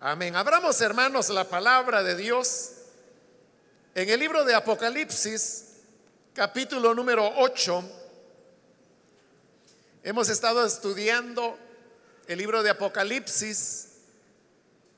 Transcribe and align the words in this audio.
Amén. 0.00 0.36
Abramos, 0.36 0.80
hermanos, 0.80 1.28
la 1.28 1.42
palabra 1.42 2.04
de 2.04 2.14
Dios 2.14 2.70
en 3.96 4.08
el 4.08 4.20
libro 4.20 4.44
de 4.44 4.54
Apocalipsis, 4.54 5.64
capítulo 6.32 6.94
número 6.94 7.28
8. 7.38 7.82
Hemos 10.04 10.28
estado 10.28 10.64
estudiando 10.64 11.58
el 12.28 12.38
libro 12.38 12.62
de 12.62 12.70
Apocalipsis 12.70 13.88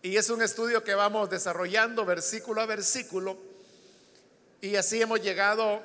y 0.02 0.18
es 0.18 0.28
un 0.28 0.42
estudio 0.42 0.85
que 0.85 0.94
vamos 0.94 1.30
desarrollando 1.30 2.04
versículo 2.04 2.60
a 2.60 2.67
versículo 2.67 3.38
y 4.60 4.76
así 4.76 5.01
hemos 5.01 5.22
llegado 5.22 5.82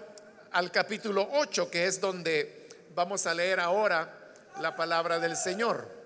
al 0.52 0.73
capítulo 0.73 1.29
8, 1.32 1.71
que 1.71 1.86
es 1.86 2.02
donde 2.02 2.68
vamos 2.93 3.25
a 3.27 3.34
leer 3.34 3.61
ahora 3.61 4.34
la 4.59 4.75
palabra 4.75 5.20
del 5.20 5.38
Señor. 5.38 6.05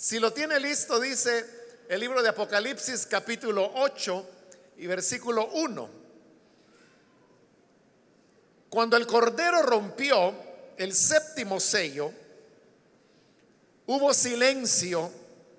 Si 0.00 0.18
lo 0.18 0.32
tiene 0.32 0.58
listo, 0.58 0.98
dice 0.98 1.44
el 1.86 2.00
libro 2.00 2.22
de 2.22 2.30
Apocalipsis 2.30 3.04
capítulo 3.04 3.70
8 3.74 4.30
y 4.78 4.86
versículo 4.86 5.50
1. 5.52 5.90
Cuando 8.70 8.96
el 8.96 9.06
Cordero 9.06 9.60
rompió 9.60 10.34
el 10.78 10.94
séptimo 10.94 11.60
sello, 11.60 12.14
hubo 13.84 14.14
silencio 14.14 15.12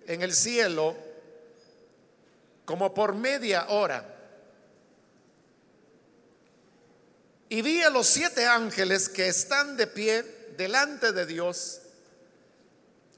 en 0.07 0.23
el 0.23 0.33
cielo 0.33 0.97
como 2.65 2.95
por 2.95 3.13
media 3.13 3.67
hora. 3.69 4.03
Y 7.47 7.61
vi 7.61 7.83
a 7.83 7.91
los 7.91 8.07
siete 8.07 8.47
ángeles 8.47 9.07
que 9.07 9.27
están 9.27 9.77
de 9.77 9.85
pie 9.85 10.23
delante 10.57 11.11
de 11.11 11.27
Dios 11.27 11.80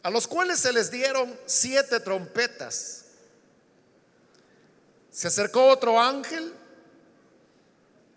a 0.03 0.09
los 0.09 0.27
cuales 0.27 0.59
se 0.59 0.73
les 0.73 0.91
dieron 0.91 1.33
siete 1.45 2.01
trompetas. 2.01 3.05
Se 5.09 5.29
acercó 5.29 5.67
otro 5.67 5.99
ángel 5.99 6.53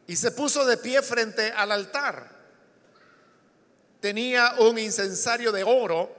y 0.08 0.16
se 0.16 0.32
puso 0.32 0.64
de 0.66 0.76
pie 0.76 1.00
frente 1.00 1.52
al 1.52 1.70
altar. 1.70 2.34
Tenía 4.00 4.54
un 4.58 4.78
incensario 4.78 5.52
de 5.52 5.62
oro 5.62 6.14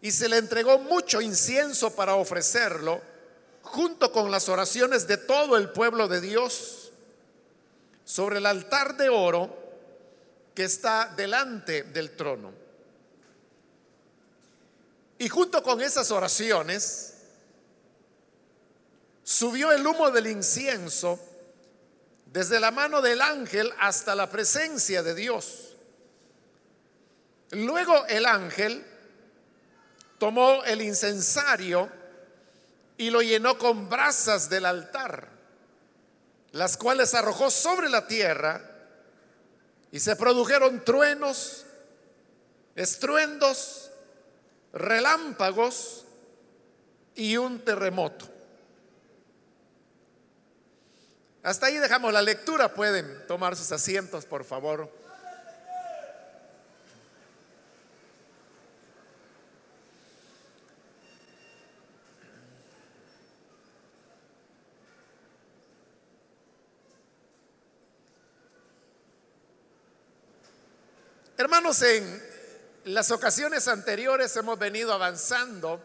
y 0.00 0.10
se 0.10 0.28
le 0.28 0.38
entregó 0.38 0.78
mucho 0.78 1.20
incienso 1.20 1.94
para 1.94 2.14
ofrecerlo 2.14 3.02
junto 3.62 4.12
con 4.12 4.30
las 4.30 4.48
oraciones 4.48 5.06
de 5.06 5.18
todo 5.18 5.58
el 5.58 5.70
pueblo 5.70 6.08
de 6.08 6.20
Dios 6.22 6.92
sobre 8.04 8.38
el 8.38 8.46
altar 8.46 8.96
de 8.96 9.08
oro 9.10 9.54
que 10.54 10.64
está 10.64 11.12
delante 11.16 11.82
del 11.82 12.16
trono. 12.16 12.65
Y 15.18 15.28
junto 15.28 15.62
con 15.62 15.80
esas 15.80 16.10
oraciones, 16.10 17.14
subió 19.22 19.72
el 19.72 19.84
humo 19.84 20.10
del 20.10 20.28
incienso 20.28 21.18
desde 22.26 22.60
la 22.60 22.70
mano 22.70 23.02
del 23.02 23.20
ángel 23.20 23.72
hasta 23.80 24.14
la 24.14 24.30
presencia 24.30 25.02
de 25.02 25.14
Dios. 25.14 25.74
Luego 27.50 28.06
el 28.06 28.26
ángel 28.26 28.84
tomó 30.18 30.62
el 30.64 30.82
incensario 30.82 31.90
y 32.98 33.10
lo 33.10 33.22
llenó 33.22 33.58
con 33.58 33.88
brasas 33.88 34.48
del 34.48 34.66
altar, 34.66 35.28
las 36.52 36.76
cuales 36.76 37.14
arrojó 37.14 37.50
sobre 37.50 37.88
la 37.88 38.06
tierra 38.06 38.62
y 39.90 39.98
se 39.98 40.14
produjeron 40.16 40.84
truenos, 40.84 41.64
estruendos, 42.74 43.90
relámpagos 44.76 46.04
y 47.14 47.36
un 47.36 47.60
terremoto. 47.64 48.26
Hasta 51.42 51.66
ahí 51.66 51.78
dejamos 51.78 52.12
la 52.12 52.22
lectura. 52.22 52.74
Pueden 52.74 53.26
tomar 53.26 53.56
sus 53.56 53.70
asientos, 53.72 54.26
por 54.26 54.44
favor. 54.44 54.90
Hermanos, 71.38 71.82
en 71.82 72.25
las 72.86 73.10
ocasiones 73.10 73.66
anteriores 73.66 74.36
hemos 74.36 74.56
venido 74.60 74.92
avanzando 74.92 75.82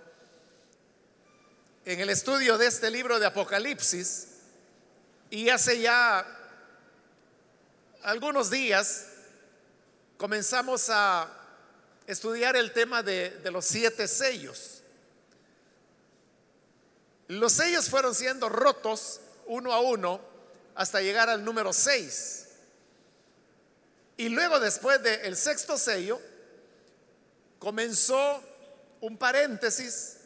en 1.83 1.99
el 1.99 2.11
estudio 2.11 2.59
de 2.59 2.67
este 2.67 2.91
libro 2.91 3.19
de 3.19 3.25
Apocalipsis 3.25 4.27
y 5.31 5.49
hace 5.49 5.81
ya 5.81 6.23
algunos 8.03 8.51
días 8.51 9.07
comenzamos 10.17 10.91
a 10.91 11.27
estudiar 12.05 12.55
el 12.55 12.71
tema 12.71 13.01
de, 13.01 13.41
los 13.51 13.65
siete 13.65 14.07
sellos. 14.07 14.83
Los 17.29 17.53
sellos 17.53 17.89
fueron 17.89 18.13
siendo 18.13 18.47
rotos 18.47 19.21
uno 19.47 19.73
a 19.73 19.79
uno 19.79 20.21
hasta 20.75 21.01
llegar 21.01 21.29
al 21.29 21.43
número 21.43 21.73
seis. 21.73 22.45
Y 24.17 24.29
luego 24.29 24.59
después 24.59 25.01
del 25.01 25.35
sexto 25.35 25.79
sello, 25.79 26.21
comenzó 27.61 28.43
un 29.01 29.17
paréntesis 29.17 30.17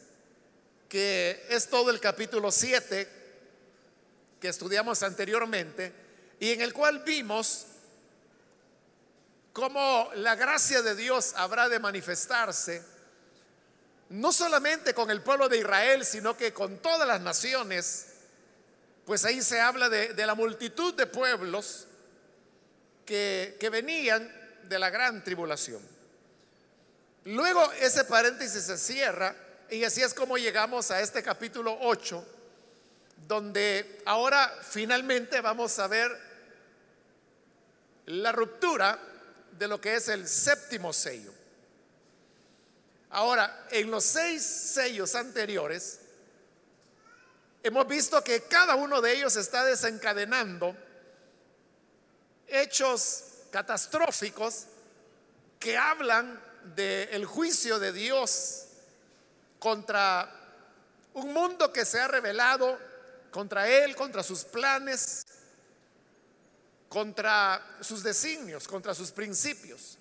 que 0.88 1.44
es 1.50 1.68
todo 1.68 1.90
el 1.90 2.00
capítulo 2.00 2.50
7 2.50 3.06
que 4.40 4.48
estudiamos 4.48 5.02
anteriormente 5.02 5.92
y 6.40 6.52
en 6.52 6.62
el 6.62 6.72
cual 6.72 7.00
vimos 7.00 7.66
cómo 9.52 10.08
la 10.14 10.34
gracia 10.34 10.80
de 10.80 10.94
Dios 10.94 11.34
habrá 11.36 11.68
de 11.68 11.78
manifestarse 11.78 12.82
no 14.08 14.32
solamente 14.32 14.94
con 14.94 15.10
el 15.10 15.20
pueblo 15.20 15.50
de 15.50 15.58
Israel, 15.58 16.06
sino 16.06 16.38
que 16.38 16.54
con 16.54 16.78
todas 16.78 17.06
las 17.06 17.20
naciones, 17.20 18.06
pues 19.04 19.26
ahí 19.26 19.42
se 19.42 19.60
habla 19.60 19.90
de, 19.90 20.14
de 20.14 20.26
la 20.26 20.34
multitud 20.34 20.94
de 20.94 21.06
pueblos 21.06 21.86
que, 23.04 23.58
que 23.60 23.68
venían 23.68 24.32
de 24.62 24.78
la 24.78 24.88
gran 24.88 25.22
tribulación. 25.22 25.95
Luego 27.26 27.72
ese 27.72 28.04
paréntesis 28.04 28.62
se 28.62 28.78
cierra 28.78 29.34
y 29.68 29.82
así 29.82 30.00
es 30.00 30.14
como 30.14 30.38
llegamos 30.38 30.92
a 30.92 31.00
este 31.00 31.24
capítulo 31.24 31.76
8, 31.80 32.24
donde 33.26 34.00
ahora 34.04 34.56
finalmente 34.62 35.40
vamos 35.40 35.76
a 35.80 35.88
ver 35.88 36.16
la 38.06 38.30
ruptura 38.30 38.96
de 39.58 39.66
lo 39.66 39.80
que 39.80 39.96
es 39.96 40.06
el 40.06 40.28
séptimo 40.28 40.92
sello. 40.92 41.32
Ahora, 43.10 43.66
en 43.72 43.90
los 43.90 44.04
seis 44.04 44.44
sellos 44.44 45.16
anteriores, 45.16 45.98
hemos 47.64 47.88
visto 47.88 48.22
que 48.22 48.42
cada 48.42 48.76
uno 48.76 49.00
de 49.00 49.14
ellos 49.14 49.34
está 49.34 49.64
desencadenando 49.64 50.76
hechos 52.46 53.24
catastróficos 53.50 54.66
que 55.58 55.76
hablan 55.76 56.45
del 56.74 57.24
juicio 57.24 57.78
de 57.78 57.92
Dios 57.92 58.64
contra 59.58 60.32
un 61.14 61.32
mundo 61.32 61.72
que 61.72 61.84
se 61.84 62.00
ha 62.00 62.08
revelado 62.08 62.78
contra 63.30 63.68
Él, 63.68 63.94
contra 63.94 64.22
sus 64.22 64.44
planes, 64.44 65.26
contra 66.88 67.62
sus 67.80 68.02
designios, 68.02 68.66
contra 68.66 68.94
sus 68.94 69.10
principios. 69.10 69.98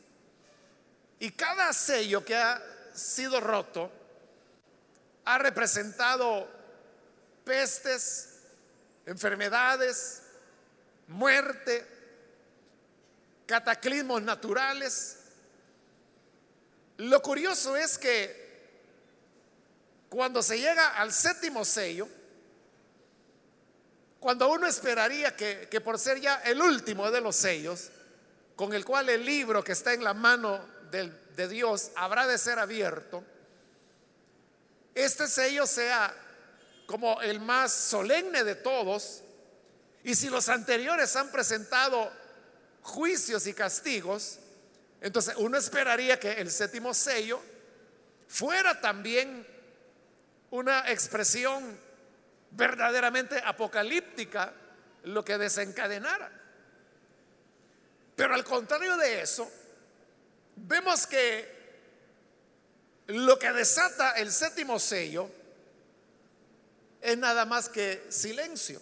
Y 1.20 1.32
cada 1.32 1.72
sello 1.74 2.24
que 2.24 2.36
ha 2.36 2.62
sido 2.94 3.40
roto 3.40 3.92
ha 5.26 5.38
representado 5.38 6.48
pestes, 7.44 8.40
enfermedades, 9.06 10.22
muerte, 11.08 11.86
cataclismos 13.46 14.22
naturales 14.22 15.25
lo 16.98 17.22
curioso 17.22 17.76
es 17.76 17.98
que 17.98 18.46
cuando 20.10 20.42
se 20.42 20.58
llega 20.58 20.96
al 20.96 21.12
séptimo 21.12 21.66
sello, 21.66 22.08
cuando 24.20 24.50
uno 24.50 24.66
esperaría 24.66 25.36
que, 25.36 25.82
por 25.82 26.00
ser 26.00 26.20
ya 26.22 26.36
el 26.46 26.62
último 26.62 27.12
de 27.12 27.22
los 27.22 27.36
sellos, 27.36 27.90
con 28.56 28.74
el 28.74 28.86
cual 28.86 29.10
el 29.10 29.26
libro 29.26 29.64
que 29.64 29.74
está 29.74 29.94
en 29.94 30.04
la 30.04 30.14
mano 30.14 30.66
de 30.90 31.48
Dios 31.50 31.92
habrá 31.96 32.26
de 32.26 32.38
ser 32.38 32.58
abierto, 32.58 33.24
este 34.94 35.28
sello 35.28 35.68
sea 35.68 36.16
como 36.86 37.22
el 37.22 37.42
más 37.42 37.74
solemne 37.74 38.44
de 38.46 38.56
todos, 38.56 39.22
y 40.04 40.16
si 40.16 40.30
los 40.30 40.48
anteriores 40.48 41.16
han 41.16 41.30
presentado 41.32 42.10
juicios 42.82 43.48
y 43.48 43.54
castigos, 43.54 44.40
Entonces 45.02 45.36
uno 45.38 45.58
esperaría 45.58 46.20
que 46.20 46.34
el 46.34 46.50
séptimo 46.50 46.94
sello 46.94 47.42
fuera 48.28 48.82
también 48.82 49.46
una 50.52 50.90
expresión 50.92 51.78
verdaderamente 52.52 53.42
apocalíptica 53.44 54.54
lo 55.04 55.24
que 55.24 55.38
desencadenara. 55.38 56.32
Pero 58.16 58.34
al 58.34 58.44
contrario 58.44 58.96
de 58.98 59.22
eso, 59.22 59.52
vemos 60.56 61.06
que 61.06 61.54
lo 63.08 63.38
que 63.38 63.52
desata 63.52 64.12
el 64.14 64.32
séptimo 64.32 64.80
sello 64.80 65.30
es 67.02 67.18
nada 67.18 67.46
más 67.46 67.70
que 67.70 68.06
silencio. 68.10 68.82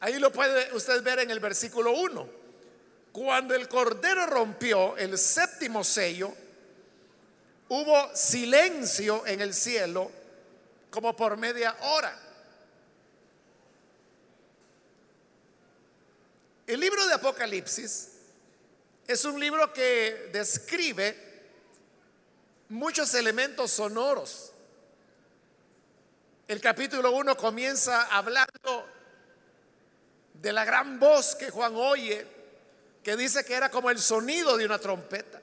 Ahí 0.00 0.18
lo 0.18 0.32
puede 0.32 0.72
usted 0.74 1.02
ver 1.02 1.18
en 1.18 1.30
el 1.30 1.40
versículo 1.40 1.92
1. 1.92 2.45
Cuando 3.16 3.54
el 3.54 3.66
Cordero 3.66 4.26
rompió 4.26 4.94
el 4.98 5.16
séptimo 5.16 5.82
sello, 5.82 6.34
hubo 7.70 8.14
silencio 8.14 9.26
en 9.26 9.40
el 9.40 9.54
cielo 9.54 10.12
como 10.90 11.16
por 11.16 11.38
media 11.38 11.74
hora. 11.80 12.14
El 16.66 16.78
libro 16.78 17.06
de 17.06 17.14
Apocalipsis 17.14 18.18
es 19.06 19.24
un 19.24 19.40
libro 19.40 19.72
que 19.72 20.28
describe 20.30 21.16
muchos 22.68 23.14
elementos 23.14 23.70
sonoros. 23.70 24.52
El 26.46 26.60
capítulo 26.60 27.12
1 27.12 27.34
comienza 27.38 28.14
hablando 28.14 28.86
de 30.34 30.52
la 30.52 30.66
gran 30.66 31.00
voz 31.00 31.34
que 31.34 31.48
Juan 31.48 31.74
oye, 31.76 32.35
que 33.06 33.16
dice 33.16 33.44
que 33.44 33.54
era 33.54 33.70
como 33.70 33.88
el 33.88 34.00
sonido 34.00 34.56
de 34.56 34.66
una 34.66 34.80
trompeta. 34.80 35.40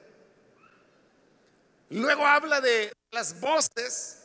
Luego 1.88 2.26
habla 2.26 2.60
de 2.60 2.92
las 3.10 3.40
voces 3.40 4.18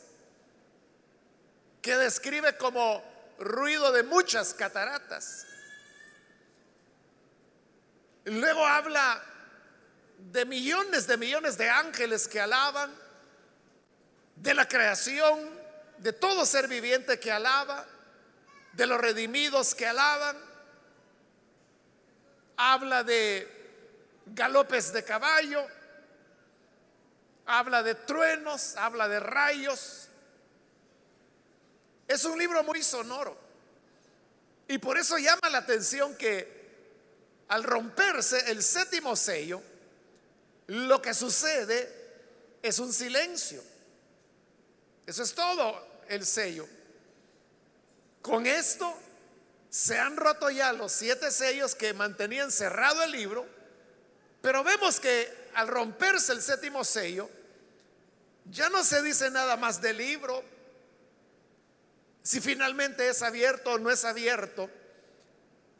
que 1.80 1.96
describe 1.96 2.58
como 2.58 3.02
ruido 3.38 3.92
de 3.92 4.02
muchas 4.02 4.52
cataratas. 4.52 5.46
Luego 8.26 8.66
habla 8.66 9.24
de 10.18 10.44
millones 10.44 11.06
de 11.06 11.16
millones 11.16 11.56
de 11.56 11.70
ángeles 11.70 12.28
que 12.28 12.42
alaban, 12.42 12.94
de 14.36 14.52
la 14.52 14.68
creación, 14.68 15.48
de 15.96 16.12
todo 16.12 16.44
ser 16.44 16.68
viviente 16.68 17.18
que 17.18 17.32
alaba, 17.32 17.86
de 18.74 18.86
los 18.86 19.00
redimidos 19.00 19.74
que 19.74 19.86
alaban. 19.86 20.49
Habla 22.62 23.02
de 23.04 23.48
galopes 24.26 24.92
de 24.92 25.02
caballo, 25.02 25.66
habla 27.46 27.82
de 27.82 27.94
truenos, 27.94 28.76
habla 28.76 29.08
de 29.08 29.18
rayos. 29.18 30.08
Es 32.06 32.22
un 32.26 32.38
libro 32.38 32.62
muy 32.62 32.82
sonoro. 32.82 33.34
Y 34.68 34.76
por 34.76 34.98
eso 34.98 35.16
llama 35.16 35.48
la 35.50 35.56
atención 35.56 36.14
que 36.16 36.60
al 37.48 37.64
romperse 37.64 38.50
el 38.50 38.62
séptimo 38.62 39.16
sello, 39.16 39.62
lo 40.66 41.00
que 41.00 41.14
sucede 41.14 41.90
es 42.62 42.78
un 42.78 42.92
silencio. 42.92 43.62
Eso 45.06 45.22
es 45.22 45.34
todo 45.34 46.02
el 46.08 46.26
sello. 46.26 46.68
Con 48.20 48.46
esto 48.46 48.94
se 49.70 49.96
han 49.98 50.16
roto 50.16 50.50
ya 50.50 50.72
los 50.72 50.90
siete 50.90 51.30
sellos 51.30 51.76
que 51.76 51.94
mantenían 51.94 52.50
cerrado 52.50 53.02
el 53.04 53.12
libro, 53.12 53.46
pero 54.42 54.64
vemos 54.64 54.98
que 54.98 55.32
al 55.54 55.68
romperse 55.68 56.32
el 56.32 56.42
séptimo 56.42 56.84
sello, 56.84 57.30
ya 58.50 58.68
no 58.68 58.82
se 58.82 59.00
dice 59.02 59.30
nada 59.30 59.56
más 59.56 59.80
del 59.80 59.98
libro, 59.98 60.42
si 62.22 62.40
finalmente 62.40 63.08
es 63.08 63.22
abierto 63.22 63.72
o 63.72 63.78
no 63.78 63.90
es 63.90 64.04
abierto, 64.04 64.68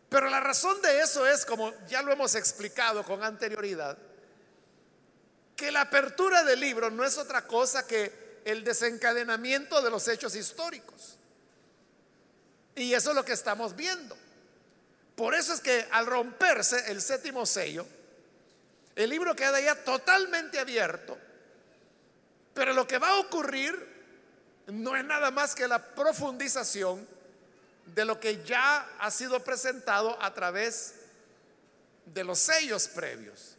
pero 0.08 0.30
la 0.30 0.40
razón 0.40 0.80
de 0.82 1.00
eso 1.00 1.26
es, 1.26 1.44
como 1.44 1.72
ya 1.86 2.02
lo 2.02 2.12
hemos 2.12 2.36
explicado 2.36 3.04
con 3.04 3.24
anterioridad, 3.24 3.98
que 5.56 5.72
la 5.72 5.82
apertura 5.82 6.44
del 6.44 6.60
libro 6.60 6.90
no 6.90 7.04
es 7.04 7.18
otra 7.18 7.46
cosa 7.46 7.86
que 7.86 8.40
el 8.44 8.62
desencadenamiento 8.62 9.82
de 9.82 9.90
los 9.90 10.06
hechos 10.08 10.34
históricos. 10.34 11.19
Y 12.80 12.94
eso 12.94 13.10
es 13.10 13.16
lo 13.16 13.26
que 13.26 13.34
estamos 13.34 13.76
viendo. 13.76 14.16
Por 15.14 15.34
eso 15.34 15.52
es 15.52 15.60
que 15.60 15.86
al 15.90 16.06
romperse 16.06 16.90
el 16.90 17.02
séptimo 17.02 17.44
sello, 17.44 17.86
el 18.96 19.10
libro 19.10 19.36
queda 19.36 19.60
ya 19.60 19.74
totalmente 19.84 20.58
abierto, 20.58 21.18
pero 22.54 22.72
lo 22.72 22.86
que 22.86 22.96
va 22.96 23.10
a 23.10 23.20
ocurrir 23.20 23.86
no 24.68 24.96
es 24.96 25.04
nada 25.04 25.30
más 25.30 25.54
que 25.54 25.68
la 25.68 25.94
profundización 25.94 27.06
de 27.84 28.04
lo 28.06 28.18
que 28.18 28.42
ya 28.44 28.88
ha 28.98 29.10
sido 29.10 29.44
presentado 29.44 30.16
a 30.22 30.32
través 30.32 30.94
de 32.06 32.24
los 32.24 32.38
sellos 32.38 32.88
previos. 32.88 33.56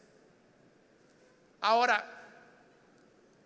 Ahora, 1.60 2.04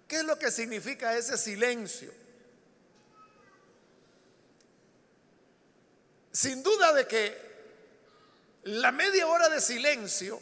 ¿qué 0.07 0.17
es 0.17 0.23
lo 0.23 0.39
que 0.39 0.51
significa 0.51 1.17
ese 1.17 1.37
silencio? 1.37 2.24
Sin 6.35 6.61
duda 6.61 6.91
de 6.91 7.07
que 7.07 7.45
la 8.63 8.91
media 8.91 9.25
hora 9.25 9.47
de 9.47 9.61
silencio 9.61 10.41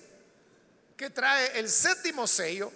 que 0.97 1.11
trae 1.11 1.59
el 1.59 1.69
séptimo 1.69 2.25
sello 2.25 2.71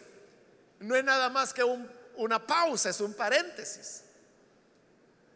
no 0.82 0.96
es 0.96 1.04
nada 1.04 1.28
más 1.28 1.52
que 1.52 1.64
una 1.64 2.46
pausa, 2.46 2.92
es 2.92 3.02
un 3.02 3.16
paréntesis. 3.16 4.04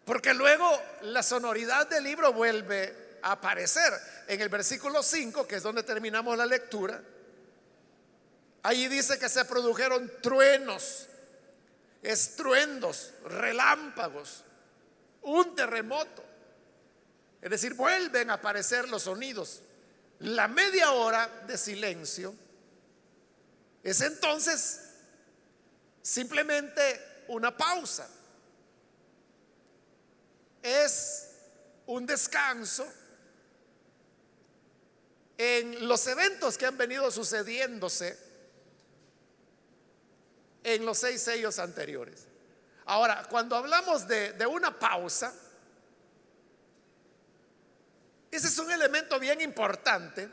Porque 0.06 0.32
luego 0.36 0.80
la 1.02 1.24
sonoridad 1.24 1.88
del 1.88 2.04
libro 2.04 2.32
vuelve 2.34 3.18
a 3.24 3.32
aparecer. 3.32 3.92
En 4.28 4.40
el 4.42 4.50
versículo 4.50 5.02
5, 5.02 5.48
que 5.48 5.56
es 5.56 5.64
donde 5.64 5.82
terminamos 5.82 6.38
la 6.38 6.46
lectura, 6.46 7.02
allí 8.62 8.90
dice 8.90 9.18
que 9.18 9.28
se 9.28 9.44
produjeron 9.46 10.22
truenos, 10.22 11.08
estruendos, 12.04 13.12
relámpagos, 13.26 14.44
un 15.24 15.56
terremoto. 15.56 16.31
Es 17.42 17.50
decir, 17.50 17.74
vuelven 17.74 18.30
a 18.30 18.34
aparecer 18.34 18.88
los 18.88 19.04
sonidos. 19.04 19.62
La 20.20 20.48
media 20.48 20.92
hora 20.92 21.28
de 21.48 21.58
silencio 21.58 22.36
es 23.84 24.02
entonces 24.02 24.82
simplemente 26.04 27.24
una 27.28 27.56
pausa 27.56 28.08
es 30.62 31.30
un 31.88 32.06
descanso 32.06 32.88
en 35.38 35.88
los 35.88 36.06
eventos 36.08 36.58
que 36.58 36.66
han 36.66 36.78
venido 36.78 37.10
sucediéndose 37.10 38.18
en 40.64 40.86
los 40.86 41.00
seis 41.00 41.22
sellos 41.22 41.58
anteriores. 41.58 42.28
Ahora, 42.86 43.28
cuando 43.30 43.56
hablamos 43.56 44.08
de, 44.08 44.34
de 44.34 44.46
una 44.46 44.78
pausa, 44.78 45.34
ese 48.32 48.48
es 48.48 48.58
un 48.58 48.72
elemento 48.72 49.20
bien 49.20 49.42
importante, 49.42 50.30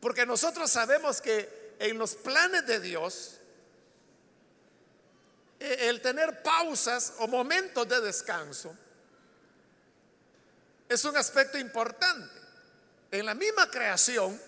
porque 0.00 0.24
nosotros 0.24 0.70
sabemos 0.70 1.20
que 1.20 1.74
en 1.80 1.98
los 1.98 2.14
planes 2.14 2.64
de 2.66 2.78
Dios, 2.78 3.38
e, 5.58 5.88
el 5.88 6.00
tener 6.00 6.42
pausas 6.42 7.14
o 7.18 7.26
momentos 7.26 7.88
de 7.88 8.00
descanso, 8.00 8.76
es 10.88 11.04
un 11.04 11.16
aspecto 11.16 11.58
importante. 11.58 12.40
En 13.10 13.26
la 13.26 13.34
misma 13.34 13.68
creación 13.68 14.40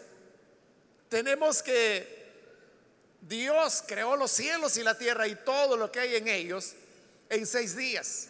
tenemos 1.08 1.62
que 1.62 2.24
Dios 3.20 3.82
creó 3.86 4.16
los 4.16 4.30
cielos 4.30 4.76
y 4.76 4.82
la 4.82 4.96
tierra 4.96 5.26
y 5.26 5.34
todo 5.34 5.76
lo 5.76 5.90
que 5.90 6.00
hay 6.00 6.16
en 6.16 6.28
ellos 6.28 6.74
en 7.30 7.46
seis 7.46 7.74
días. 7.74 8.28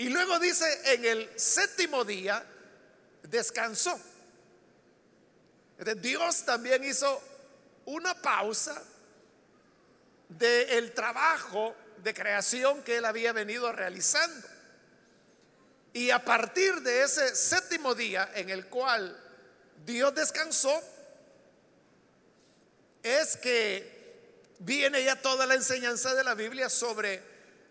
Y 0.00 0.08
luego 0.08 0.38
dice, 0.38 0.94
en 0.94 1.04
el 1.04 1.30
séptimo 1.38 2.06
día 2.06 2.42
descansó. 3.24 4.00
Dios 5.98 6.46
también 6.46 6.82
hizo 6.84 7.22
una 7.84 8.14
pausa 8.14 8.82
del 10.26 10.92
trabajo 10.92 11.76
de 11.98 12.14
creación 12.14 12.82
que 12.82 12.96
él 12.96 13.04
había 13.04 13.34
venido 13.34 13.70
realizando. 13.72 14.48
Y 15.92 16.08
a 16.08 16.24
partir 16.24 16.80
de 16.80 17.02
ese 17.02 17.36
séptimo 17.36 17.94
día 17.94 18.30
en 18.34 18.48
el 18.48 18.68
cual 18.68 19.22
Dios 19.84 20.14
descansó, 20.14 20.82
es 23.02 23.36
que 23.36 24.16
viene 24.60 25.04
ya 25.04 25.20
toda 25.20 25.44
la 25.44 25.56
enseñanza 25.56 26.14
de 26.14 26.24
la 26.24 26.32
Biblia 26.32 26.70
sobre 26.70 27.29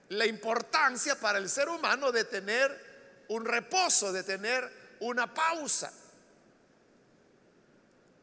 la 0.10 0.26
importancia 0.26 1.20
para 1.20 1.38
el 1.38 1.50
ser 1.50 1.70
humano 1.70 2.12
de 2.12 2.24
tener 2.24 3.26
un 3.30 3.46
reposo, 3.46 4.12
de 4.12 4.24
tener 4.24 4.98
una 5.00 5.32
pausa. 5.34 5.94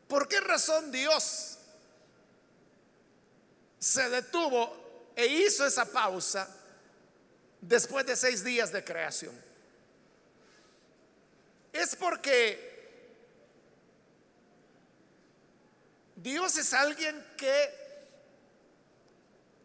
¿Por 0.08 0.28
qué 0.28 0.40
razón 0.40 0.90
Dios 0.90 1.58
se 3.78 4.08
detuvo 4.10 5.12
e 5.14 5.26
hizo 5.26 5.64
esa 5.64 5.84
pausa 5.86 6.48
después 7.60 8.04
de 8.06 8.16
seis 8.16 8.42
días 8.42 8.72
de 8.72 8.84
creación? 8.84 9.40
Es 11.72 11.94
porque 11.94 12.66
Dios 16.16 16.56
es 16.56 16.72
alguien 16.72 17.24
que 17.36 17.86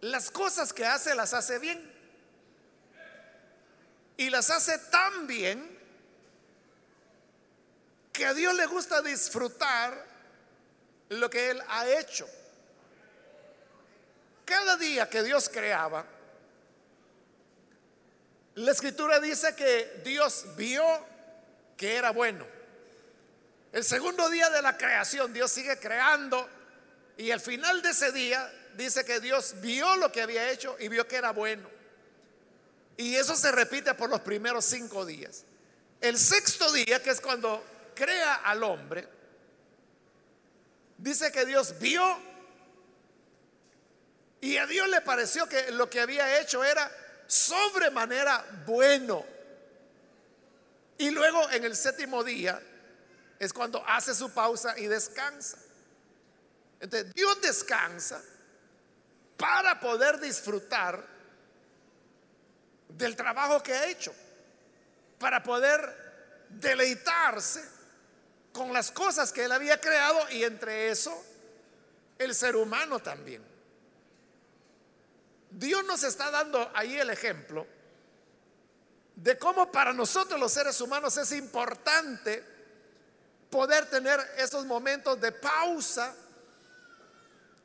las 0.01 0.29
cosas 0.29 0.73
que 0.73 0.85
hace 0.85 1.15
las 1.15 1.33
hace 1.33 1.57
bien. 1.59 1.90
Y 4.21 4.29
las 4.29 4.51
hace 4.51 4.77
tan 4.77 5.25
bien 5.25 5.79
que 8.13 8.23
a 8.23 8.35
Dios 8.35 8.53
le 8.53 8.67
gusta 8.67 9.01
disfrutar 9.01 10.05
lo 11.09 11.27
que 11.27 11.49
Él 11.49 11.59
ha 11.67 11.87
hecho. 11.87 12.29
Cada 14.45 14.77
día 14.77 15.09
que 15.09 15.23
Dios 15.23 15.49
creaba, 15.49 16.05
la 18.53 18.71
escritura 18.71 19.19
dice 19.19 19.55
que 19.55 20.03
Dios 20.05 20.45
vio 20.55 20.85
que 21.75 21.95
era 21.95 22.11
bueno. 22.11 22.45
El 23.73 23.83
segundo 23.83 24.29
día 24.29 24.51
de 24.51 24.61
la 24.61 24.77
creación, 24.77 25.33
Dios 25.33 25.49
sigue 25.49 25.79
creando 25.79 26.47
y 27.17 27.31
al 27.31 27.39
final 27.39 27.81
de 27.81 27.89
ese 27.89 28.11
día 28.11 28.53
dice 28.75 29.03
que 29.03 29.19
Dios 29.19 29.55
vio 29.61 29.95
lo 29.95 30.11
que 30.11 30.21
había 30.21 30.51
hecho 30.51 30.77
y 30.79 30.89
vio 30.89 31.07
que 31.07 31.15
era 31.15 31.31
bueno. 31.31 31.80
Y 33.01 33.15
eso 33.15 33.35
se 33.35 33.51
repite 33.51 33.95
por 33.95 34.11
los 34.11 34.21
primeros 34.21 34.63
cinco 34.63 35.03
días. 35.03 35.43
El 35.99 36.19
sexto 36.19 36.71
día, 36.71 37.01
que 37.01 37.09
es 37.09 37.19
cuando 37.19 37.91
crea 37.95 38.35
al 38.35 38.61
hombre, 38.61 39.07
dice 40.99 41.31
que 41.31 41.43
Dios 41.43 41.79
vio 41.79 42.19
y 44.39 44.55
a 44.57 44.67
Dios 44.67 44.87
le 44.87 45.01
pareció 45.01 45.49
que 45.49 45.71
lo 45.71 45.89
que 45.89 45.99
había 45.99 46.39
hecho 46.39 46.63
era 46.63 46.91
sobremanera 47.25 48.45
bueno. 48.67 49.25
Y 50.99 51.09
luego 51.09 51.49
en 51.49 51.63
el 51.63 51.75
séptimo 51.75 52.23
día 52.23 52.61
es 53.39 53.51
cuando 53.51 53.83
hace 53.87 54.13
su 54.13 54.31
pausa 54.31 54.77
y 54.77 54.85
descansa. 54.85 55.57
Entonces, 56.79 57.11
Dios 57.15 57.41
descansa 57.41 58.21
para 59.37 59.79
poder 59.79 60.19
disfrutar 60.19 61.03
del 62.97 63.15
trabajo 63.15 63.61
que 63.61 63.73
ha 63.73 63.87
hecho, 63.87 64.13
para 65.19 65.41
poder 65.43 66.47
deleitarse 66.49 67.63
con 68.51 68.73
las 68.73 68.91
cosas 68.91 69.31
que 69.31 69.45
él 69.45 69.51
había 69.51 69.79
creado 69.79 70.29
y 70.31 70.43
entre 70.43 70.89
eso 70.89 71.23
el 72.17 72.35
ser 72.35 72.55
humano 72.55 72.99
también. 72.99 73.43
Dios 75.49 75.83
nos 75.85 76.03
está 76.03 76.31
dando 76.31 76.71
ahí 76.73 76.97
el 76.97 77.09
ejemplo 77.09 77.67
de 79.15 79.37
cómo 79.37 79.71
para 79.71 79.93
nosotros 79.93 80.39
los 80.39 80.51
seres 80.51 80.79
humanos 80.81 81.15
es 81.17 81.31
importante 81.33 82.43
poder 83.49 83.85
tener 83.89 84.19
esos 84.37 84.65
momentos 84.65 85.19
de 85.19 85.31
pausa 85.31 86.15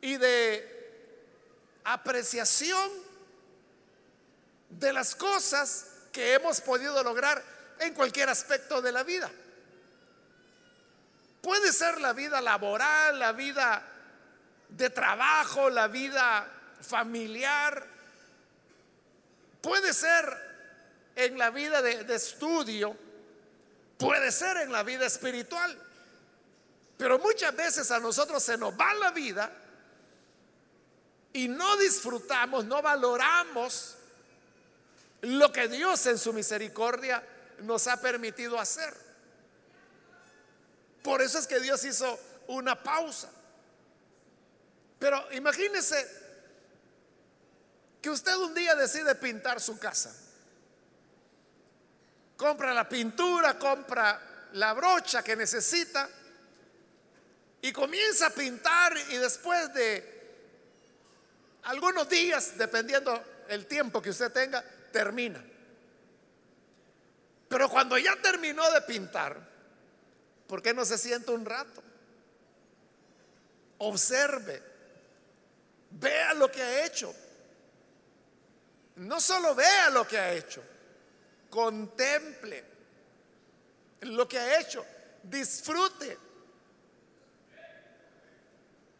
y 0.00 0.16
de 0.16 0.76
apreciación 1.84 3.05
de 4.68 4.92
las 4.92 5.14
cosas 5.14 5.86
que 6.12 6.34
hemos 6.34 6.60
podido 6.60 7.02
lograr 7.02 7.42
en 7.80 7.94
cualquier 7.94 8.28
aspecto 8.28 8.80
de 8.80 8.92
la 8.92 9.02
vida. 9.02 9.30
Puede 11.42 11.72
ser 11.72 12.00
la 12.00 12.12
vida 12.12 12.40
laboral, 12.40 13.18
la 13.18 13.32
vida 13.32 13.82
de 14.68 14.90
trabajo, 14.90 15.70
la 15.70 15.88
vida 15.88 16.46
familiar, 16.80 17.86
puede 19.66 19.92
ser 19.92 20.46
en 21.16 21.36
la 21.38 21.50
vida 21.50 21.82
de, 21.82 22.14
estudio, 22.14 22.96
Puede 23.98 24.30
ser 24.30 24.58
en 24.58 24.70
la 24.70 24.82
vida 24.82 25.06
espiritual. 25.06 25.74
Pero 26.98 27.18
muchas 27.18 27.56
veces 27.56 27.90
a 27.90 27.98
nosotros 27.98 28.42
se 28.42 28.58
nos 28.58 28.78
va 28.78 28.92
la 28.92 29.10
vida 29.10 29.50
y 31.32 31.48
no 31.48 31.76
disfrutamos, 31.78 32.66
no 32.66 32.82
valoramos 32.82 33.95
lo 35.22 35.52
que 35.52 35.68
Dios 35.68 36.06
en 36.06 36.18
su 36.18 36.32
misericordia 36.32 37.22
nos 37.60 37.86
ha 37.86 38.00
permitido 38.00 38.58
hacer. 38.58 38.94
Por 41.02 41.22
eso 41.22 41.38
es 41.38 41.46
que 41.46 41.60
Dios 41.60 41.84
hizo 41.84 42.18
una 42.48 42.82
pausa. 42.82 43.30
Pero 44.98 45.24
imagínese 45.32 46.06
que 48.02 48.10
usted 48.10 48.34
un 48.36 48.54
día 48.54 48.74
decide 48.74 49.14
pintar 49.14 49.60
su 49.60 49.78
casa 49.78 50.14
compra 52.36 52.74
la 52.74 52.88
pintura, 52.88 53.58
compra 53.58 54.20
la 54.52 54.72
brocha 54.74 55.22
que 55.22 55.34
necesita 55.36 56.08
y 57.62 57.72
comienza 57.72 58.26
a 58.26 58.30
pintar 58.30 58.96
y 59.10 59.16
después 59.16 59.72
de 59.72 60.14
algunos 61.64 62.08
días, 62.08 62.56
dependiendo 62.56 63.44
el 63.48 63.66
tiempo 63.66 64.00
que 64.00 64.10
usted 64.10 64.30
tenga, 64.30 64.62
termina. 64.92 65.44
Pero 67.48 67.68
cuando 67.68 67.96
ya 67.98 68.16
terminó 68.20 68.70
de 68.72 68.80
pintar, 68.82 69.38
¿por 70.46 70.62
qué 70.62 70.74
no 70.74 70.84
se 70.84 70.98
siente 70.98 71.30
un 71.30 71.44
rato? 71.44 71.82
Observe, 73.78 74.62
vea 75.90 76.34
lo 76.34 76.50
que 76.50 76.62
ha 76.62 76.86
hecho. 76.86 77.14
No 78.96 79.20
solo 79.20 79.54
vea 79.54 79.90
lo 79.90 80.06
que 80.08 80.18
ha 80.18 80.32
hecho, 80.32 80.62
contemple 81.50 82.64
lo 84.00 84.26
que 84.26 84.38
ha 84.38 84.60
hecho, 84.60 84.84
disfrute 85.22 86.18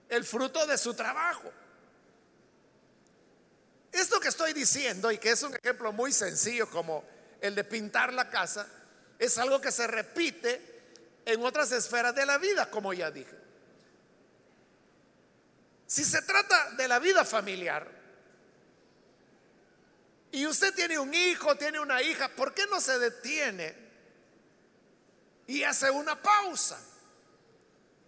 el 0.09 0.25
fruto 0.25 0.67
de 0.67 0.79
su 0.79 0.95
trabajo. 0.95 1.51
Esto 3.97 4.21
que 4.21 4.29
estoy 4.29 4.53
diciendo 4.53 5.11
y 5.11 5.17
que 5.17 5.31
es 5.31 5.43
un 5.43 5.55
ejemplo 5.55 5.91
muy 5.91 6.13
sencillo 6.13 6.69
como 6.71 7.03
el 7.41 7.55
de 7.55 7.65
pintar 7.65 8.13
la 8.13 8.29
casa, 8.29 8.67
es 9.19 9.39
algo 9.39 9.59
que 9.59 9.73
se 9.73 9.87
repite 9.87 10.61
en 11.25 11.43
otras 11.43 11.73
esferas 11.73 12.15
de 12.15 12.27
la 12.27 12.37
vida, 12.37 12.71
como 12.71 12.93
ya 12.93 13.11
dije. 13.11 13.35
Si 15.87 16.05
se 16.05 16.21
trata 16.21 16.73
de 16.73 16.87
la 16.89 16.99
vida 16.99 17.25
familiar, 17.25 17.91
y 20.31 20.47
usted 20.47 20.75
tiene 20.75 20.99
un 20.99 21.15
hijo, 21.15 21.57
tiene 21.57 21.81
una 21.81 22.03
hija, 22.03 22.29
¿por 22.29 22.53
qué 22.53 22.67
no 22.67 22.83
se 22.83 22.99
detiene 22.99 23.75
y 25.47 25.63
hace 25.63 25.91
una 25.91 26.21
pausa? 26.21 26.79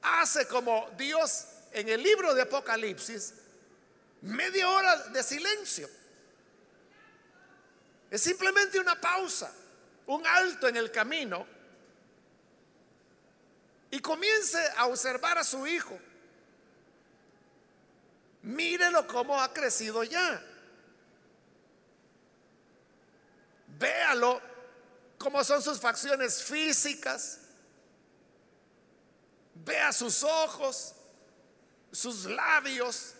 Hace 0.02 0.46
como 0.48 0.90
Dios 0.98 1.46
en 1.72 1.88
el 1.88 2.02
libro 2.02 2.34
de 2.34 2.42
Apocalipsis, 2.42 3.32
media 4.22 4.68
hora 4.68 4.96
de 5.08 5.22
silencio. 5.22 5.88
Es 8.10 8.22
simplemente 8.22 8.80
una 8.80 9.00
pausa, 9.00 9.52
un 10.06 10.26
alto 10.26 10.68
en 10.68 10.76
el 10.76 10.90
camino. 10.90 11.46
Y 13.90 14.00
comience 14.00 14.58
a 14.76 14.86
observar 14.86 15.38
a 15.38 15.44
su 15.44 15.66
hijo. 15.66 15.98
Mírelo 18.42 19.06
cómo 19.06 19.40
ha 19.40 19.52
crecido 19.52 20.04
ya. 20.04 20.42
Véalo 23.78 24.40
cómo 25.18 25.42
son 25.44 25.62
sus 25.62 25.78
facciones 25.80 26.42
físicas. 26.42 27.40
Vea 29.54 29.92
sus 29.92 30.22
ojos, 30.22 30.94
sus 31.92 32.24
labios. 32.24 33.14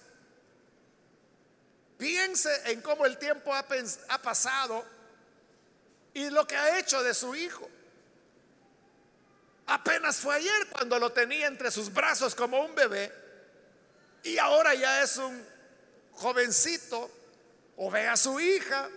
Piense 1.98 2.70
en 2.70 2.80
cómo 2.80 3.04
el 3.06 3.18
tiempo 3.18 3.52
ha, 3.52 3.66
pasado 4.22 4.86
y 6.14 6.30
lo 6.30 6.46
que 6.46 6.56
ha 6.56 6.78
hecho 6.78 7.02
de 7.02 7.12
su 7.12 7.34
hijo. 7.34 7.68
Apenas 9.66 10.18
fue 10.18 10.36
ayer 10.36 10.68
cuando 10.70 10.96
lo 11.00 11.10
tenía 11.10 11.48
entre 11.48 11.72
sus 11.72 11.92
brazos 11.92 12.36
como 12.36 12.64
un 12.64 12.72
bebé 12.76 13.12
y 14.22 14.38
ahora 14.38 14.74
ya 14.74 15.02
es 15.02 15.16
un 15.16 15.44
jovencito. 16.12 17.10
O 17.80 17.90
ve 17.92 18.08
a 18.08 18.16
su 18.16 18.40
hija 18.40 18.88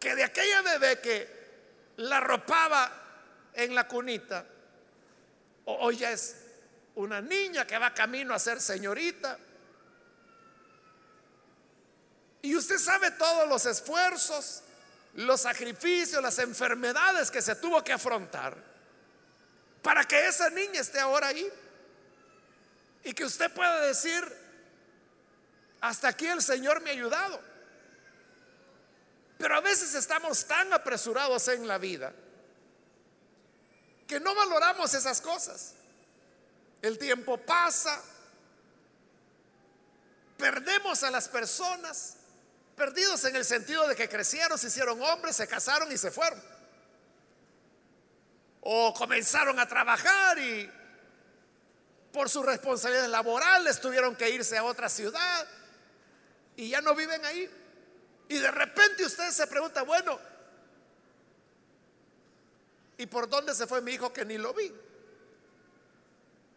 que 0.00 0.14
de 0.14 0.24
aquella 0.24 0.62
bebé 0.62 1.00
que 1.00 1.28
la 1.96 2.20
ropaba 2.20 2.90
en 3.52 3.74
la 3.74 3.86
cunita, 3.86 4.44
hoy 5.66 5.98
ya 5.98 6.12
es 6.12 6.36
una 6.94 7.20
niña 7.20 7.66
que 7.66 7.76
va 7.76 7.92
camino 7.92 8.34
a 8.34 8.38
ser 8.38 8.60
señorita. 8.60 9.38
Y 12.44 12.54
usted 12.54 12.76
sabe 12.76 13.10
todos 13.12 13.48
los 13.48 13.64
esfuerzos, 13.64 14.62
los 15.14 15.40
sacrificios, 15.40 16.22
las 16.22 16.38
enfermedades 16.38 17.30
que 17.30 17.40
se 17.40 17.56
tuvo 17.56 17.82
que 17.82 17.94
afrontar 17.94 18.54
para 19.82 20.04
que 20.04 20.26
esa 20.26 20.50
niña 20.50 20.82
esté 20.82 21.00
ahora 21.00 21.28
ahí. 21.28 21.50
Y 23.02 23.14
que 23.14 23.24
usted 23.24 23.50
pueda 23.50 23.80
decir, 23.80 24.22
hasta 25.80 26.08
aquí 26.08 26.26
el 26.26 26.42
Señor 26.42 26.82
me 26.82 26.90
ha 26.90 26.92
ayudado. 26.92 27.40
Pero 29.38 29.56
a 29.56 29.60
veces 29.62 29.94
estamos 29.94 30.44
tan 30.44 30.70
apresurados 30.74 31.48
en 31.48 31.66
la 31.66 31.78
vida 31.78 32.12
que 34.06 34.20
no 34.20 34.34
valoramos 34.34 34.92
esas 34.92 35.22
cosas. 35.22 35.72
El 36.82 36.98
tiempo 36.98 37.38
pasa, 37.38 38.02
perdemos 40.36 41.02
a 41.04 41.10
las 41.10 41.26
personas, 41.30 42.18
perdidos 42.76 43.24
en 43.24 43.36
el 43.36 43.44
sentido 43.44 43.86
de 43.88 43.96
que 43.96 44.08
crecieron, 44.08 44.58
se 44.58 44.68
hicieron 44.68 45.00
hombres, 45.02 45.36
se 45.36 45.46
casaron 45.46 45.90
y 45.92 45.96
se 45.96 46.10
fueron. 46.10 46.42
O 48.60 48.94
comenzaron 48.94 49.58
a 49.58 49.68
trabajar 49.68 50.38
y 50.38 50.70
por 52.12 52.30
sus 52.30 52.46
responsabilidades 52.46 53.10
laborales 53.10 53.80
tuvieron 53.80 54.16
que 54.16 54.30
irse 54.30 54.56
a 54.56 54.64
otra 54.64 54.88
ciudad 54.88 55.46
y 56.56 56.68
ya 56.68 56.80
no 56.80 56.94
viven 56.94 57.24
ahí. 57.24 57.50
Y 58.28 58.38
de 58.38 58.50
repente 58.50 59.04
usted 59.04 59.30
se 59.30 59.46
pregunta, 59.46 59.82
bueno, 59.82 60.18
¿y 62.96 63.06
por 63.06 63.28
dónde 63.28 63.54
se 63.54 63.66
fue 63.66 63.80
mi 63.80 63.92
hijo 63.92 64.12
que 64.12 64.24
ni 64.24 64.38
lo 64.38 64.54
vi? 64.54 64.72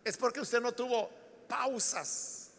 Es 0.04 0.16
porque 0.16 0.40
usted 0.40 0.62
no 0.62 0.72
tuvo 0.72 1.10
pausas 1.50 2.50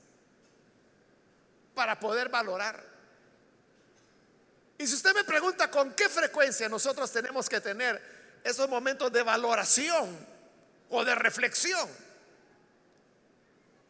para 1.74 1.98
poder 1.98 2.28
valorar. 2.28 2.97
Y 4.78 4.86
si 4.86 4.94
usted 4.94 5.12
me 5.12 5.24
pregunta 5.24 5.70
con 5.70 5.92
qué 5.94 6.08
frecuencia 6.08 6.68
nosotros 6.68 7.10
tenemos 7.10 7.48
que 7.48 7.60
tener 7.60 8.00
esos 8.44 8.68
momentos 8.68 9.12
de 9.12 9.24
valoración 9.24 10.16
o 10.88 11.04
de 11.04 11.14
reflexión, 11.16 11.88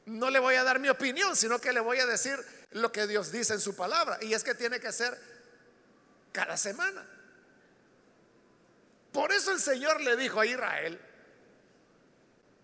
no 0.06 0.30
le 0.30 0.38
voy 0.38 0.54
a 0.54 0.64
dar 0.64 0.78
mi 0.78 0.88
opinión, 0.88 1.36
sino 1.36 1.60
que 1.60 1.72
le 1.72 1.80
voy 1.80 1.98
a 1.98 2.06
decir 2.06 2.38
lo 2.70 2.90
que 2.90 3.06
Dios 3.06 3.30
dice 3.30 3.52
en 3.52 3.60
su 3.60 3.76
palabra. 3.76 4.18
Y 4.22 4.32
es 4.32 4.42
que 4.42 4.54
tiene 4.54 4.80
que 4.80 4.90
ser 4.90 5.18
cada 6.32 6.56
semana. 6.56 7.06
Por 9.12 9.32
eso 9.32 9.52
el 9.52 9.60
Señor 9.60 10.00
le 10.00 10.16
dijo 10.16 10.40
a 10.40 10.46
Israel 10.46 10.98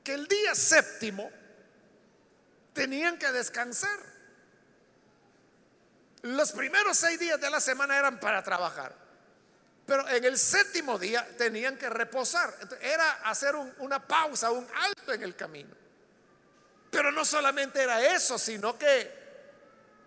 que 0.03 0.15
el 0.15 0.27
día 0.27 0.55
séptimo 0.55 1.31
tenían 2.73 3.19
que 3.19 3.31
descansar. 3.33 3.99
Los 6.25 6.53
primeros 6.53 6.97
seis 6.97 7.19
días 7.19 7.39
de 7.39 7.51
la 7.51 7.61
semana 7.61 7.99
eran 7.99 8.19
para 8.19 8.43
trabajar. 8.43 8.95
Pero 9.85 10.09
en 10.09 10.25
el 10.25 10.39
séptimo 10.39 10.99
día 10.99 11.29
tenían 11.37 11.77
que 11.77 11.91
reposar. 11.91 12.55
Era 12.81 13.11
hacer 13.25 13.55
una 13.55 14.07
pausa, 14.07 14.51
un 14.51 14.67
alto 14.75 15.13
en 15.13 15.23
el 15.23 15.37
camino. 15.37 15.75
Pero 16.91 17.13
no 17.13 17.27
solamente 17.27 17.83
era 17.83 18.03
eso, 18.15 18.39
sino 18.39 18.79
que 18.79 19.25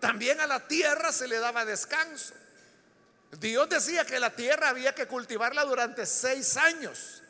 también 0.00 0.40
a 0.40 0.48
la 0.48 0.66
tierra 0.66 1.12
se 1.12 1.28
le 1.28 1.38
daba 1.38 1.64
descanso. 1.64 2.34
Dios 3.38 3.68
decía 3.68 4.04
que 4.04 4.18
la 4.18 4.30
tierra 4.30 4.70
había 4.70 4.96
que 4.96 5.06
cultivarla 5.06 5.64
durante 5.64 6.04
seis 6.04 6.56
años. 6.56 7.22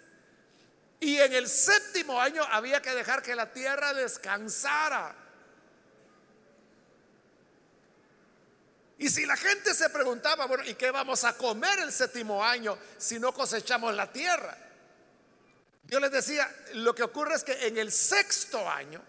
Y 0.99 1.19
en 1.19 1.35
el 1.35 1.47
séptimo 1.47 2.19
año 2.19 2.43
había 2.51 2.81
que 2.81 2.95
dejar 2.95 3.23
que 3.23 3.35
la 3.35 3.53
tierra 3.53 3.93
descansara. 3.93 5.15
Y 8.99 9.09
si 9.09 9.25
la 9.25 9.37
gente 9.37 9.75
se 9.75 9.91
preguntaba, 9.91 10.47
bueno, 10.47 10.65
¿y 10.65 10.75
qué 10.75 10.91
vamos 10.91 11.23
a 11.25 11.37
comer 11.37 11.79
el 11.79 11.93
séptimo 11.93 12.45
año 12.45 12.77
si 12.97 13.21
no 13.21 13.33
cosechamos 13.33 13.95
la 13.95 14.13
tierra? 14.13 14.57
Dios 15.85 16.03
les 16.03 16.11
decía, 16.11 16.53
lo 16.75 16.95
que 16.95 17.05
ocurre 17.05 17.37
es 17.37 17.45
que 17.45 17.67
en 17.69 17.79
el 17.79 17.93
sexto 17.93 18.69
año, 18.69 19.01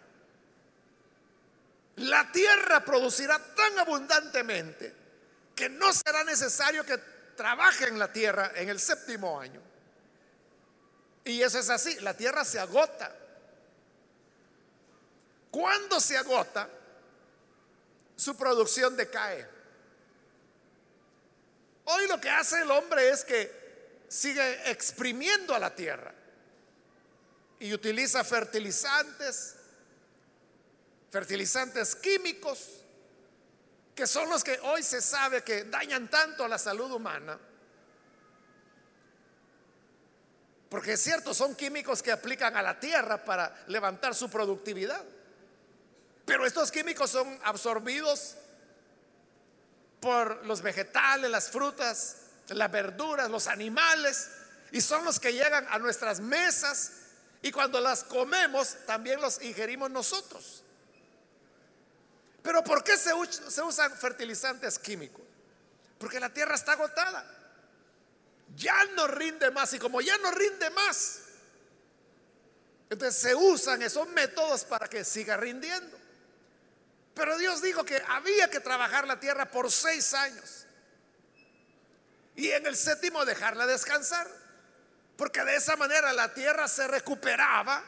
la 1.97 2.31
tierra 2.31 2.85
producirá 2.85 3.37
tan 3.55 3.79
abundantemente 3.79 4.95
que 5.55 5.69
no 5.69 5.91
será 5.91 6.23
necesario 6.23 6.85
que 6.85 6.97
trabajen 7.35 7.97
la 7.97 8.13
tierra 8.13 8.51
en 8.55 8.69
el 8.69 8.79
séptimo 8.79 9.39
año. 9.39 9.61
Y 11.25 11.41
eso 11.41 11.59
es 11.59 11.69
así, 11.69 11.99
la 12.01 12.15
tierra 12.15 12.45
se 12.45 12.59
agota. 12.59 13.13
Cuando 15.51 15.99
se 15.99 16.15
agota, 16.15 16.69
su 18.15 18.37
producción 18.37 18.95
decae. 18.95 19.58
Hoy 21.91 22.07
lo 22.07 22.21
que 22.21 22.29
hace 22.29 22.61
el 22.61 22.69
hombre 22.69 23.09
es 23.09 23.25
que 23.25 24.03
sigue 24.07 24.69
exprimiendo 24.69 25.55
a 25.55 25.59
la 25.59 25.73
tierra 25.73 26.13
y 27.59 27.73
utiliza 27.73 28.23
fertilizantes, 28.23 29.55
fertilizantes 31.09 31.95
químicos, 31.95 32.81
que 33.95 34.05
son 34.05 34.29
los 34.29 34.43
que 34.43 34.59
hoy 34.59 34.83
se 34.83 35.01
sabe 35.01 35.43
que 35.43 35.63
dañan 35.63 36.11
tanto 36.11 36.43
a 36.43 36.47
la 36.47 36.59
salud 36.59 36.91
humana. 36.91 37.39
Porque 40.69 40.93
es 40.93 41.01
cierto, 41.01 41.33
son 41.33 41.55
químicos 41.55 42.03
que 42.03 42.11
aplican 42.11 42.55
a 42.55 42.61
la 42.61 42.79
tierra 42.79 43.25
para 43.25 43.63
levantar 43.65 44.13
su 44.13 44.29
productividad. 44.29 45.03
Pero 46.23 46.45
estos 46.45 46.69
químicos 46.69 47.09
son 47.09 47.39
absorbidos 47.43 48.35
por 49.99 50.45
los 50.45 50.61
vegetales, 50.61 51.29
las 51.29 51.49
frutas, 51.49 52.17
las 52.49 52.71
verduras, 52.71 53.29
los 53.29 53.47
animales, 53.47 54.29
y 54.71 54.81
son 54.81 55.03
los 55.05 55.19
que 55.19 55.33
llegan 55.33 55.65
a 55.69 55.79
nuestras 55.79 56.19
mesas 56.19 56.91
y 57.41 57.51
cuando 57.51 57.79
las 57.79 58.03
comemos 58.03 58.75
también 58.85 59.21
los 59.21 59.41
ingerimos 59.41 59.89
nosotros. 59.89 60.63
Pero 62.41 62.63
¿por 62.63 62.83
qué 62.83 62.97
se, 62.97 63.13
usan 63.13 63.91
fertilizantes 63.97 64.79
químicos? 64.79 65.23
Porque 65.97 66.19
la 66.19 66.29
tierra 66.29 66.55
está 66.55 66.73
agotada. 66.73 67.25
Ya 68.55 68.85
no 68.95 69.07
rinde 69.07 69.51
más 69.51 69.73
y 69.73 69.79
como 69.79 70.01
ya 70.01 70.17
no 70.17 70.31
rinde 70.31 70.69
más, 70.71 71.19
entonces 72.89 73.21
se 73.21 73.35
usan 73.35 73.83
esos 73.83 74.07
métodos 74.09 74.63
para 74.63 74.87
que 74.87 75.05
siga 75.05 75.37
rindiendo. 75.37 75.98
Pero 77.19 77.37
Dios 77.37 77.61
dijo 77.61 77.83
que 77.83 78.01
había 78.07 78.49
que 78.49 78.61
trabajar 78.61 79.05
la 79.05 79.19
tierra 79.19 79.51
por 79.51 79.69
seis 79.69 80.13
años 80.13 80.65
y 82.33 82.49
en 82.49 82.65
el 82.65 82.77
séptimo 82.77 83.25
dejarla 83.25 83.67
descansar, 83.67 84.25
porque 85.17 85.43
de 85.43 85.57
esa 85.57 85.75
manera 85.75 86.13
la 86.13 86.33
tierra 86.33 86.69
se 86.69 86.87
recuperaba, 86.87 87.83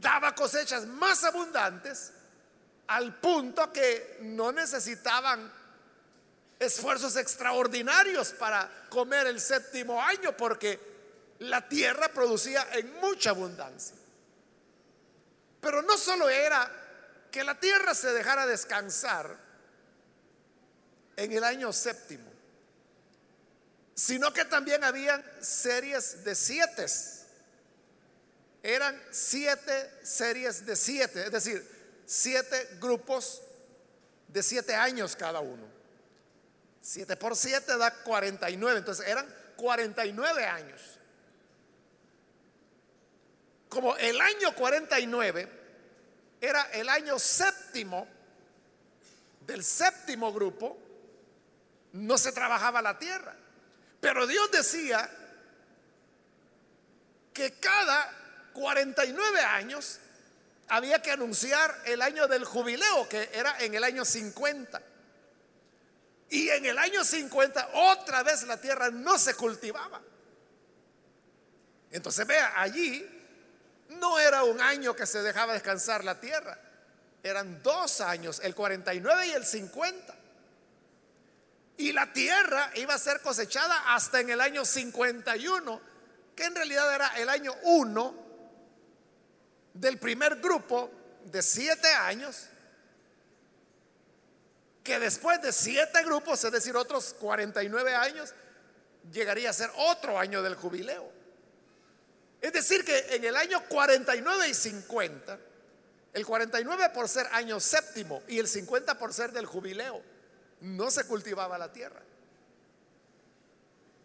daba 0.00 0.34
cosechas 0.34 0.86
más 0.86 1.24
abundantes 1.24 2.12
al 2.86 3.14
punto 3.20 3.70
que 3.70 4.16
no 4.22 4.50
necesitaban 4.50 5.52
esfuerzos 6.58 7.16
extraordinarios 7.16 8.32
para 8.32 8.86
comer 8.88 9.26
el 9.26 9.42
séptimo 9.42 10.02
año 10.02 10.34
porque 10.34 10.80
la 11.40 11.68
tierra 11.68 12.08
producía 12.08 12.66
en 12.72 12.98
mucha 12.98 13.28
abundancia. 13.28 13.96
Pero 15.60 15.82
no 15.82 15.98
solo 15.98 16.30
era 16.30 16.81
que 17.32 17.42
la 17.42 17.58
tierra 17.58 17.94
se 17.94 18.12
dejara 18.12 18.46
descansar 18.46 19.36
en 21.16 21.32
el 21.32 21.42
año 21.42 21.72
séptimo, 21.72 22.30
sino 23.94 24.32
que 24.32 24.44
también 24.44 24.84
habían 24.84 25.24
series 25.40 26.24
de 26.24 26.34
siete. 26.34 26.86
Eran 28.62 29.00
siete 29.10 29.90
series 30.02 30.66
de 30.66 30.76
siete, 30.76 31.24
es 31.24 31.32
decir, 31.32 32.02
siete 32.06 32.76
grupos 32.78 33.40
de 34.28 34.42
siete 34.42 34.74
años 34.74 35.16
cada 35.16 35.40
uno. 35.40 35.66
Siete 36.82 37.16
por 37.16 37.34
siete 37.34 37.78
da 37.78 37.94
49, 38.04 38.78
entonces 38.78 39.06
eran 39.06 39.26
49 39.56 40.44
años. 40.44 40.80
Como 43.70 43.96
el 43.96 44.20
año 44.20 44.54
49 44.54 45.61
era 46.42 46.62
el 46.72 46.88
año 46.88 47.20
séptimo 47.20 48.08
del 49.46 49.62
séptimo 49.62 50.32
grupo, 50.32 50.76
no 51.92 52.18
se 52.18 52.32
trabajaba 52.32 52.82
la 52.82 52.98
tierra. 52.98 53.34
Pero 54.00 54.26
Dios 54.26 54.50
decía 54.50 55.08
que 57.32 57.52
cada 57.60 58.50
49 58.54 59.40
años 59.40 60.00
había 60.68 61.00
que 61.00 61.12
anunciar 61.12 61.80
el 61.84 62.02
año 62.02 62.26
del 62.26 62.44
jubileo, 62.44 63.08
que 63.08 63.30
era 63.32 63.60
en 63.60 63.74
el 63.74 63.84
año 63.84 64.04
50. 64.04 64.82
Y 66.30 66.48
en 66.48 66.66
el 66.66 66.76
año 66.76 67.04
50 67.04 67.70
otra 67.74 68.24
vez 68.24 68.42
la 68.44 68.60
tierra 68.60 68.90
no 68.90 69.16
se 69.16 69.34
cultivaba. 69.34 70.02
Entonces 71.92 72.26
vea, 72.26 72.60
allí 72.60 73.11
no 73.98 74.18
era 74.18 74.44
un 74.44 74.60
año 74.60 74.94
que 74.94 75.06
se 75.06 75.22
dejaba 75.22 75.52
descansar 75.52 76.04
la 76.04 76.20
tierra, 76.20 76.58
eran 77.22 77.62
dos 77.62 78.00
años, 78.00 78.40
el 78.42 78.54
49 78.54 79.26
y 79.28 79.30
el 79.32 79.44
50. 79.44 80.14
Y 81.78 81.92
la 81.92 82.12
tierra 82.12 82.70
iba 82.76 82.94
a 82.94 82.98
ser 82.98 83.20
cosechada 83.20 83.94
hasta 83.94 84.20
en 84.20 84.30
el 84.30 84.40
año 84.40 84.64
51, 84.64 85.80
que 86.36 86.44
en 86.44 86.54
realidad 86.54 86.94
era 86.94 87.08
el 87.18 87.28
año 87.28 87.54
1 87.62 88.14
del 89.74 89.98
primer 89.98 90.36
grupo 90.36 90.90
de 91.24 91.42
siete 91.42 91.88
años, 91.88 92.48
que 94.82 94.98
después 94.98 95.40
de 95.40 95.52
siete 95.52 96.02
grupos, 96.04 96.42
es 96.44 96.52
decir, 96.52 96.76
otros 96.76 97.14
49 97.14 97.94
años, 97.94 98.34
llegaría 99.12 99.50
a 99.50 99.52
ser 99.52 99.70
otro 99.76 100.18
año 100.18 100.42
del 100.42 100.54
jubileo. 100.56 101.21
Es 102.42 102.52
decir, 102.52 102.84
que 102.84 103.14
en 103.14 103.24
el 103.24 103.36
año 103.36 103.62
49 103.68 104.48
y 104.48 104.52
50, 104.52 105.38
el 106.12 106.26
49 106.26 106.90
por 106.90 107.08
ser 107.08 107.28
año 107.30 107.60
séptimo 107.60 108.24
y 108.26 108.40
el 108.40 108.48
50 108.48 108.98
por 108.98 109.14
ser 109.14 109.30
del 109.30 109.46
jubileo, 109.46 110.02
no 110.60 110.90
se 110.90 111.04
cultivaba 111.04 111.56
la 111.56 111.72
tierra. 111.72 112.02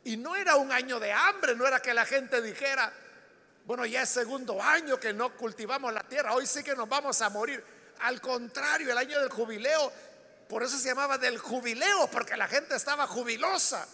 Y 0.03 0.17
no 0.17 0.35
era 0.35 0.55
un 0.55 0.71
año 0.71 0.99
de 0.99 1.11
hambre, 1.11 1.55
no 1.55 1.67
era 1.67 1.81
que 1.81 1.95
la 1.95 2.05
gente 2.05 2.39
dijera, 2.43 2.93
bueno, 3.65 3.87
ya 3.87 4.03
es 4.03 4.09
segundo 4.09 4.61
año 4.61 4.99
que 4.99 5.13
no 5.13 5.35
cultivamos 5.35 5.91
la 5.91 6.03
tierra, 6.03 6.35
hoy 6.35 6.45
sí 6.45 6.63
que 6.63 6.75
nos 6.75 6.87
vamos 6.87 7.19
a 7.23 7.31
morir. 7.31 7.63
Al 8.01 8.21
contrario, 8.21 8.91
el 8.91 8.97
año 8.99 9.19
del 9.19 9.29
jubileo, 9.29 9.91
por 10.47 10.61
eso 10.61 10.77
se 10.77 10.89
llamaba 10.89 11.17
del 11.17 11.39
jubileo, 11.39 12.07
porque 12.11 12.37
la 12.37 12.47
gente 12.47 12.75
estaba 12.75 13.07
jubilosa. 13.07 13.87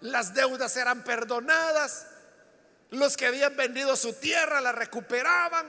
Las 0.00 0.34
deudas 0.34 0.76
eran 0.76 1.04
perdonadas, 1.04 2.08
los 2.90 3.16
que 3.16 3.26
habían 3.26 3.56
vendido 3.56 3.96
su 3.96 4.12
tierra 4.14 4.60
la 4.60 4.72
recuperaban, 4.72 5.68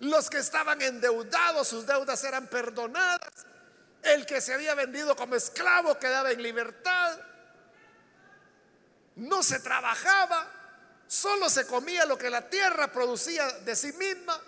los 0.00 0.28
que 0.28 0.38
estaban 0.38 0.80
endeudados, 0.82 1.68
sus 1.68 1.86
deudas 1.86 2.22
eran 2.24 2.46
perdonadas, 2.46 3.46
el 4.02 4.26
que 4.26 4.40
se 4.40 4.52
había 4.52 4.74
vendido 4.74 5.16
como 5.16 5.34
esclavo 5.34 5.98
quedaba 5.98 6.30
en 6.30 6.42
libertad, 6.42 7.18
no 9.16 9.42
se 9.42 9.60
trabajaba, 9.60 10.50
solo 11.06 11.48
se 11.48 11.66
comía 11.66 12.04
lo 12.04 12.18
que 12.18 12.30
la 12.30 12.48
tierra 12.48 12.90
producía 12.90 13.46
de 13.60 13.76
sí 13.76 13.92
misma. 13.92 14.40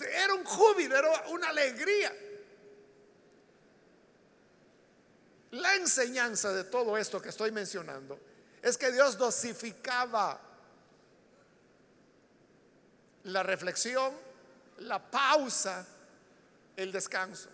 Era 0.00 0.34
un 0.34 0.44
júbilo, 0.44 0.96
era 0.96 1.10
una 1.28 1.50
alegría. 1.50 2.12
La 5.52 5.74
enseñanza 5.76 6.52
de 6.52 6.64
todo 6.64 6.96
esto 6.96 7.20
que 7.20 7.28
estoy 7.28 7.52
mencionando 7.52 8.18
es 8.62 8.78
que 8.78 8.92
Dios 8.92 9.18
dosificaba 9.18 10.40
la 13.24 13.42
reflexión, 13.42 14.14
la 14.78 14.98
pausa, 14.98 15.84
el 16.76 16.92
descanso. 16.92 17.48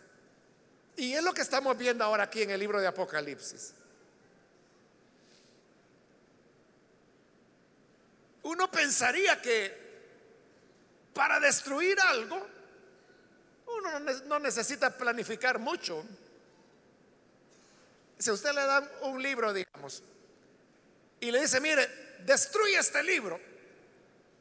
Y 0.97 1.15
es 1.15 1.23
lo 1.23 1.33
que 1.33 1.41
estamos 1.41 1.77
viendo 1.79 2.05
ahora 2.05 2.25
aquí 2.25 2.43
en 2.43 2.51
el 2.51 2.61
libro 2.61 2.81
de 2.81 2.87
Apocalipsis. 2.87 3.73
Uno 8.43 8.71
pensaría 8.71 9.41
que 9.41 9.89
para 11.15 11.41
destruir 11.41 11.99
algo, 12.01 12.47
uno 13.67 14.01
no 14.27 14.39
necesita 14.39 14.97
planificar 14.97 15.59
mucho. 15.59 16.05
Si 18.19 18.31
usted 18.31 18.53
le 18.53 18.65
da 18.65 18.91
un 19.03 19.23
libro, 19.23 19.53
digamos, 19.53 20.03
y 21.21 21.31
le 21.31 21.41
dice, 21.41 21.61
mire, 21.61 21.89
destruye 22.25 22.79
este 22.79 23.03
libro, 23.03 23.41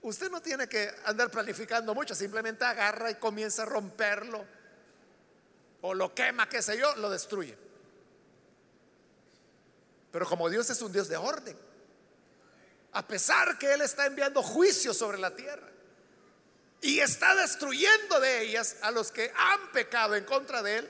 usted 0.01 0.29
no 0.29 0.41
tiene 0.41 0.67
que 0.67 0.93
andar 1.05 1.29
planificando 1.29 1.93
mucho, 1.93 2.13
simplemente 2.13 2.65
agarra 2.65 3.11
y 3.11 3.15
comienza 3.15 3.63
a 3.63 3.65
romperlo, 3.65 4.45
o 5.81 5.93
lo 5.93 6.13
quema, 6.13 6.49
qué 6.49 6.61
sé 6.61 6.77
yo, 6.77 6.95
lo 6.95 7.09
destruye. 7.09 7.57
Pero 10.11 10.25
como 10.25 10.49
Dios 10.49 10.69
es 10.69 10.81
un 10.81 10.91
Dios 10.91 11.07
de 11.07 11.17
orden, 11.17 11.57
a 12.93 13.07
pesar 13.07 13.57
que 13.57 13.73
Él 13.73 13.81
está 13.81 14.05
enviando 14.05 14.41
juicio 14.41 14.93
sobre 14.93 15.19
la 15.19 15.35
tierra 15.35 15.69
y 16.81 16.99
está 16.99 17.35
destruyendo 17.35 18.19
de 18.19 18.41
ellas 18.41 18.77
a 18.81 18.91
los 18.91 19.11
que 19.11 19.31
han 19.35 19.71
pecado 19.71 20.15
en 20.15 20.23
contra 20.23 20.63
de 20.63 20.79
Él, 20.79 20.89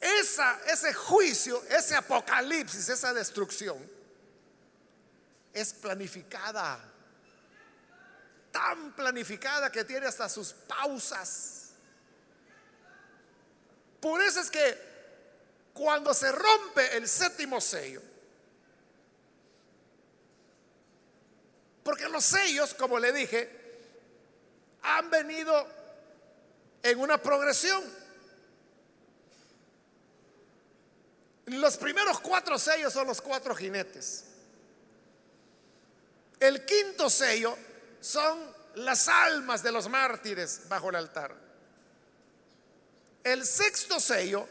esa, 0.00 0.58
ese 0.66 0.92
juicio, 0.94 1.62
ese 1.68 1.94
apocalipsis, 1.94 2.88
esa 2.88 3.12
destrucción, 3.12 3.78
es 5.52 5.74
planificada, 5.74 6.78
tan 8.50 8.92
planificada 8.94 9.70
que 9.70 9.84
tiene 9.84 10.06
hasta 10.06 10.28
sus 10.28 10.52
pausas. 10.52 11.70
Por 14.00 14.20
eso 14.22 14.40
es 14.40 14.50
que 14.50 14.92
cuando 15.72 16.12
se 16.12 16.32
rompe 16.32 16.96
el 16.96 17.08
séptimo 17.08 17.60
sello, 17.60 18.02
Porque 21.82 22.08
los 22.08 22.24
sellos, 22.24 22.74
como 22.74 22.98
le 22.98 23.12
dije, 23.12 23.50
han 24.82 25.10
venido 25.10 25.66
en 26.82 27.00
una 27.00 27.20
progresión. 27.20 27.82
Los 31.46 31.76
primeros 31.76 32.20
cuatro 32.20 32.58
sellos 32.58 32.92
son 32.92 33.08
los 33.08 33.20
cuatro 33.20 33.54
jinetes. 33.54 34.24
El 36.42 36.64
quinto 36.64 37.08
sello 37.08 37.56
son 38.00 38.36
las 38.74 39.06
almas 39.06 39.62
de 39.62 39.70
los 39.70 39.88
mártires 39.88 40.62
bajo 40.68 40.90
el 40.90 40.96
altar. 40.96 41.32
El 43.22 43.46
sexto 43.46 44.00
sello 44.00 44.48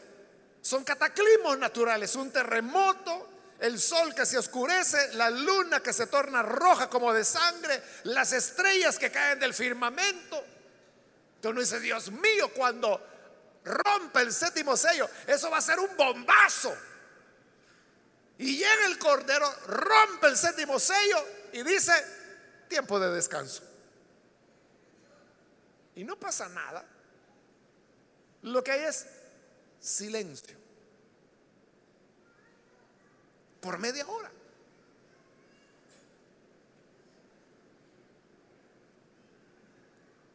son 0.62 0.84
cataclismos 0.84 1.58
naturales, 1.58 2.16
un 2.16 2.30
terremoto, 2.30 3.28
el 3.58 3.78
sol 3.78 4.14
que 4.14 4.24
se 4.24 4.38
oscurece, 4.38 5.12
la 5.16 5.28
luna 5.28 5.80
que 5.80 5.92
se 5.92 6.06
torna 6.06 6.40
roja 6.40 6.88
como 6.88 7.12
de 7.12 7.26
sangre, 7.26 7.82
las 8.04 8.32
estrellas 8.32 8.98
que 8.98 9.12
caen 9.12 9.38
del 9.38 9.52
firmamento. 9.52 10.42
Entonces 11.34 11.50
uno 11.50 11.60
dice, 11.60 11.80
Dios 11.80 12.10
mío, 12.10 12.50
cuando 12.54 13.06
rompe 13.64 14.22
el 14.22 14.32
séptimo 14.32 14.78
sello, 14.78 15.10
eso 15.26 15.50
va 15.50 15.58
a 15.58 15.60
ser 15.60 15.78
un 15.78 15.94
bombazo. 15.94 16.74
Y 18.38 18.56
llega 18.56 18.86
el 18.86 18.96
cordero, 18.98 19.46
rompe 19.66 20.28
el 20.28 20.38
séptimo 20.38 20.78
sello 20.78 21.41
y 21.52 21.62
dice, 21.62 21.92
tiempo 22.68 22.98
de 22.98 23.10
descanso. 23.10 23.62
Y 25.94 26.04
no 26.04 26.18
pasa 26.18 26.48
nada. 26.48 26.84
Lo 28.42 28.64
que 28.64 28.72
hay 28.72 28.80
es 28.82 29.06
silencio. 29.78 30.62
por 33.62 33.78
media 33.78 34.04
hora. 34.06 34.30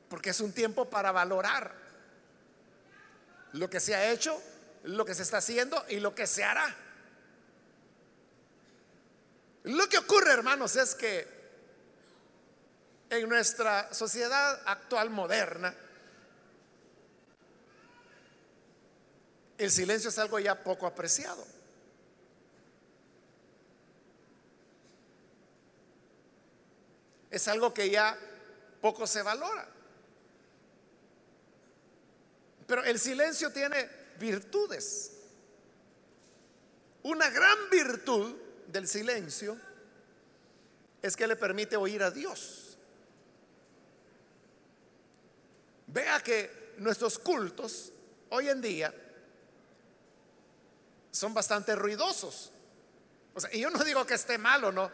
Porque 0.10 0.30
es 0.30 0.40
un 0.40 0.54
tiempo 0.54 0.90
para 0.90 1.12
valorar 1.12 1.74
lo 3.52 3.70
que 3.70 3.82
se 3.82 3.94
ha 3.94 4.10
hecho, 4.10 4.42
lo 4.84 5.04
que 5.04 5.14
se 5.14 5.24
está 5.24 5.38
haciendo 5.38 5.84
y 5.90 6.00
lo 6.00 6.16
que 6.16 6.26
se 6.26 6.46
hará. 6.46 6.74
Lo 9.68 9.88
que 9.88 9.98
ocurre, 9.98 10.34
hermanos, 10.34 10.76
es 10.76 10.96
que 10.96 11.28
en 13.10 13.30
nuestra 13.30 13.94
sociedad 13.94 14.62
actual 14.66 15.10
moderna, 15.10 15.74
el 19.58 19.72
silencio 19.72 20.10
es 20.10 20.20
algo 20.20 20.40
ya 20.40 20.64
poco 20.64 20.86
apreciado. 20.86 21.46
es 27.30 27.48
algo 27.48 27.74
que 27.74 27.90
ya 27.90 28.18
poco 28.82 29.06
se 29.06 29.22
valora. 29.22 29.68
Pero 32.66 32.84
el 32.84 33.00
silencio 33.00 33.52
tiene 33.52 33.90
virtudes. 34.20 35.12
Una 37.04 37.30
gran 37.30 37.70
virtud 37.70 38.36
del 38.68 38.88
silencio 38.88 39.58
es 41.02 41.16
que 41.16 41.28
le 41.28 41.36
permite 41.36 41.76
oír 41.76 42.04
a 42.04 42.12
Dios. 42.12 42.78
Vea 45.88 46.22
que 46.22 46.74
nuestros 46.78 47.18
cultos 47.18 47.92
hoy 48.30 48.50
en 48.50 48.62
día 48.62 48.94
son 51.12 51.34
bastante 51.34 51.76
ruidosos. 51.76 52.52
y 53.52 53.60
yo 53.60 53.70
no 53.70 53.84
digo 53.84 54.06
que 54.06 54.16
esté 54.16 54.38
malo, 54.38 54.72
no. 54.72 54.92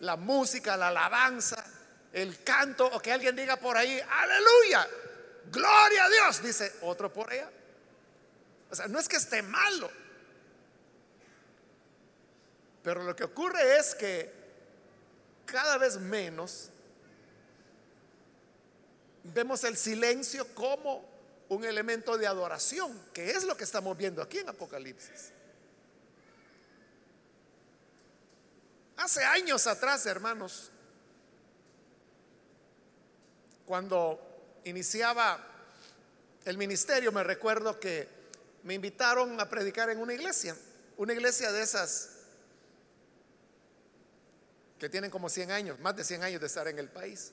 La 0.00 0.16
música, 0.16 0.76
la 0.76 0.88
alabanza, 0.88 1.64
el 2.12 2.42
canto 2.42 2.86
o 2.86 3.00
que 3.00 3.12
alguien 3.12 3.34
diga 3.34 3.56
por 3.56 3.76
ahí, 3.76 4.00
aleluya, 4.00 4.88
gloria 5.50 6.04
a 6.04 6.08
Dios, 6.08 6.42
dice 6.42 6.76
otro 6.82 7.12
por 7.12 7.30
allá. 7.30 7.50
O 8.70 8.74
sea, 8.74 8.88
no 8.88 8.98
es 8.98 9.08
que 9.08 9.16
esté 9.16 9.42
malo, 9.42 9.90
pero 12.86 13.02
lo 13.02 13.16
que 13.16 13.24
ocurre 13.24 13.78
es 13.78 13.96
que 13.96 14.32
cada 15.44 15.76
vez 15.76 15.98
menos 15.98 16.70
vemos 19.24 19.64
el 19.64 19.76
silencio 19.76 20.46
como 20.54 21.04
un 21.48 21.64
elemento 21.64 22.16
de 22.16 22.28
adoración, 22.28 22.96
que 23.12 23.32
es 23.32 23.42
lo 23.42 23.56
que 23.56 23.64
estamos 23.64 23.96
viendo 23.98 24.22
aquí 24.22 24.38
en 24.38 24.50
Apocalipsis. 24.50 25.32
Hace 28.98 29.24
años 29.24 29.66
atrás, 29.66 30.06
hermanos, 30.06 30.70
Cuando 33.66 34.60
iniciaba 34.62 35.44
el 36.44 36.56
ministerio 36.56 37.10
me 37.10 37.24
recuerdo 37.24 37.80
que 37.80 38.06
me 38.62 38.74
invitaron 38.74 39.40
a 39.40 39.48
predicar 39.48 39.90
en 39.90 39.98
una 39.98 40.14
iglesia, 40.14 40.56
una 40.98 41.12
iglesia 41.12 41.50
de 41.50 41.62
esas 41.62 42.15
que 44.78 44.88
tienen 44.88 45.10
como 45.10 45.28
100 45.28 45.50
años, 45.50 45.80
más 45.80 45.96
de 45.96 46.04
100 46.04 46.24
años 46.24 46.40
de 46.40 46.46
estar 46.46 46.68
en 46.68 46.78
el 46.78 46.88
país. 46.88 47.32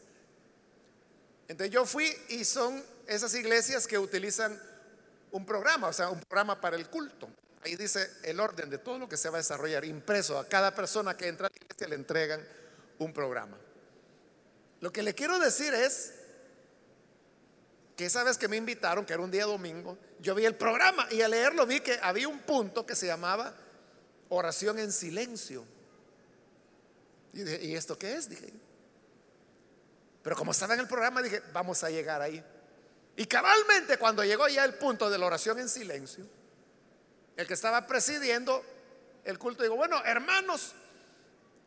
Entonces 1.48 1.74
yo 1.74 1.86
fui 1.86 2.16
y 2.30 2.46
son 2.46 2.84
esas 3.08 3.34
iglesias 3.36 3.86
que 3.86 3.98
utilizan 3.98 4.60
un 5.32 5.46
programa, 5.46 5.88
o 5.88 5.94
sea, 5.94 6.10
un 6.10 6.20
programa 6.22 6.60
para 6.62 6.76
el 6.76 6.90
culto. 6.90 7.30
Ahí 7.64 7.76
dice 7.76 8.10
el 8.24 8.40
orden 8.40 8.70
de 8.70 8.78
todo 8.78 9.00
lo 9.00 9.10
que 9.10 9.18
se 9.18 9.30
va 9.30 9.38
a 9.38 9.42
desarrollar, 9.42 9.86
impreso. 9.86 10.38
A 10.38 10.48
cada 10.48 10.74
persona 10.76 11.16
que 11.16 11.28
entra 11.28 11.48
a 11.48 11.50
la 11.50 11.56
iglesia 11.56 11.88
le 11.88 11.96
entregan 11.96 12.46
un 13.00 13.14
programa. 13.14 13.58
Lo 14.80 14.92
que 14.92 15.02
le 15.02 15.14
quiero 15.14 15.40
decir 15.40 15.74
es 15.74 16.14
que 17.96 18.06
esa 18.06 18.24
vez 18.24 18.38
que 18.38 18.48
me 18.48 18.58
invitaron, 18.58 19.06
que 19.06 19.14
era 19.14 19.22
un 19.22 19.32
día 19.32 19.46
domingo, 19.46 19.98
yo 20.20 20.36
vi 20.36 20.46
el 20.46 20.56
programa 20.56 21.08
y 21.12 21.22
al 21.22 21.32
leerlo 21.32 21.66
vi 21.66 21.80
que 21.80 22.00
había 22.02 22.28
un 22.28 22.40
punto 22.40 22.86
que 22.86 22.96
se 22.96 23.08
llamaba 23.08 23.56
oración 24.30 24.80
en 24.80 24.92
silencio. 24.92 25.66
Y 27.34 27.44
dije, 27.44 27.66
¿y 27.66 27.76
esto 27.76 27.98
qué 27.98 28.14
es? 28.14 28.30
Dije. 28.30 28.54
Pero 30.22 30.36
como 30.36 30.52
estaba 30.52 30.76
en 30.76 30.80
el 30.80 30.88
programa, 30.88 31.22
dije, 31.22 31.42
vamos 31.52 31.84
a 31.84 31.90
llegar 31.90 32.22
ahí. 32.22 32.44
Y 33.16 33.26
cabalmente 33.26 33.98
cuando 33.98 34.24
llegó 34.24 34.48
ya 34.48 34.64
el 34.64 34.76
punto 34.76 35.10
de 35.10 35.18
la 35.18 35.26
oración 35.26 35.60
en 35.60 35.68
silencio, 35.68 36.26
el 37.36 37.48
que 37.48 37.54
estaba 37.54 37.86
presidiendo 37.88 38.64
el 39.26 39.38
culto, 39.40 39.64
digo, 39.64 39.76
bueno, 39.76 40.04
hermanos, 40.06 40.74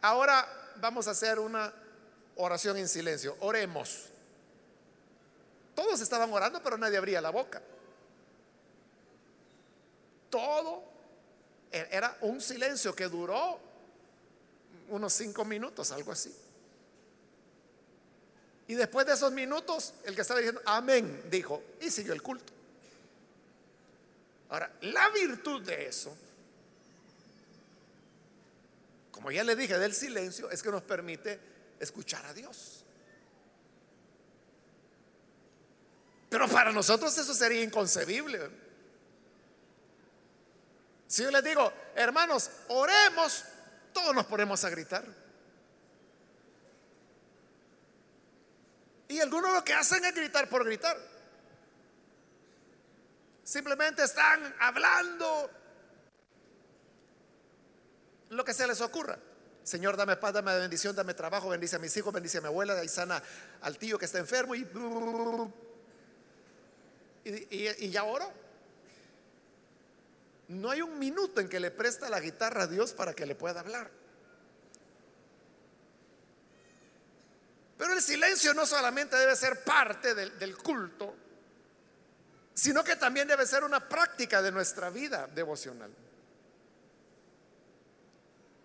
ahora 0.01 0.47
vamos 0.77 1.09
a 1.09 1.13
hacer 1.13 1.39
una 1.39 1.73
oración 2.37 2.77
en 2.77 2.89
silencio, 2.89 3.37
oremos. 3.41 4.07
Todos 5.75 6.01
estaban 6.01 6.33
orando, 6.33 6.63
pero 6.63 6.79
nadie 6.79 6.97
abría 6.97 7.21
la 7.21 7.31
boca. 7.31 7.63
Todo 10.31 10.83
e-, 11.71 11.89
era 11.91 12.17
un 12.23 12.41
silencio 12.41 12.95
que 12.95 13.09
duró 13.09 13.66
unos 14.89 15.13
cinco 15.13 15.45
minutos, 15.45 15.91
algo 15.93 16.13
así. 16.13 16.35
Y 18.69 18.75
después 18.75 19.07
de 19.07 19.13
esos 19.15 19.33
minutos, 19.33 19.95
el 20.05 20.15
que 20.15 20.23
estaba 20.23 20.41
diciendo, 20.41 20.61
amén, 20.65 21.25
dijo, 21.31 21.63
y 21.81 21.91
siguió 21.91 22.13
el 22.13 22.23
culto. 22.23 22.53
Ahora, 24.49 24.73
la 24.83 25.09
virtud 25.11 25.63
de 25.63 25.87
eso, 25.87 26.17
como 29.11 29.31
ya 29.31 29.45
le 29.45 29.57
dije 29.57 29.79
del 29.79 29.95
silencio, 29.95 30.51
es 30.51 30.63
que 30.63 30.71
nos 30.71 30.83
permite 30.83 31.39
escuchar 31.79 32.25
a 32.27 32.33
Dios. 32.33 32.85
Pero 36.29 36.49
para 36.49 36.73
nosotros 36.73 37.17
eso 37.17 37.35
sería 37.35 37.63
inconcebible. 37.63 38.51
Si 41.07 41.23
yo 41.23 41.31
les 41.31 41.45
digo, 41.45 41.73
hermanos, 41.95 42.51
oremos, 42.69 43.45
todos 43.97 44.15
nos 44.15 44.27
ponemos 44.27 44.63
a 44.63 44.69
gritar. 44.69 45.07
Y 49.09 49.21
algunos 49.21 49.55
lo 49.55 49.65
que 49.65 49.73
hacen 49.73 50.05
es 50.05 50.15
gritar 50.15 50.51
por 50.51 50.67
gritar. 50.67 50.99
Simplemente 53.43 54.05
están 54.05 54.55
hablando 54.61 55.51
lo 58.29 58.45
que 58.45 58.53
se 58.53 58.67
les 58.67 58.83
ocurra. 58.83 59.19
Señor, 59.63 59.97
dame 59.97 60.17
paz, 60.17 60.35
dame 60.35 60.55
bendición, 60.59 60.95
dame 60.95 61.15
trabajo, 61.15 61.49
bendice 61.49 61.77
a 61.77 61.79
mis 61.79 61.97
hijos, 61.97 62.13
bendice 62.13 62.37
a 62.37 62.43
mi 62.43 62.49
abuela, 62.49 62.85
y 62.85 62.89
sana 62.89 63.23
al 63.63 63.79
tío 63.79 63.99
que 63.99 64.05
está 64.05 64.19
enfermo 64.19 64.55
y, 64.55 64.69
y, 67.25 67.91
ya 67.91 68.05
oro. 68.05 68.31
No 70.49 70.71
hay 70.71 70.83
un 70.83 70.99
minuto 70.99 71.41
en 71.41 71.49
que 71.49 71.59
le 71.59 71.71
presta 71.71 72.09
la 72.09 72.21
guitarra 72.21 72.65
a 72.65 72.67
Dios 72.67 72.93
para 72.93 73.15
que 73.15 73.27
le 73.27 73.35
pueda 73.35 73.61
hablar. 73.61 73.91
Pero 77.77 77.93
el 77.93 78.01
silencio 78.01 78.55
no 78.55 78.65
solamente 78.65 79.17
debe 79.17 79.37
ser 79.37 79.63
parte 79.63 80.15
del, 80.15 80.57
culto, 80.57 81.15
sino 82.55 82.83
que 82.83 82.97
también 82.97 83.29
debe 83.29 83.47
ser 83.47 83.65
una 83.65 83.87
práctica 83.87 84.41
de 84.41 84.51
nuestra 84.51 84.89
vida 84.89 85.27
devocional. 85.27 85.91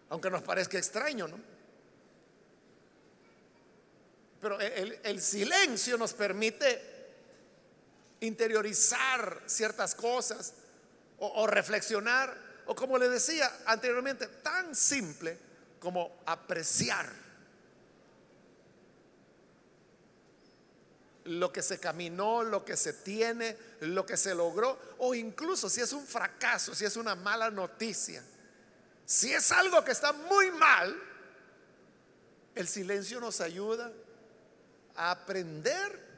Aunque 0.10 0.30
nos 0.30 0.44
parezca 0.44 0.78
extraño, 0.78 1.28
¿no? 1.28 1.52
Pero 4.39 4.60
el, 4.60 5.22
silencio 5.22 5.98
nos 5.98 6.13
permite 6.13 6.89
interiorizar 8.22 9.44
ciertas 9.46 9.94
cosas 9.94 10.54
o, 11.23 11.45
reflexionar, 11.45 12.36
o 12.65 12.75
como 12.75 12.97
le 12.97 13.07
decía 13.07 13.51
anteriormente, 13.65 14.27
tan 14.27 14.75
simple 14.75 15.38
como 15.79 16.19
apreciar 16.25 17.07
lo 21.25 21.53
que 21.53 21.62
se 21.62 21.79
caminó, 21.79 22.41
lo 22.41 22.65
que 22.65 22.75
se 22.75 22.93
tiene, 22.93 23.55
lo 23.81 24.03
que 24.03 24.17
se 24.17 24.34
logró, 24.34 24.79
o 24.97 25.13
incluso 25.13 25.69
si 25.69 25.81
es 25.81 25.93
un 25.93 26.07
fracaso, 26.07 26.73
si 26.73 26.86
es 26.86 26.95
una 26.95 27.13
mala 27.13 27.51
noticia, 27.51 28.23
si 29.05 29.31
es 29.31 29.51
algo 29.51 29.84
que 29.84 29.91
está 29.91 30.13
muy 30.13 30.49
mal, 30.49 30.99
el 32.55 32.67
silencio 32.67 33.19
nos 33.19 33.41
ayuda 33.41 33.91
a 34.95 35.12
aprender 35.12 36.12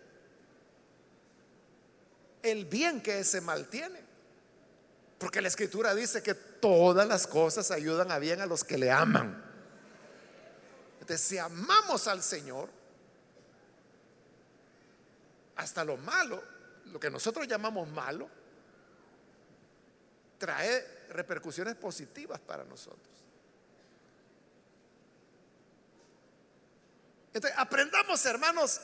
el 2.42 2.64
bien 2.66 3.02
que 3.02 3.20
ese 3.20 3.42
mal 3.42 3.68
tiene. 3.68 4.13
Porque 5.24 5.40
la 5.40 5.48
escritura 5.48 5.96
dice 5.96 6.22
que 6.22 6.34
todas 6.34 7.08
las 7.08 7.28
cosas 7.28 7.72
ayudan 7.72 8.12
a 8.12 8.20
bien 8.20 8.42
a 8.42 8.46
los 8.46 8.66
que 8.66 8.78
le 8.78 8.92
aman. 8.92 9.42
Entonces, 11.00 11.26
si 11.26 11.38
amamos 11.38 12.10
al 12.10 12.22
Señor, 12.22 12.70
hasta 15.56 15.86
lo 15.86 15.96
malo, 15.96 16.44
lo 16.88 17.00
que 17.00 17.10
nosotros 17.10 17.48
llamamos 17.48 17.88
malo, 17.88 18.28
trae 20.38 21.06
repercusiones 21.12 21.76
positivas 21.76 22.42
para 22.42 22.66
nosotros. 22.66 23.08
Entonces, 27.34 27.58
aprendamos, 27.58 28.26
hermanos, 28.26 28.82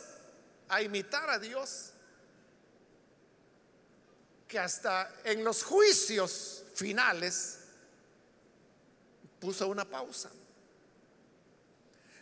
a 0.69 0.82
imitar 0.82 1.30
a 1.30 1.38
Dios, 1.38 1.91
que 4.50 4.58
hasta 4.58 5.14
en 5.24 5.44
los 5.44 5.64
juicios 5.64 6.64
finales 6.74 7.60
puso 9.40 9.68
una 9.68 9.86
pausa. 9.86 10.32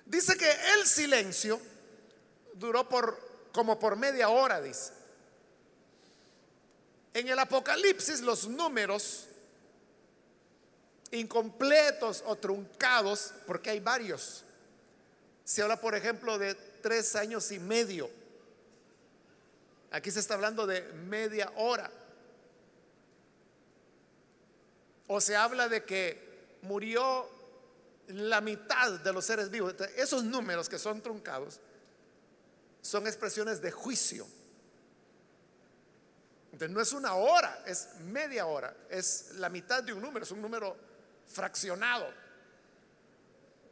Dice 0.05 0.37
que 0.37 0.51
el 0.75 0.85
silencio 0.85 1.59
duró 2.53 2.87
por 2.87 3.49
como 3.53 3.79
por 3.79 3.95
media 3.95 4.27
hora, 4.27 4.61
dice. 4.61 4.91
En 7.13 7.29
el 7.29 7.39
Apocalipsis 7.39 8.19
los 8.19 8.47
números 8.47 9.25
incompletos 11.11 12.23
o 12.27 12.35
truncados, 12.35 13.33
porque 13.47 13.69
hay 13.69 13.79
varios. 13.79 14.43
Se 15.45 15.61
habla, 15.61 15.79
por 15.79 15.95
ejemplo, 15.95 16.37
de 16.37 16.55
tres 16.55 17.15
años 17.15 17.51
y 17.53 17.59
medio. 17.59 18.09
Aquí 19.91 20.11
se 20.11 20.19
está 20.19 20.33
hablando 20.33 20.67
de 20.67 20.81
media 20.81 21.51
hora. 21.55 21.89
O 25.07 25.21
se 25.21 25.35
habla 25.35 25.69
de 25.69 25.83
que 25.85 26.57
murió 26.61 27.29
la 28.07 28.41
mitad 28.41 28.99
de 28.99 29.13
los 29.13 29.25
seres 29.25 29.49
vivos. 29.49 29.75
Esos 29.95 30.23
números 30.23 30.69
que 30.69 30.79
son 30.79 31.01
truncados 31.01 31.59
son 32.81 33.07
expresiones 33.07 33.61
de 33.61 33.71
juicio. 33.71 34.27
Entonces 36.51 36.73
no 36.73 36.81
es 36.81 36.93
una 36.93 37.13
hora, 37.13 37.63
es 37.65 37.89
media 37.99 38.47
hora, 38.47 38.75
es 38.89 39.35
la 39.35 39.49
mitad 39.49 39.83
de 39.83 39.93
un 39.93 40.01
número, 40.01 40.23
es 40.23 40.31
un 40.31 40.41
número 40.41 40.75
fraccionado. 41.27 42.07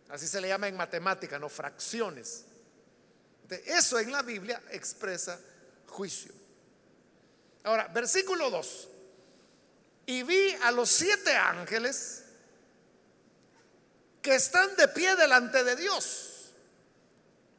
Así 0.10 0.28
se 0.28 0.40
le 0.40 0.50
llama 0.50 0.68
en 0.68 0.76
matemática, 0.76 1.40
no 1.40 1.50
fracciones. 1.50 2.46
eso 3.66 3.98
en 4.00 4.12
la 4.12 4.22
Biblia 4.22 4.62
expresa 4.70 5.40
juicio. 5.88 6.32
Ahora, 7.64 7.88
versículo 7.88 8.52
2. 8.52 8.90
Y 10.06 10.24
vi 10.24 10.54
a 10.64 10.72
los 10.72 10.90
siete 10.90 11.36
ángeles 11.36 12.24
que 14.22 14.36
están 14.36 14.76
de 14.76 14.88
pie 14.88 15.16
delante 15.16 15.64
de 15.64 15.76
Dios 15.76 16.26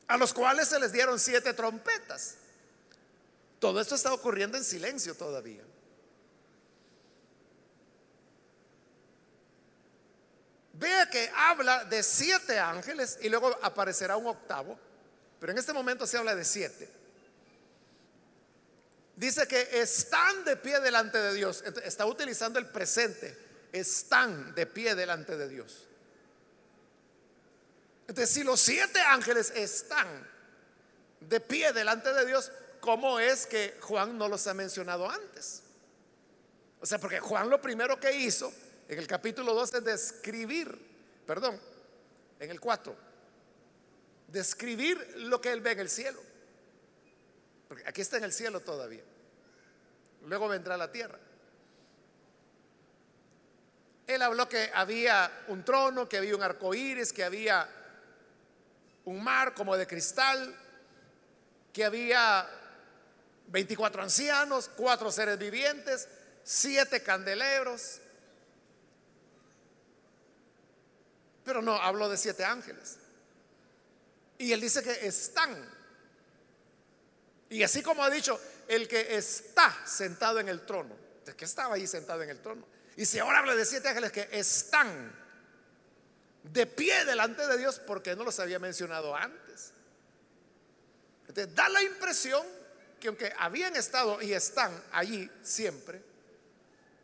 a 0.08 0.16
los 0.16 0.32
cuales 0.32 0.68
se 0.68 0.78
les 0.78 0.92
dieron 0.92 1.18
siete 1.18 1.52
trompetas. 1.52 2.36
Todo 3.58 3.80
esto 3.80 3.94
está 3.94 4.12
ocurriendo 4.12 4.56
en 4.56 4.64
silencio 4.64 5.14
todavía. 5.14 5.62
Vea 10.74 11.08
que 11.08 11.30
habla 11.34 11.84
de 11.86 12.02
siete 12.02 12.58
ángeles 12.58 13.18
y 13.22 13.28
luego 13.30 13.58
aparecerá 13.62 14.16
un 14.16 14.26
octavo, 14.26 14.78
pero 15.40 15.52
en 15.52 15.58
este 15.58 15.72
momento 15.72 16.06
se 16.06 16.18
habla 16.18 16.34
de 16.34 16.44
siete. 16.44 16.88
Dice 19.16 19.48
que 19.48 19.80
están 19.80 20.44
de 20.44 20.56
pie 20.56 20.80
delante 20.80 21.18
de 21.18 21.34
Dios. 21.34 21.64
Está 21.82 22.06
utilizando 22.06 22.58
el 22.58 22.66
presente. 22.66 23.36
Están 23.72 24.54
de 24.54 24.66
pie 24.66 24.94
delante 24.94 25.36
de 25.36 25.48
Dios. 25.48 25.88
Entonces, 28.08 28.32
si 28.32 28.44
los 28.44 28.60
siete 28.60 29.00
ángeles 29.00 29.52
están 29.54 30.06
de 31.20 31.40
pie 31.40 31.72
delante 31.72 32.12
de 32.12 32.24
Dios, 32.24 32.52
¿cómo 32.80 33.18
es 33.18 33.46
que 33.46 33.76
Juan 33.80 34.16
no 34.16 34.28
los 34.28 34.46
ha 34.46 34.54
mencionado 34.54 35.10
antes? 35.10 35.62
O 36.80 36.86
sea, 36.86 36.98
porque 36.98 37.18
Juan 37.18 37.50
lo 37.50 37.60
primero 37.60 37.98
que 37.98 38.12
hizo 38.12 38.52
en 38.88 38.98
el 38.98 39.06
capítulo 39.06 39.54
2 39.54 39.74
es 39.74 39.84
describir, 39.84 40.78
perdón, 41.26 41.60
en 42.38 42.50
el 42.50 42.60
4, 42.60 42.96
describir 44.28 45.14
lo 45.16 45.40
que 45.40 45.50
él 45.50 45.60
ve 45.60 45.72
en 45.72 45.80
el 45.80 45.90
cielo. 45.90 46.20
Porque 47.68 47.84
aquí 47.86 48.00
está 48.00 48.16
en 48.16 48.24
el 48.24 48.32
cielo 48.32 48.60
todavía. 48.60 49.02
Luego 50.22 50.48
vendrá 50.48 50.76
la 50.76 50.90
tierra. 50.90 51.18
Él 54.06 54.22
habló 54.22 54.48
que 54.48 54.70
había 54.72 55.44
un 55.48 55.64
trono, 55.64 56.08
que 56.08 56.18
había 56.18 56.36
un 56.36 56.42
arco 56.42 56.74
iris, 56.74 57.12
que 57.12 57.24
había 57.24 57.68
un 59.04 59.22
mar 59.22 59.54
como 59.54 59.76
de 59.76 59.86
cristal, 59.86 60.54
que 61.72 61.84
había 61.84 62.48
24 63.48 64.02
ancianos, 64.02 64.70
cuatro 64.76 65.10
seres 65.10 65.38
vivientes, 65.38 66.08
siete 66.44 67.02
candelebros. 67.02 68.00
Pero 71.44 71.62
no, 71.62 71.74
habló 71.74 72.08
de 72.08 72.16
siete 72.16 72.44
ángeles. 72.44 72.98
Y 74.38 74.52
él 74.52 74.60
dice 74.60 74.82
que 74.82 75.06
están. 75.06 75.75
Y 77.50 77.62
así 77.62 77.82
como 77.82 78.02
ha 78.02 78.10
dicho, 78.10 78.40
el 78.68 78.88
que 78.88 79.16
está 79.16 79.76
sentado 79.86 80.40
en 80.40 80.48
el 80.48 80.66
trono, 80.66 80.96
de 81.24 81.34
que 81.34 81.44
estaba 81.44 81.74
ahí 81.76 81.86
sentado 81.86 82.22
en 82.22 82.30
el 82.30 82.40
trono. 82.40 82.66
Y 82.96 83.04
si 83.04 83.18
ahora 83.18 83.38
habla 83.38 83.54
de 83.54 83.64
siete 83.64 83.88
ángeles 83.88 84.12
que 84.12 84.28
están 84.32 85.14
de 86.42 86.66
pie 86.66 87.04
delante 87.04 87.46
de 87.46 87.58
Dios, 87.58 87.80
porque 87.80 88.16
no 88.16 88.24
los 88.24 88.38
había 88.40 88.58
mencionado 88.58 89.14
antes. 89.14 89.72
Entonces 91.28 91.54
da 91.54 91.68
la 91.68 91.82
impresión 91.82 92.44
que 93.00 93.08
aunque 93.08 93.32
habían 93.38 93.76
estado 93.76 94.22
y 94.22 94.32
están 94.32 94.72
allí 94.92 95.30
siempre, 95.42 96.00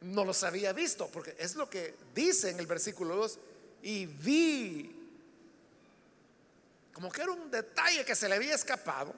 no 0.00 0.24
los 0.24 0.42
había 0.42 0.72
visto, 0.72 1.08
porque 1.08 1.36
es 1.38 1.54
lo 1.54 1.68
que 1.68 1.94
dice 2.14 2.50
en 2.50 2.58
el 2.58 2.66
versículo 2.66 3.14
2, 3.16 3.38
y 3.82 4.06
vi, 4.06 5.10
como 6.92 7.10
que 7.10 7.22
era 7.22 7.32
un 7.32 7.50
detalle 7.50 8.04
que 8.04 8.14
se 8.14 8.28
le 8.28 8.36
había 8.36 8.54
escapado, 8.54 9.14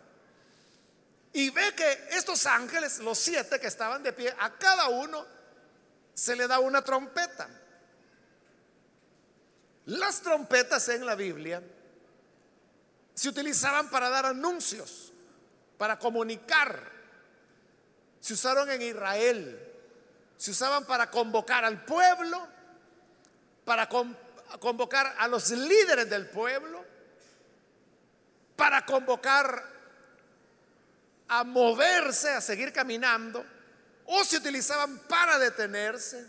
y 1.34 1.50
ve 1.50 1.74
que 1.74 2.08
estos 2.12 2.46
ángeles, 2.46 3.00
los 3.00 3.18
siete 3.18 3.58
que 3.58 3.66
estaban 3.66 4.04
de 4.04 4.12
pie, 4.12 4.32
a 4.38 4.56
cada 4.56 4.88
uno 4.88 5.26
se 6.14 6.36
le 6.36 6.46
da 6.46 6.60
una 6.60 6.80
trompeta. 6.82 7.48
Las 9.86 10.20
trompetas 10.22 10.88
en 10.90 11.04
la 11.04 11.16
Biblia 11.16 11.60
se 13.14 13.28
utilizaban 13.28 13.90
para 13.90 14.08
dar 14.10 14.26
anuncios, 14.26 15.12
para 15.76 15.98
comunicar. 15.98 16.92
Se 18.20 18.34
usaron 18.34 18.70
en 18.70 18.82
Israel, 18.82 19.72
se 20.36 20.52
usaban 20.52 20.84
para 20.84 21.10
convocar 21.10 21.64
al 21.64 21.84
pueblo, 21.84 22.46
para 23.64 23.88
convocar 23.88 25.16
a 25.18 25.26
los 25.26 25.50
líderes 25.50 26.08
del 26.08 26.30
pueblo, 26.30 26.84
para 28.54 28.86
convocar 28.86 29.73
a 31.28 31.44
moverse, 31.44 32.30
a 32.30 32.40
seguir 32.40 32.72
caminando, 32.72 33.44
o 34.06 34.24
se 34.24 34.36
utilizaban 34.36 34.98
para 35.08 35.38
detenerse, 35.38 36.26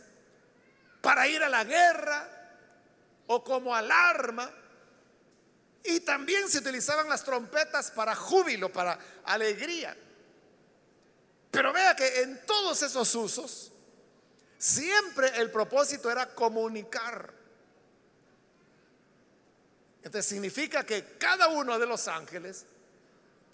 para 1.01 1.27
ir 1.27 1.43
a 1.43 1.49
la 1.49 1.63
guerra 1.63 2.29
o 3.27 3.43
como 3.43 3.75
alarma. 3.75 4.49
Y 5.83 5.99
también 5.99 6.49
se 6.49 6.59
utilizaban 6.59 7.07
las 7.07 7.23
trompetas 7.23 7.91
para 7.91 8.15
júbilo, 8.15 8.71
para 8.71 8.97
alegría. 9.25 9.95
Pero 11.51 11.71
vea 11.71 11.95
que 11.95 12.21
en 12.21 12.43
todos 12.45 12.81
esos 12.81 13.13
usos, 13.13 13.71
Siempre 14.57 15.27
el 15.35 15.51
propósito 15.51 16.09
era 16.09 16.33
comunicar. 16.33 17.33
Entonces 19.97 20.25
significa 20.25 20.83
que 20.83 21.17
cada 21.17 21.49
uno 21.49 21.77
de 21.77 21.85
los 21.85 22.07
ángeles 22.07 22.65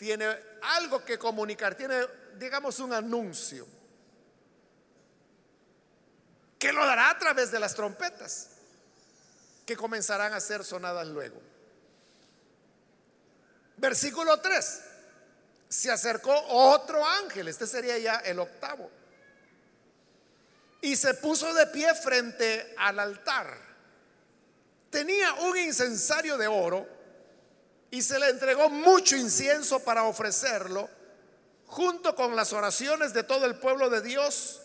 tiene 0.02 0.26
algo 0.64 1.06
que 1.06 1.20
comunicar, 1.20 1.76
tiene, 1.76 2.08
digamos, 2.40 2.80
un 2.80 2.92
anuncio, 2.92 3.68
que 6.58 6.74
lo 6.74 6.84
dará 6.84 7.12
a 7.12 7.20
través 7.20 7.52
de 7.52 7.60
las 7.60 7.76
trompetas, 7.76 8.50
que 9.64 9.78
comenzarán 9.78 10.34
a 10.34 10.40
ser 10.40 10.64
sonadas 10.64 11.06
luego. 11.06 11.40
Versículo 13.78 14.42
3. 14.42 14.82
Se 15.70 15.92
acercó 15.92 16.34
otro 16.48 17.06
ángel, 17.06 17.48
este 17.48 17.68
sería 17.68 18.00
ya 18.00 18.16
el 18.22 18.40
octavo 18.40 18.90
y 20.82 20.96
se 20.96 21.14
puso 21.14 21.54
de 21.54 21.68
pie 21.68 21.94
frente 21.94 22.74
al 22.76 22.98
altar. 22.98 23.56
Tenía 24.90 25.36
un 25.36 25.56
incensario 25.60 26.40
de 26.40 26.48
oro 26.48 27.01
y 27.92 28.02
se 28.02 28.18
le 28.18 28.30
entregó 28.30 28.70
mucho 28.70 29.18
incienso 29.18 29.82
para 29.82 30.06
ofrecerlo 30.06 30.90
junto 31.68 32.16
con 32.16 32.36
las 32.36 32.54
oraciones 32.54 33.14
de 33.14 33.24
todo 33.24 33.46
el 33.46 33.56
pueblo 33.56 33.90
de 33.90 34.02
Dios 34.02 34.62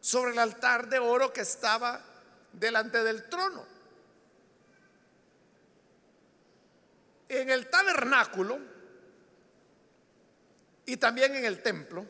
sobre 0.00 0.32
el 0.32 0.38
altar 0.38 0.88
de 0.88 0.98
oro 0.98 1.32
que 1.32 1.40
estaba 1.40 2.04
delante 2.52 3.02
del 3.02 3.28
trono. 3.30 3.66
En 7.30 7.48
el 7.48 7.70
tabernáculo 7.70 8.58
y 10.84 10.98
también 10.98 11.34
en 11.34 11.46
el 11.46 11.62
templo, 11.62 12.04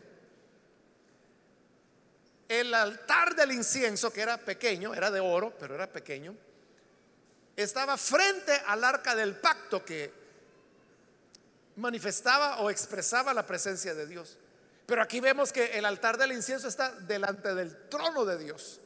el 2.49 2.75
altar 2.75 3.37
del 3.37 3.53
incienso, 3.53 4.13
que 4.13 4.23
era 4.23 4.39
pequeño, 4.39 4.93
era 4.93 5.13
de 5.13 5.21
oro, 5.21 5.55
pero 5.57 5.77
era 5.77 5.87
pequeño, 5.87 6.35
estaba 7.55 7.97
frente 7.97 8.53
al 8.67 8.83
arca 8.83 9.15
del 9.15 9.37
pacto 9.37 9.85
que 9.85 10.22
manifestaba 11.77 12.61
o 12.61 12.71
expresaba 12.71 13.35
la 13.35 13.47
presencia 13.47 13.95
de 13.95 14.07
Dios. 14.07 14.39
Pero 14.87 15.03
aquí 15.03 15.21
vemos 15.21 15.53
que 15.53 15.79
el 15.79 15.85
altar 15.85 16.19
del 16.19 16.33
incienso 16.33 16.69
está 16.69 16.93
delante 16.93 17.55
del 17.55 17.89
trono 17.89 18.25
de 18.25 18.39
Dios. 18.39 18.81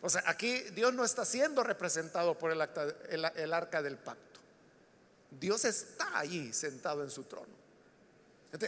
O 0.00 0.08
sea, 0.08 0.22
aquí 0.26 0.60
Dios 0.70 0.94
no 0.94 1.04
está 1.04 1.24
siendo 1.24 1.64
representado 1.64 2.38
por 2.38 2.52
el, 2.52 3.52
arca 3.52 3.82
del 3.82 3.98
pacto. 3.98 4.40
Dios 5.30 5.64
está 5.64 6.18
allí 6.18 6.52
sentado 6.52 7.02
en 7.02 7.10
su 7.10 7.24
trono. 7.24 7.54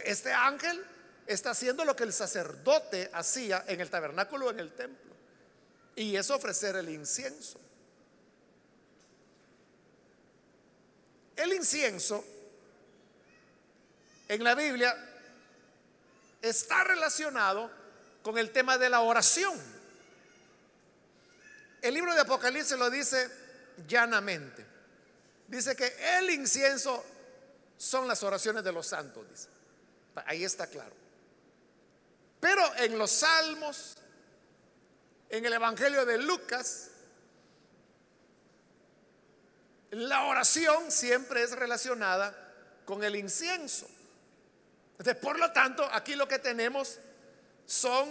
este 0.03 0.33
ángel 0.33 0.83
está 1.25 1.51
haciendo 1.51 1.85
lo 1.85 1.95
que 1.95 2.03
el 2.03 2.13
sacerdote 2.13 3.09
hacía 3.13 3.63
en 3.67 3.79
el 3.79 3.89
tabernáculo 3.89 4.49
en 4.49 4.59
el 4.59 4.73
templo. 4.73 5.15
Y 5.95 6.15
es 6.15 6.29
ofrecer 6.29 6.75
el 6.75 6.89
incienso. 6.89 7.59
El 11.35 11.53
incienso 11.53 12.25
en 14.29 14.43
la 14.43 14.55
Biblia 14.55 14.95
está 16.41 16.83
relacionado 16.83 17.69
con 18.21 18.37
el 18.37 18.51
tema 18.51 18.77
de 18.77 18.89
la 18.89 19.01
oración. 19.01 19.59
El 21.81 21.93
libro 21.95 22.13
de 22.13 22.21
Apocalipsis 22.21 22.77
lo 22.77 22.89
dice 22.89 23.29
llanamente. 23.87 24.65
Dice 25.47 25.75
que 25.75 25.91
el 26.17 26.29
incienso 26.29 27.03
son 27.77 28.07
las 28.07 28.21
oraciones 28.21 28.63
de 28.63 28.71
los 28.71 28.85
santos. 28.85 29.47
Ahí 30.25 30.43
está 30.43 30.67
claro. 30.67 30.93
Pero 32.39 32.75
en 32.75 32.97
los 32.99 33.09
salmos, 33.09 33.97
en 35.29 35.43
el 35.43 35.53
Evangelio 35.53 36.05
de 36.05 36.19
Lucas, 36.19 36.89
la 39.91 40.25
oración 40.25 40.91
siempre 40.91 41.41
es 41.41 41.51
relacionada 41.51 42.35
con 42.85 43.03
el 43.03 43.15
incienso. 43.15 43.87
Entonces, 44.99 45.23
por 45.23 45.39
lo 45.39 45.51
tanto, 45.53 45.87
aquí 45.93 46.15
lo 46.15 46.27
que 46.27 46.39
tenemos 46.39 46.99
son 47.65 48.09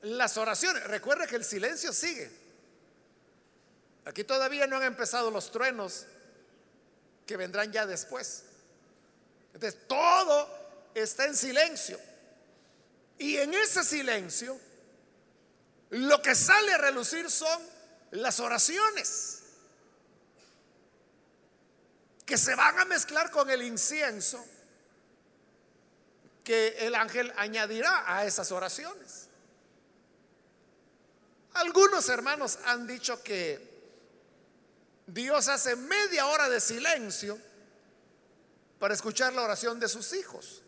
las 0.00 0.38
oraciones. 0.38 0.82
Recuerde 0.84 1.26
que 1.26 1.36
el 1.36 1.44
silencio 1.44 1.92
sigue. 1.92 2.30
Aquí 4.06 4.24
todavía 4.24 4.66
no 4.66 4.76
han 4.76 4.84
empezado 4.84 5.30
los 5.30 5.52
truenos 5.52 6.06
que 7.26 7.36
vendrán 7.36 7.70
ya 7.70 7.84
después. 7.86 8.44
Entonces, 9.52 9.78
todo 9.86 10.48
está 10.94 11.26
en 11.26 11.36
silencio. 11.36 12.00
Y 13.18 13.36
en 13.36 13.52
ese 13.52 13.84
silencio, 13.84 14.58
lo 15.90 16.22
que 16.22 16.34
sale 16.34 16.72
a 16.72 16.78
relucir 16.78 17.30
son 17.30 17.60
las 18.12 18.40
oraciones, 18.40 19.42
que 22.24 22.38
se 22.38 22.54
van 22.54 22.78
a 22.78 22.84
mezclar 22.86 23.30
con 23.30 23.50
el 23.50 23.62
incienso, 23.62 24.42
que 26.46 26.86
el 26.86 26.94
ángel 26.94 27.32
añadirá 27.36 28.04
a 28.06 28.24
esas 28.24 28.52
oraciones. 28.52 29.26
Algunos 31.54 32.08
hermanos 32.08 32.60
han 32.66 32.86
dicho 32.86 33.20
que 33.20 33.58
Dios 35.08 35.48
hace 35.48 35.74
media 35.74 36.28
hora 36.28 36.48
de 36.48 36.60
silencio 36.60 37.36
para 38.78 38.94
escuchar 38.94 39.32
la 39.32 39.42
oración 39.42 39.80
de 39.80 39.88
sus 39.88 40.12
hijos. 40.12 40.62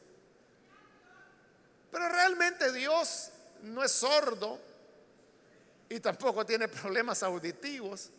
Pero 1.92 2.08
realmente 2.08 2.72
Dios 2.72 3.30
no 3.62 3.84
es 3.84 3.92
sordo 3.92 4.60
y 5.88 6.00
tampoco 6.00 6.44
tiene 6.44 6.66
problemas 6.66 7.22
auditivos. 7.22 8.10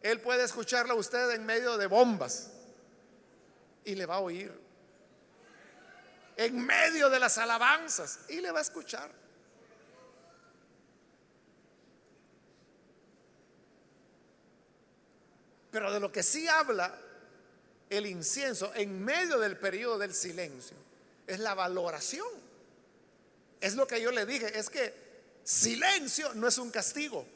Él 0.00 0.22
puede 0.22 0.44
escucharla 0.44 0.94
a 0.94 0.96
usted 0.96 1.32
en 1.32 1.44
medio 1.44 1.76
de 1.76 1.86
bombas 1.86 2.52
y 3.84 3.94
le 3.94 4.06
va 4.06 4.14
a 4.14 4.20
oír. 4.20 4.65
En 6.36 6.64
medio 6.64 7.08
de 7.08 7.18
las 7.18 7.38
alabanzas 7.38 8.20
y 8.28 8.40
le 8.40 8.50
va 8.52 8.58
a 8.58 8.62
escuchar. 8.62 9.10
Pero 15.70 15.92
de 15.92 16.00
lo 16.00 16.12
que 16.12 16.22
sí 16.22 16.46
habla 16.48 16.98
el 17.90 18.06
incienso 18.06 18.72
en 18.74 19.04
medio 19.04 19.38
del 19.38 19.56
periodo 19.58 19.98
del 19.98 20.14
silencio 20.14 20.76
es 21.26 21.38
la 21.38 21.54
valoración. 21.54 22.26
Es 23.60 23.74
lo 23.74 23.86
que 23.86 24.00
yo 24.00 24.10
le 24.10 24.26
dije, 24.26 24.58
es 24.58 24.70
que 24.70 24.94
silencio 25.44 26.34
no 26.34 26.48
es 26.48 26.58
un 26.58 26.70
castigo. 26.70 27.26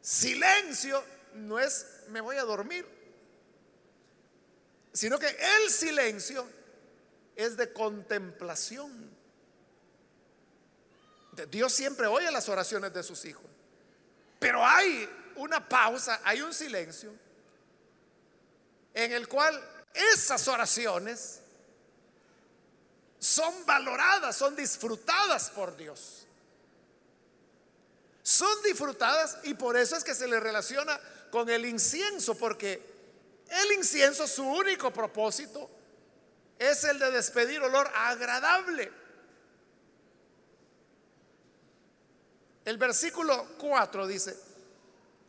Silencio 0.00 1.02
no 1.34 1.58
es 1.58 1.86
me 2.08 2.20
voy 2.20 2.36
a 2.36 2.42
dormir, 2.42 2.86
sino 4.92 5.18
que 5.18 5.28
el 5.28 5.70
silencio 5.70 6.46
es 7.36 7.56
de 7.56 7.72
contemplación. 7.72 9.10
Dios 11.50 11.72
siempre 11.72 12.06
oye 12.06 12.30
las 12.30 12.48
oraciones 12.48 12.92
de 12.92 13.02
sus 13.02 13.24
hijos, 13.24 13.44
pero 14.38 14.64
hay 14.64 15.08
una 15.36 15.66
pausa, 15.66 16.20
hay 16.24 16.42
un 16.42 16.52
silencio 16.52 17.12
en 18.94 19.12
el 19.12 19.28
cual 19.28 19.60
esas 19.94 20.46
oraciones 20.48 21.40
son 23.18 23.64
valoradas, 23.64 24.36
son 24.36 24.56
disfrutadas 24.56 25.50
por 25.50 25.76
Dios. 25.76 26.26
Son 28.22 28.62
disfrutadas 28.62 29.38
y 29.44 29.54
por 29.54 29.76
eso 29.76 29.96
es 29.96 30.04
que 30.04 30.14
se 30.14 30.28
le 30.28 30.38
relaciona 30.38 31.00
con 31.30 31.48
el 31.48 31.64
incienso, 31.64 32.36
porque 32.36 32.80
el 33.48 33.72
incienso, 33.72 34.26
su 34.26 34.44
único 34.44 34.92
propósito, 34.92 35.70
es 36.70 36.84
el 36.84 36.98
de 36.98 37.10
despedir 37.10 37.60
olor 37.60 37.90
agradable. 37.94 38.92
El 42.64 42.78
versículo 42.78 43.56
4 43.58 44.06
dice, 44.06 44.38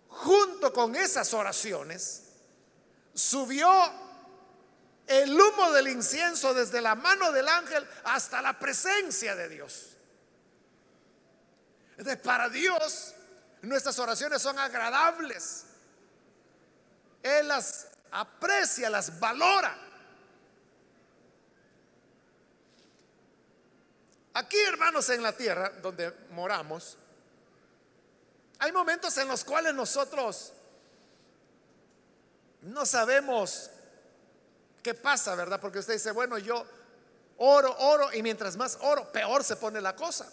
junto 0.08 0.72
con 0.72 0.96
esas 0.96 1.34
oraciones, 1.34 2.24
subió 3.14 3.70
el 5.08 5.32
humo 5.32 5.72
del 5.72 5.88
incienso 5.88 6.54
desde 6.54 6.82
la 6.82 6.94
mano 6.94 7.32
del 7.32 7.48
ángel 7.48 7.88
hasta 8.04 8.42
la 8.42 8.60
presencia 8.60 9.36
de 9.36 9.50
Dios. 9.50 9.98
Entonces, 11.98 12.18
para 12.18 12.50
Dios, 12.50 13.14
nuestras 13.64 13.98
oraciones 13.98 14.42
son 14.42 14.60
agradables. 14.60 15.66
Él 17.24 17.48
las 17.48 17.88
aprecia, 18.12 18.90
las 18.90 19.20
valora. 19.20 19.83
Aquí, 24.34 24.60
hermanos, 24.60 25.10
en 25.10 25.22
la 25.22 25.36
tierra 25.36 25.70
donde 25.82 26.12
moramos, 26.32 26.98
hay 28.60 28.72
momentos 28.72 29.16
en 29.18 29.28
los 29.28 29.44
cuales 29.44 29.74
nosotros 29.76 30.54
no 32.62 32.86
sabemos 32.86 33.70
qué 34.82 34.94
pasa, 34.94 35.36
¿verdad? 35.36 35.60
Porque 35.60 35.80
usted 35.80 35.94
dice, 35.94 36.12
bueno, 36.12 36.38
yo 36.38 36.66
oro, 37.38 37.76
oro, 37.78 38.14
y 38.14 38.24
mientras 38.24 38.58
más 38.58 38.78
oro, 38.82 39.12
peor 39.12 39.44
se 39.44 39.56
pone 39.56 39.80
la 39.82 39.96
cosa. 39.96 40.32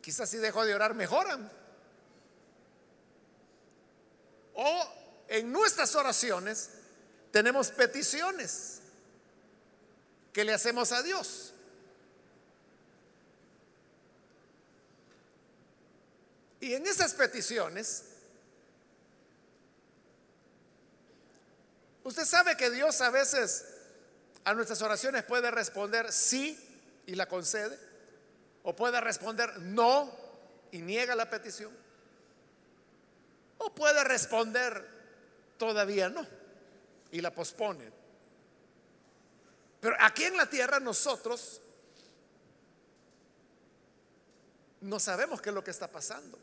Quizás 0.00 0.30
si 0.30 0.38
dejo 0.38 0.64
de 0.64 0.74
orar, 0.74 0.94
mejoran. 0.94 1.50
O 4.54 4.88
en 5.28 5.52
nuestras 5.52 5.94
oraciones 5.94 6.70
tenemos 7.32 7.70
peticiones 7.70 8.73
que 10.34 10.44
le 10.44 10.52
hacemos 10.52 10.92
a 10.92 11.02
Dios. 11.02 11.54
Y 16.60 16.74
en 16.74 16.86
esas 16.86 17.14
peticiones 17.14 18.04
Usted 22.04 22.26
sabe 22.26 22.56
que 22.56 22.70
Dios 22.70 23.00
a 23.00 23.08
veces 23.08 23.64
a 24.44 24.52
nuestras 24.52 24.82
oraciones 24.82 25.24
puede 25.24 25.50
responder 25.50 26.12
sí 26.12 26.58
y 27.06 27.14
la 27.14 27.26
concede, 27.26 27.78
o 28.62 28.76
puede 28.76 29.00
responder 29.00 29.58
no 29.60 30.14
y 30.70 30.82
niega 30.82 31.14
la 31.14 31.30
petición, 31.30 31.72
o 33.56 33.74
puede 33.74 34.04
responder 34.04 34.86
todavía 35.56 36.10
no 36.10 36.26
y 37.10 37.22
la 37.22 37.34
pospone. 37.34 38.03
Pero 39.84 39.96
aquí 40.00 40.24
en 40.24 40.38
la 40.38 40.48
tierra 40.48 40.80
nosotros 40.80 41.60
no 44.80 44.98
sabemos 44.98 45.42
qué 45.42 45.50
es 45.50 45.54
lo 45.54 45.62
que 45.62 45.72
está 45.72 45.88
pasando. 45.88 46.38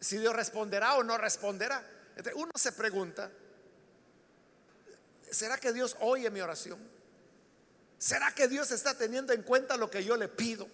Si 0.00 0.16
Dios 0.16 0.34
responderá 0.34 0.94
o 0.94 1.04
no 1.04 1.18
responderá. 1.18 1.86
uno 2.34 2.50
se 2.54 2.72
pregunta, 2.72 3.30
¿será 5.30 5.58
que 5.58 5.74
Dios 5.74 5.94
oye 6.00 6.30
mi 6.30 6.40
oración? 6.40 6.80
¿Será 7.98 8.34
que 8.34 8.48
Dios 8.48 8.70
está 8.70 8.96
teniendo 8.96 9.34
en 9.34 9.42
cuenta 9.42 9.76
lo 9.76 9.90
que 9.90 10.02
yo 10.02 10.16
le 10.16 10.28
pido? 10.28 10.66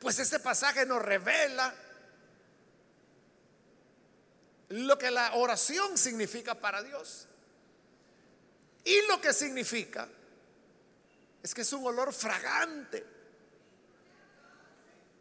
Pues 0.00 0.18
este 0.18 0.40
pasaje 0.40 0.84
nos 0.84 1.02
revela 1.02 1.72
lo 4.70 4.98
que 4.98 5.12
la 5.12 5.34
oración 5.34 5.96
significa 5.96 6.56
para 6.56 6.82
Dios. 6.82 7.28
Y 8.82 9.06
lo 9.06 9.20
que 9.20 9.32
significa 9.32 10.08
es 11.42 11.54
que 11.54 11.62
es 11.62 11.72
un 11.72 11.86
olor 11.86 12.12
fragante. 12.12 13.04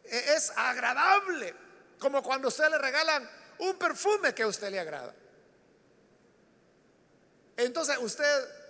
E-, 0.04 0.34
es 0.36 0.52
agradable, 0.56 1.56
como 2.00 2.22
cuando 2.22 2.50
usted 2.50 2.70
le 2.70 2.78
regalan 2.78 3.30
un 3.60 3.78
perfume 3.78 4.34
que 4.34 4.44
a 4.44 4.48
usted 4.48 4.70
le 4.70 4.80
agrada. 4.80 5.14
Entonces 7.58 7.98
usted 8.00 8.62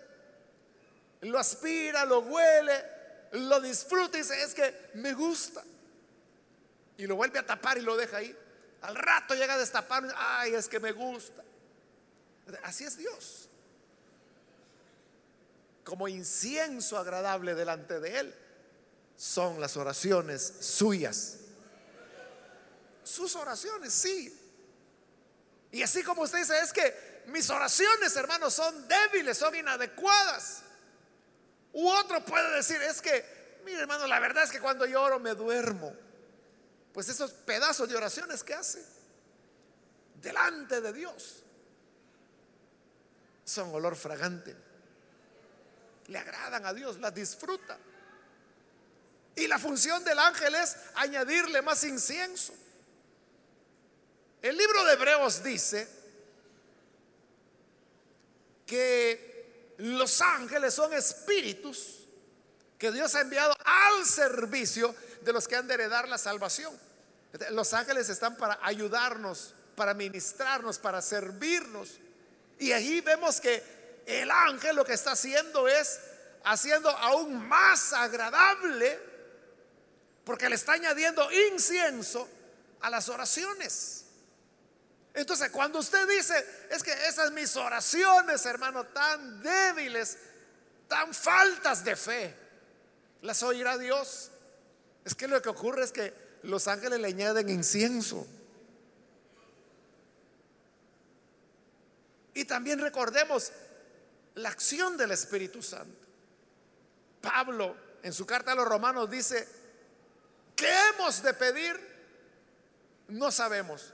lo 1.22 1.39
aspira, 1.39 2.06
lo 2.06 2.20
huele, 2.20 2.86
lo 3.32 3.62
disfruta 3.62 4.18
y 4.18 4.22
dice, 4.22 4.41
es 4.43 4.54
que 4.54 4.91
me 4.95 5.14
gusta. 5.14 5.64
Y 6.97 7.08
lo 7.08 7.16
vuelve 7.16 7.39
a 7.39 7.45
tapar 7.45 7.78
y 7.78 7.82
lo 7.82 7.95
deja 7.95 8.18
ahí. 8.18 8.36
Al 8.82 8.95
rato 8.95 9.36
llega 9.36 9.54
a 9.54 9.58
destapar, 9.58 10.04
ay, 10.16 10.56
es 10.56 10.68
que 10.68 10.80
me 10.80 10.91
gusta. 10.91 11.43
Así 12.64 12.84
es 12.84 12.97
Dios. 12.97 13.47
Como 15.84 16.07
incienso 16.07 16.97
agradable 16.97 17.55
delante 17.55 17.99
de 17.99 18.19
Él 18.19 18.36
son 19.15 19.59
las 19.59 19.77
oraciones 19.77 20.41
suyas. 20.61 21.38
Sus 23.03 23.36
oraciones, 23.36 23.93
sí. 23.93 24.38
Y 25.71 25.84
así 25.84 26.03
como 26.03 26.23
usted 26.23 26.39
dice, 26.39 26.59
es 26.59 26.73
que 26.73 27.23
mis 27.27 27.49
oraciones, 27.49 28.15
hermanos, 28.15 28.53
son 28.53 28.88
débiles, 28.88 29.38
son 29.38 29.55
inadecuadas. 29.55 30.63
U 31.73 31.88
otro 31.89 32.23
puede 32.25 32.55
decir, 32.55 32.82
es 32.82 33.01
que, 33.01 33.59
mire 33.63 33.82
hermano, 33.82 34.07
la 34.07 34.19
verdad 34.19 34.43
es 34.43 34.51
que 34.51 34.59
cuando 34.59 34.86
yo 34.86 35.01
oro 35.01 35.19
me 35.19 35.34
duermo. 35.34 35.93
Pues 36.93 37.07
esos 37.07 37.32
pedazos 37.32 37.88
de 37.88 37.95
oraciones 37.95 38.43
que 38.43 38.53
hace 38.53 38.84
delante 40.21 40.82
de 40.82 40.93
Dios 40.93 41.43
son 43.45 43.73
olor 43.73 43.95
fragante. 43.95 44.55
Le 46.12 46.20
agradan 46.20 46.66
a 46.66 46.74
Dios, 46.74 46.99
las 46.99 47.16
disfruta. 47.16 47.78
Y 49.34 49.47
la 49.47 49.57
función 49.57 50.03
del 50.03 50.20
ángel 50.20 50.53
es 50.55 50.76
añadirle 50.95 51.62
más 51.62 51.86
incienso. 51.86 52.53
El 54.41 54.57
libro 54.57 54.84
de 54.84 54.93
Hebreos 54.93 55.41
dice 55.41 55.88
que 58.66 59.76
los 59.78 60.20
ángeles 60.20 60.74
son 60.74 60.91
espíritus 60.91 61.99
que 62.78 62.91
Dios 62.91 63.16
ha 63.16 63.22
enviado 63.22 63.55
al 63.64 64.05
servicio 64.05 64.93
de 65.22 65.32
los 65.32 65.47
que 65.47 65.55
han 65.55 65.68
de 65.68 65.76
heredar 65.76 66.09
la 66.09 66.18
salvación. 66.18 66.78
Los 67.51 67.74
ángeles 67.74 68.09
están 68.09 68.36
para 68.36 68.59
ayudarnos, 68.62 69.53
para 69.78 69.93
ministrarnos, 69.93 70.78
para 70.78 71.01
servirnos. 71.01 71.99
Y 72.59 72.74
ahí 72.74 72.99
vemos 72.99 73.39
que 73.39 73.80
el 74.06 74.30
ángel 74.32 74.76
lo 74.76 74.86
que 74.86 74.93
está 74.93 75.12
haciendo 75.12 75.68
es 75.68 75.99
haciendo 76.43 76.89
aún 76.89 77.47
más 77.47 77.93
agradable, 77.93 78.99
porque 80.24 80.49
le 80.49 80.56
está 80.56 80.74
añadiendo 80.74 81.30
incienso 81.32 82.28
a 82.82 82.89
las 82.89 83.10
oraciones. 83.10 84.06
Entonces, 85.14 85.49
cuando 85.52 85.80
usted 85.80 86.08
dice, 86.08 86.45
es 86.70 86.84
que 86.84 86.91
esas 87.08 87.32
mis 87.32 87.56
oraciones, 87.58 88.45
hermano, 88.45 88.86
tan 88.88 89.41
débiles, 89.41 90.18
tan 90.88 91.14
faltas 91.14 91.84
de 91.84 91.95
fe, 91.95 92.36
las 93.22 93.43
oirá 93.43 93.78
Dios. 93.78 94.32
Es 95.04 95.14
que 95.16 95.28
lo 95.28 95.41
que 95.41 95.49
ocurre 95.49 95.84
es 95.84 95.91
que 95.91 96.14
los 96.43 96.68
ángeles 96.68 96.99
le 96.99 97.10
añaden 97.10 97.49
incienso. 97.49 98.26
Y 102.34 102.45
también 102.45 102.80
recordemos 102.80 103.52
la 104.36 104.49
acción 104.49 104.97
del 104.97 105.11
Espíritu 105.11 105.61
Santo. 105.61 106.07
Pablo 107.21 107.75
en 108.03 108.13
su 108.13 108.25
carta 108.25 108.51
a 108.51 108.55
los 108.55 108.67
romanos 108.67 109.09
dice, 109.09 109.47
¿qué 110.55 110.71
hemos 110.89 111.21
de 111.21 111.34
pedir? 111.34 111.79
No 113.09 113.32
sabemos. 113.32 113.91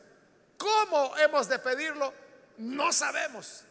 ¿Cómo 0.58 1.16
hemos 1.18 1.48
de 1.50 1.60
pedirlo? 1.60 2.14
No 2.58 2.94
sabemos. 2.94 3.64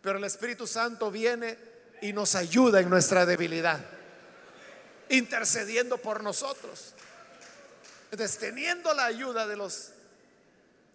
Pero 0.00 0.18
el 0.18 0.24
Espíritu 0.24 0.66
Santo 0.66 1.10
viene 1.10 1.58
y 2.00 2.12
nos 2.12 2.34
ayuda 2.34 2.80
en 2.80 2.90
nuestra 2.90 3.24
debilidad, 3.24 3.78
intercediendo 5.08 5.98
por 5.98 6.22
nosotros. 6.22 6.94
Entonces, 8.10 8.38
teniendo 8.38 8.92
la 8.94 9.04
ayuda 9.04 9.46
de 9.46 9.56
los 9.56 9.90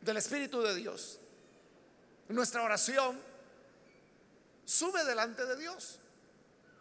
del 0.02 0.18
Espíritu 0.18 0.62
de 0.62 0.76
Dios, 0.76 1.18
nuestra 2.28 2.62
oración 2.62 3.20
sube 4.68 5.06
delante 5.06 5.46
de 5.46 5.56
Dios 5.56 5.98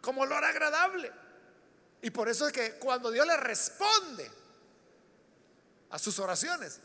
como 0.01 0.21
olor 0.21 0.43
agradable. 0.43 1.11
Y 2.01 2.11
por 2.11 2.27
eso 2.27 2.45
es 2.45 2.53
que 2.53 2.73
cuando 2.73 3.09
Dios 3.09 3.25
le 3.25 3.37
responde 3.37 4.29
a 5.89 5.97
sus 5.97 6.19
oraciones, 6.19 6.81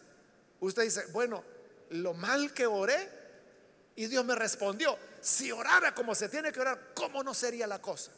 usted 0.60 0.84
dice, 0.84 1.06
bueno, 1.06 1.44
lo 1.90 2.14
mal 2.14 2.54
que 2.54 2.66
oré 2.66 3.10
y 3.96 4.06
Dios 4.06 4.24
me 4.24 4.36
respondió. 4.36 4.96
Si 5.20 5.50
orara 5.50 5.92
como 5.92 6.14
se 6.14 6.28
tiene 6.28 6.52
que 6.52 6.60
orar, 6.60 6.92
¿cómo 6.94 7.22
no 7.24 7.34
sería 7.34 7.66
la 7.66 7.82
cosa? 7.82 8.12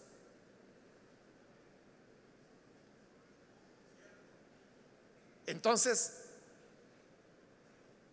Entonces, 5.46 6.12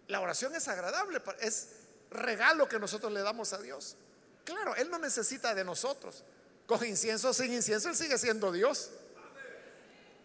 la 0.07 0.21
oración 0.21 0.55
es 0.55 0.67
agradable, 0.69 1.21
es 1.39 1.69
regalo 2.09 2.67
que 2.69 2.79
nosotros 2.79 3.11
le 3.11 3.21
damos 3.21 3.51
a 3.51 3.57
Dios. 3.57 3.95
Claro, 4.43 4.75
Él 4.75 4.89
no 4.89 4.99
necesita 4.99 5.53
de 5.53 5.63
nosotros. 5.63 6.23
Con 6.65 6.85
incienso 6.85 7.33
sin 7.33 7.53
incienso, 7.53 7.89
Él 7.89 7.95
sigue 7.95 8.17
siendo 8.17 8.51
Dios. 8.51 8.91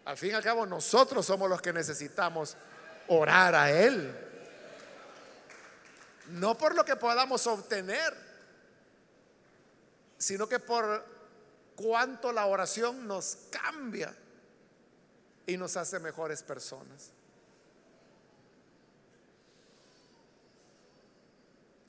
Al 0.05 0.17
fin 0.17 0.31
y 0.31 0.33
al 0.33 0.43
cabo, 0.43 0.65
nosotros 0.65 1.25
somos 1.25 1.49
los 1.49 1.61
que 1.61 1.73
necesitamos 1.73 2.55
orar 3.07 3.55
a 3.55 3.71
Él. 3.71 4.15
No 6.29 6.57
por 6.57 6.75
lo 6.75 6.83
que 6.83 6.95
podamos 6.95 7.45
obtener, 7.47 8.13
sino 10.17 10.47
que 10.47 10.59
por 10.59 11.05
cuánto 11.75 12.31
la 12.31 12.45
oración 12.47 13.07
nos 13.07 13.37
cambia 13.51 14.13
y 15.45 15.55
nos 15.57 15.77
hace 15.77 15.99
mejores 15.99 16.43
personas. 16.43 17.11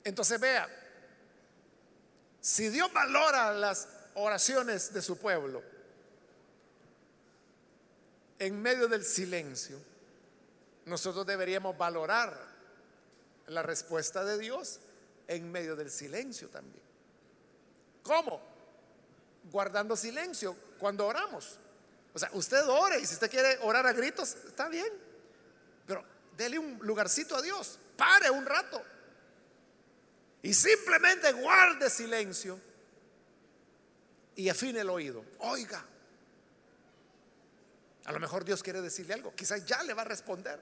Entonces 0.03 0.39
vea, 0.39 0.67
si 2.41 2.69
Dios 2.69 2.91
valora 2.93 3.53
las 3.53 3.87
oraciones 4.15 4.93
de 4.93 5.01
su 5.01 5.17
pueblo 5.17 5.61
en 8.39 8.61
medio 8.61 8.87
del 8.87 9.03
silencio, 9.03 9.77
nosotros 10.85 11.25
deberíamos 11.25 11.77
valorar 11.77 12.49
la 13.47 13.61
respuesta 13.61 14.23
de 14.23 14.37
Dios 14.37 14.79
en 15.27 15.51
medio 15.51 15.75
del 15.75 15.91
silencio 15.91 16.49
también. 16.49 16.83
¿Cómo? 18.03 18.41
Guardando 19.51 19.95
silencio 19.95 20.55
cuando 20.77 21.05
oramos. 21.05 21.59
O 22.13 22.19
sea, 22.19 22.29
usted 22.33 22.67
ore 22.67 22.99
y 22.99 23.05
si 23.05 23.13
usted 23.13 23.29
quiere 23.29 23.57
orar 23.61 23.85
a 23.85 23.93
gritos, 23.93 24.35
está 24.47 24.69
bien. 24.69 24.91
Pero 25.85 26.03
dele 26.35 26.57
un 26.57 26.79
lugarcito 26.81 27.35
a 27.35 27.41
Dios. 27.41 27.77
Pare 27.97 28.31
un 28.31 28.45
rato 28.45 28.81
y 30.41 30.53
simplemente 30.53 31.31
guarde 31.33 31.89
silencio 31.89 32.59
y 34.35 34.47
afine 34.47 34.79
el 34.81 34.89
oído. 34.89 35.23
Oiga, 35.39 35.83
a 38.05 38.11
lo 38.11 38.19
mejor 38.19 38.45
Dios 38.45 38.63
quiere 38.63 38.81
decirle 38.81 39.13
algo, 39.13 39.35
quizás 39.35 39.65
ya 39.65 39.83
le 39.83 39.93
va 39.93 40.03
a 40.03 40.05
responder. 40.05 40.59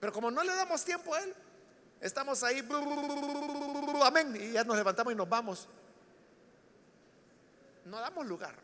Pero 0.00 0.12
como 0.12 0.30
no 0.30 0.42
le 0.42 0.54
damos 0.54 0.84
tiempo 0.84 1.14
a 1.14 1.20
Él, 1.20 1.34
estamos 2.00 2.42
ahí, 2.42 2.66
amén, 4.02 4.36
y 4.38 4.52
ya 4.52 4.64
nos 4.64 4.76
levantamos 4.76 5.12
y 5.12 5.16
nos 5.16 5.28
vamos. 5.28 5.68
No 7.84 8.00
damos 8.00 8.26
lugar. 8.26 8.54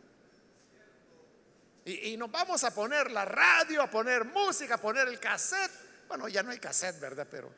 Y, 1.84 2.16
nos 2.16 2.30
vamos 2.30 2.62
a 2.64 2.74
poner 2.74 3.10
la 3.10 3.24
radio, 3.24 3.82
a 3.82 3.90
poner 3.90 4.24
música, 4.24 4.74
a 4.74 4.78
poner 4.78 5.08
el 5.08 5.18
cassette. 5.18 5.72
Bueno, 6.08 6.28
ya 6.28 6.42
no 6.42 6.50
hay 6.50 6.58
cassette, 6.58 7.00
¿verdad? 7.00 7.26
Pero 7.30 7.50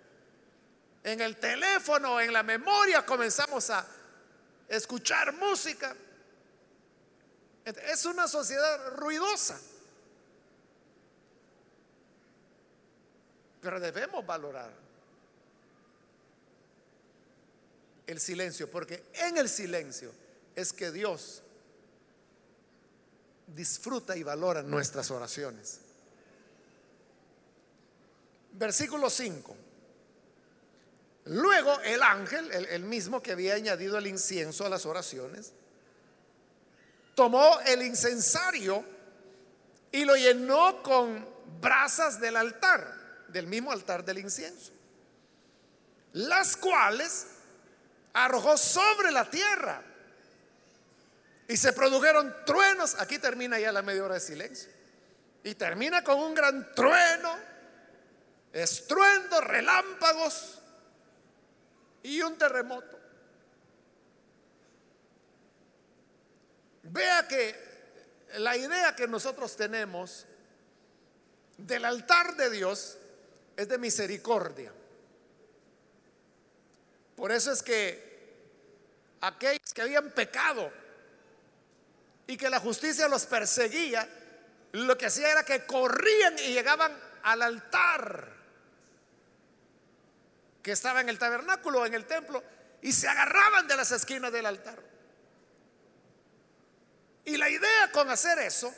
en 1.04 1.20
el 1.20 1.36
teléfono, 1.36 2.20
en 2.20 2.32
la 2.32 2.42
memoria, 2.42 3.04
comenzamos 3.04 3.70
a 3.70 3.86
escuchar 4.68 5.32
música. 5.34 5.94
Es 7.64 8.04
una 8.06 8.28
sociedad 8.28 8.96
ruidosa. 8.96 9.60
Pero 13.60 13.78
debemos 13.78 14.24
valorar 14.26 14.72
el 18.06 18.20
silencio, 18.20 18.70
porque 18.70 19.04
en 19.14 19.38
el 19.38 19.48
silencio 19.48 20.12
es 20.54 20.72
que 20.72 20.90
Dios 20.90 21.42
disfruta 23.46 24.16
y 24.16 24.22
valora 24.22 24.62
nuestras 24.62 25.10
oraciones. 25.10 25.80
Versículo 28.52 29.08
5. 29.08 29.56
Luego 31.32 31.80
el 31.80 32.02
ángel, 32.02 32.50
el, 32.52 32.82
mismo 32.82 33.22
que 33.22 33.32
había 33.32 33.54
añadido 33.54 33.96
el 33.96 34.06
incienso 34.06 34.66
a 34.66 34.68
las 34.68 34.84
oraciones, 34.84 35.52
tomó 37.14 37.58
el 37.60 37.80
incensario 37.80 38.84
y 39.90 40.04
lo 40.04 40.14
llenó 40.14 40.82
con 40.82 41.26
brasas 41.58 42.20
del 42.20 42.36
altar, 42.36 43.26
del 43.28 43.46
mismo 43.46 43.72
altar 43.72 44.04
del 44.04 44.18
incienso, 44.18 44.72
las 46.12 46.54
cuales 46.54 47.28
arrojó 48.12 48.58
sobre 48.58 49.10
la 49.10 49.30
tierra 49.30 49.82
y 51.48 51.56
se 51.56 51.72
produjeron 51.72 52.34
truenos. 52.44 52.94
Aquí 52.98 53.18
termina 53.18 53.58
ya 53.58 53.72
la 53.72 53.80
media 53.80 54.04
hora 54.04 54.14
de 54.16 54.20
silencio. 54.20 54.70
Y 55.44 55.54
termina 55.54 56.04
con 56.04 56.20
un 56.20 56.34
gran 56.34 56.74
trueno, 56.74 57.38
estruendo, 58.52 59.40
relámpagos 59.40 60.58
y 62.02 62.20
un 62.22 62.36
terremoto. 62.36 62.98
Vea 66.84 67.28
que 67.28 67.72
la 68.38 68.56
idea 68.56 68.96
que 68.96 69.06
nosotros 69.06 69.56
tenemos 69.56 70.26
del 71.56 71.84
altar 71.84 72.36
de 72.36 72.50
Dios 72.50 72.98
es 73.56 73.68
de 73.68 73.78
misericordia. 73.78 74.72
Por 77.16 77.30
eso 77.30 77.52
es 77.52 77.62
que 77.62 78.12
aquellos 79.20 79.72
que 79.72 79.82
habían 79.82 80.10
pecado 80.10 80.72
y 82.26 82.36
que 82.36 82.50
la 82.50 82.58
justicia 82.58 83.08
los 83.08 83.26
perseguía, 83.26 84.08
lo 84.72 84.96
que 84.98 85.06
hacía 85.06 85.30
era 85.30 85.44
que 85.44 85.64
corrían 85.66 86.38
y 86.38 86.52
llegaban 86.52 86.92
al 87.22 87.42
altar 87.42 88.31
que 90.62 90.72
estaba 90.72 91.00
en 91.00 91.08
el 91.08 91.18
tabernáculo, 91.18 91.84
en 91.84 91.94
el 91.94 92.06
templo, 92.06 92.42
y 92.80 92.92
se 92.92 93.08
agarraban 93.08 93.66
de 93.66 93.76
las 93.76 93.90
esquinas 93.92 94.32
del 94.32 94.46
altar. 94.46 94.78
Y 97.24 97.36
la 97.36 97.48
idea 97.48 97.90
con 97.92 98.08
hacer 98.10 98.38
eso 98.38 98.72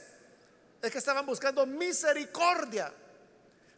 es 0.81 0.91
que 0.91 0.99
estaban 0.99 1.25
buscando 1.25 1.65
misericordia. 1.67 2.93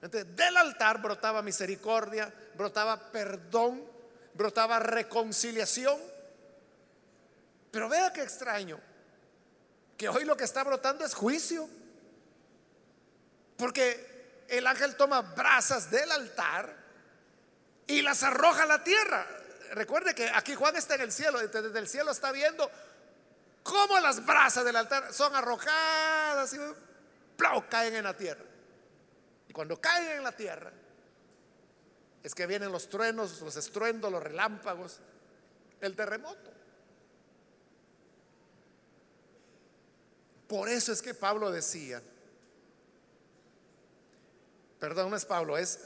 Entonces, 0.03 0.37
del 0.37 0.57
altar 0.57 1.01
brotaba 1.01 1.43
misericordia, 1.43 2.33
brotaba 2.55 3.11
perdón, 3.11 3.85
brotaba 4.35 4.79
reconciliación. 4.79 6.01
Pero 7.71 7.89
vea 7.89 8.13
qué 8.13 8.23
extraño, 8.23 8.81
que 9.97 10.09
hoy 10.09 10.25
lo 10.25 10.37
que 10.37 10.45
está 10.45 10.65
brotando 10.65 11.05
es 11.05 11.15
juicio. 11.15 11.69
Porque 13.57 14.45
el 14.49 14.67
ángel 14.67 14.97
toma 14.97 15.23
brasas 15.23 15.91
del 15.91 16.11
altar 16.11 16.86
y 17.87 18.03
las 18.03 18.23
arroja 18.23 18.65
a 18.65 18.67
la 18.67 18.85
tierra. 18.85 19.27
recuerde 19.73 20.15
que 20.15 20.29
aquí 20.29 20.55
Juan 20.55 20.77
está 20.77 20.95
en 20.95 21.03
el 21.03 21.13
cielo, 21.13 21.39
desde 21.41 21.79
el 21.79 21.89
cielo 21.89 22.11
está 22.11 22.33
viendo 22.33 22.71
cómo 23.63 23.99
las 24.01 24.25
brasas 24.25 24.65
del 24.65 24.77
altar 24.77 25.13
son 25.13 25.35
arrojadas 25.35 26.55
y 26.55 26.59
caen 27.69 27.95
en 27.95 28.05
la 28.05 28.17
tierra. 28.17 28.45
Y 29.49 29.53
cuando 29.53 29.81
caen 29.81 30.19
en 30.19 30.23
la 30.23 30.33
tierra, 30.33 30.73
es 32.23 32.35
que 32.35 32.47
vienen 32.47 32.73
los 32.73 32.89
truenos, 32.89 33.41
los 33.41 33.57
estruendos, 33.57 34.11
los 34.11 34.23
relámpagos, 34.23 35.01
el 35.81 35.95
terremoto. 35.95 36.53
Por 40.49 40.69
eso 40.69 40.93
es 40.93 41.03
que 41.03 41.15
Pablo 41.15 41.51
decía, 41.51 42.01
perdón, 44.79 45.11
no 45.11 45.17
es 45.17 45.25
Pablo, 45.25 45.59
es 45.59 45.81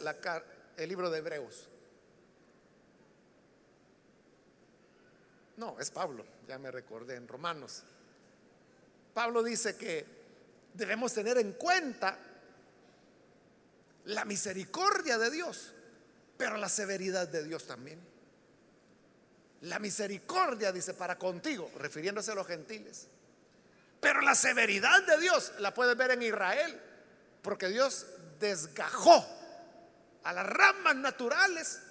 el 0.76 0.88
libro 0.88 1.10
de 1.10 1.18
Hebreos. 1.18 1.69
No, 5.60 5.78
es 5.78 5.90
Pablo, 5.90 6.24
ya 6.48 6.58
me 6.58 6.70
recordé 6.70 7.16
en 7.16 7.28
Romanos. 7.28 7.82
Pablo 9.12 9.42
dice 9.42 9.76
que 9.76 10.06
debemos 10.72 11.12
tener 11.12 11.36
en 11.36 11.52
cuenta 11.52 12.16
la 14.06 14.24
misericordia 14.24 15.18
de 15.18 15.30
Dios, 15.30 15.70
pero 16.38 16.56
la 16.56 16.70
severidad 16.70 17.28
de 17.28 17.44
Dios 17.44 17.66
también. 17.66 18.00
La 19.60 19.78
misericordia, 19.78 20.72
dice, 20.72 20.94
para 20.94 21.18
contigo, 21.18 21.70
refiriéndose 21.76 22.32
a 22.32 22.36
los 22.36 22.46
gentiles. 22.46 23.08
Pero 24.00 24.22
la 24.22 24.34
severidad 24.34 25.02
de 25.02 25.20
Dios 25.20 25.52
la 25.58 25.74
puedes 25.74 25.94
ver 25.94 26.12
en 26.12 26.22
Israel, 26.22 26.80
porque 27.42 27.68
Dios 27.68 28.06
desgajó 28.38 29.26
a 30.24 30.32
las 30.32 30.46
ramas 30.46 30.96
naturales 30.96 31.82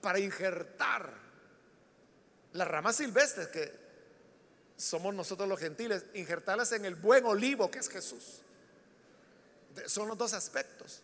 para 0.00 0.20
injertar 0.20 1.25
las 2.56 2.68
ramas 2.68 2.96
silvestres 2.96 3.48
que 3.48 3.86
somos 4.76 5.14
nosotros 5.14 5.48
los 5.48 5.58
gentiles, 5.58 6.04
injertarlas 6.14 6.72
en 6.72 6.84
el 6.84 6.94
buen 6.94 7.24
olivo 7.24 7.70
que 7.70 7.78
es 7.78 7.88
Jesús. 7.88 8.40
Son 9.86 10.08
los 10.08 10.16
dos 10.16 10.32
aspectos, 10.32 11.02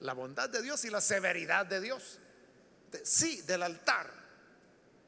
la 0.00 0.12
bondad 0.12 0.48
de 0.48 0.62
Dios 0.62 0.84
y 0.84 0.90
la 0.90 1.00
severidad 1.00 1.66
de 1.66 1.80
Dios. 1.80 2.18
Sí, 3.02 3.42
del 3.42 3.62
altar. 3.62 4.10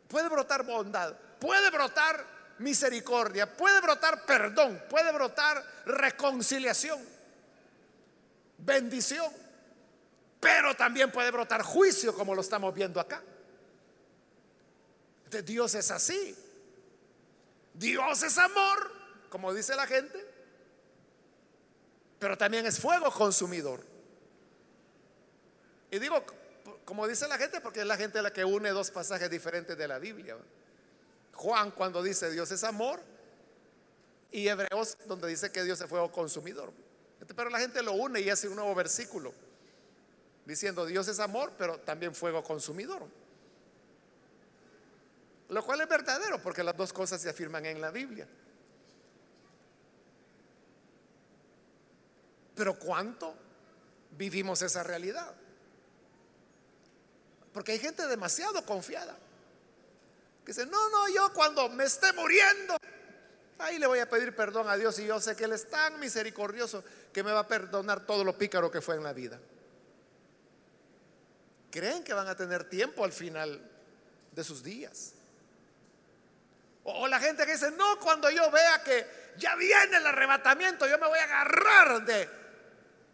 Puede 0.08 0.28
brotar 0.28 0.64
bondad, 0.64 1.14
puede 1.40 1.70
brotar 1.70 2.24
misericordia, 2.58 3.56
puede 3.56 3.80
brotar 3.80 4.24
perdón, 4.24 4.82
puede 4.88 5.12
brotar 5.12 5.64
reconciliación, 5.86 7.00
bendición, 8.58 9.32
pero 10.40 10.74
también 10.76 11.10
puede 11.10 11.30
brotar 11.30 11.62
juicio 11.62 12.14
como 12.14 12.34
lo 12.34 12.40
estamos 12.40 12.74
viendo 12.74 13.00
acá. 13.00 13.22
Dios 15.42 15.74
es 15.74 15.90
así. 15.90 16.36
Dios 17.74 18.22
es 18.22 18.38
amor, 18.38 18.92
como 19.28 19.52
dice 19.52 19.74
la 19.74 19.86
gente, 19.86 20.24
pero 22.18 22.38
también 22.38 22.64
es 22.66 22.78
fuego 22.78 23.10
consumidor. 23.10 23.84
Y 25.90 25.98
digo, 25.98 26.24
como 26.84 27.06
dice 27.06 27.26
la 27.28 27.38
gente, 27.38 27.60
porque 27.60 27.80
es 27.80 27.86
la 27.86 27.96
gente 27.96 28.22
la 28.22 28.32
que 28.32 28.44
une 28.44 28.70
dos 28.70 28.90
pasajes 28.90 29.28
diferentes 29.28 29.76
de 29.76 29.88
la 29.88 29.98
Biblia. 29.98 30.36
Juan 31.32 31.72
cuando 31.72 32.02
dice 32.02 32.30
Dios 32.30 32.50
es 32.52 32.62
amor 32.62 33.00
y 34.30 34.46
Hebreos 34.46 34.98
donde 35.06 35.28
dice 35.28 35.50
que 35.50 35.64
Dios 35.64 35.80
es 35.80 35.88
fuego 35.88 36.10
consumidor. 36.12 36.72
Pero 37.34 37.50
la 37.50 37.58
gente 37.58 37.82
lo 37.82 37.92
une 37.92 38.20
y 38.20 38.30
hace 38.30 38.48
un 38.48 38.56
nuevo 38.56 38.74
versículo 38.74 39.32
diciendo 40.44 40.86
Dios 40.86 41.08
es 41.08 41.20
amor, 41.20 41.52
pero 41.58 41.78
también 41.80 42.14
fuego 42.14 42.42
consumidor. 42.42 43.02
Lo 45.54 45.64
cual 45.64 45.80
es 45.80 45.88
verdadero 45.88 46.42
porque 46.42 46.64
las 46.64 46.76
dos 46.76 46.92
cosas 46.92 47.20
se 47.20 47.30
afirman 47.30 47.64
en 47.64 47.80
la 47.80 47.92
Biblia. 47.92 48.26
Pero 52.56 52.76
¿cuánto 52.76 53.32
vivimos 54.10 54.62
esa 54.62 54.82
realidad? 54.82 55.32
Porque 57.52 57.70
hay 57.70 57.78
gente 57.78 58.04
demasiado 58.08 58.66
confiada. 58.66 59.16
Que 60.44 60.50
dice, 60.50 60.66
no, 60.66 60.88
no, 60.88 61.08
yo 61.08 61.32
cuando 61.32 61.68
me 61.68 61.84
esté 61.84 62.12
muriendo, 62.14 62.76
ahí 63.60 63.78
le 63.78 63.86
voy 63.86 64.00
a 64.00 64.10
pedir 64.10 64.34
perdón 64.34 64.68
a 64.68 64.76
Dios 64.76 64.98
y 64.98 65.06
yo 65.06 65.20
sé 65.20 65.36
que 65.36 65.44
Él 65.44 65.52
es 65.52 65.70
tan 65.70 66.00
misericordioso 66.00 66.82
que 67.12 67.22
me 67.22 67.30
va 67.30 67.40
a 67.40 67.48
perdonar 67.48 68.04
todo 68.04 68.24
lo 68.24 68.36
pícaro 68.36 68.72
que 68.72 68.80
fue 68.80 68.96
en 68.96 69.04
la 69.04 69.12
vida. 69.12 69.38
Creen 71.70 72.02
que 72.02 72.12
van 72.12 72.26
a 72.26 72.36
tener 72.36 72.68
tiempo 72.68 73.04
al 73.04 73.12
final 73.12 73.70
de 74.32 74.42
sus 74.42 74.60
días. 74.60 75.14
O 76.84 77.08
la 77.08 77.18
gente 77.18 77.44
que 77.46 77.52
dice, 77.52 77.70
no, 77.72 77.98
cuando 77.98 78.30
yo 78.30 78.50
vea 78.50 78.82
que 78.82 79.06
ya 79.36 79.56
viene 79.56 79.96
el 79.96 80.06
arrebatamiento, 80.06 80.86
yo 80.86 80.98
me 80.98 81.06
voy 81.06 81.18
a 81.18 81.24
agarrar 81.24 82.04
de 82.04 82.28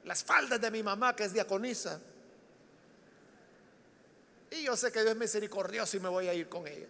las 0.05 0.25
faldas 0.25 0.61
de 0.61 0.71
mi 0.71 0.83
mamá 0.83 1.15
que 1.15 1.25
es 1.25 1.33
diaconisa. 1.33 2.01
Y 4.51 4.65
yo 4.65 4.77
sé 4.77 4.91
que 4.91 5.01
Dios 5.01 5.13
es 5.13 5.19
misericordioso 5.19 5.97
y 5.97 6.01
me 6.01 6.09
voy 6.09 6.29
a 6.29 6.35
ir 6.35 6.49
con 6.49 6.67
ella. 6.67 6.87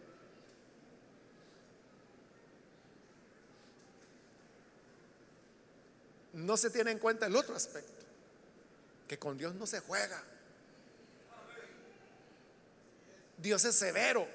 no 6.33 6.57
se 6.57 6.71
tiene 6.71 6.91
en 6.91 6.99
cuenta 6.99 7.27
el 7.27 7.37
otro 7.37 7.55
aspecto, 7.55 8.05
que 9.09 9.19
con 9.19 9.37
Dios 9.37 9.55
no 9.55 9.67
se 9.67 9.81
juega. 9.81 10.23
Dios 13.39 13.65
es 13.65 13.75
severo. 13.75 14.29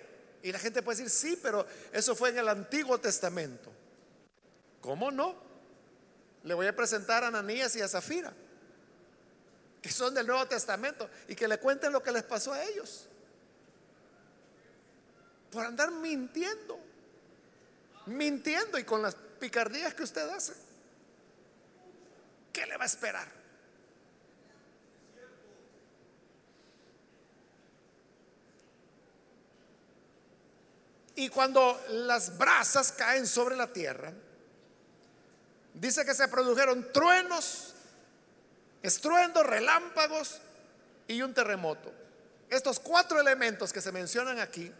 Y 0.45 0.51
la 0.51 0.59
gente 0.59 0.83
puede 0.83 0.99
decir, 0.99 1.09
sí, 1.09 1.39
pero 1.41 1.65
eso 1.91 2.15
fue 2.15 2.29
en 2.29 2.37
el 2.37 2.47
Antiguo 2.47 2.99
Testamento. 2.99 3.71
¿Cómo 4.79 5.09
no? 5.09 5.33
Le 6.43 6.53
voy 6.53 6.67
a 6.67 6.75
presentar 6.75 7.23
a 7.23 7.29
Ananías 7.29 7.75
y 7.75 7.81
a 7.81 7.87
Zafira, 7.87 8.31
que 9.81 9.89
son 9.89 10.13
del 10.13 10.27
Nuevo 10.27 10.45
Testamento, 10.47 11.09
y 11.27 11.33
que 11.33 11.47
le 11.47 11.57
cuenten 11.57 11.91
lo 11.91 12.03
que 12.03 12.11
les 12.11 12.21
pasó 12.21 12.53
a 12.53 12.63
ellos. 12.63 13.07
Por 15.49 15.65
andar 15.65 15.89
mintiendo, 15.89 16.77
mintiendo 18.05 18.77
y 18.77 18.83
con 18.83 19.01
las 19.01 19.15
picardías 19.39 19.95
que 19.95 20.03
usted 20.03 20.29
hace. 20.29 20.53
¿qué 22.53 22.67
le 22.67 22.77
va 22.77 22.83
a 22.83 22.85
esperar? 22.85 23.27
Y 31.15 31.29
cuando 31.29 31.81
las 31.89 32.37
brasas 32.37 32.91
caen 32.91 33.25
sobre 33.25 33.55
la 33.55 33.67
tierra, 33.71 34.11
dice 35.73 36.05
que 36.05 36.13
se 36.13 36.27
produjeron 36.27 36.91
truenos, 36.91 37.73
estruendos, 38.81 39.45
relámpagos 39.45 40.39
y 41.07 41.21
un 41.21 41.33
terremoto. 41.33 41.91
Estos 42.49 42.79
cuatro 42.79 43.19
elementos 43.19 43.71
que 43.71 43.81
se 43.81 43.91
mencionan 43.91 44.39
aquí 44.39 44.71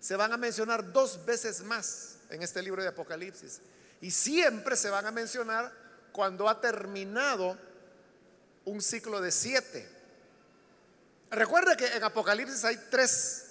se 0.00 0.16
van 0.16 0.32
a 0.32 0.36
mencionar 0.36 0.92
dos 0.92 1.24
veces 1.24 1.60
más 1.62 2.16
en 2.30 2.42
este 2.42 2.62
libro 2.62 2.82
de 2.82 2.88
Apocalipsis. 2.88 3.60
Y 4.00 4.10
siempre 4.10 4.76
se 4.76 4.90
van 4.90 5.06
a 5.06 5.10
mencionar 5.10 5.72
cuando 6.12 6.48
ha 6.48 6.60
terminado 6.60 7.56
un 8.64 8.82
ciclo 8.82 9.20
de 9.20 9.32
siete. 9.32 9.88
Recuerda 11.30 11.76
que 11.76 11.86
en 11.86 12.04
Apocalipsis 12.04 12.64
hay 12.64 12.76
tres 12.90 13.47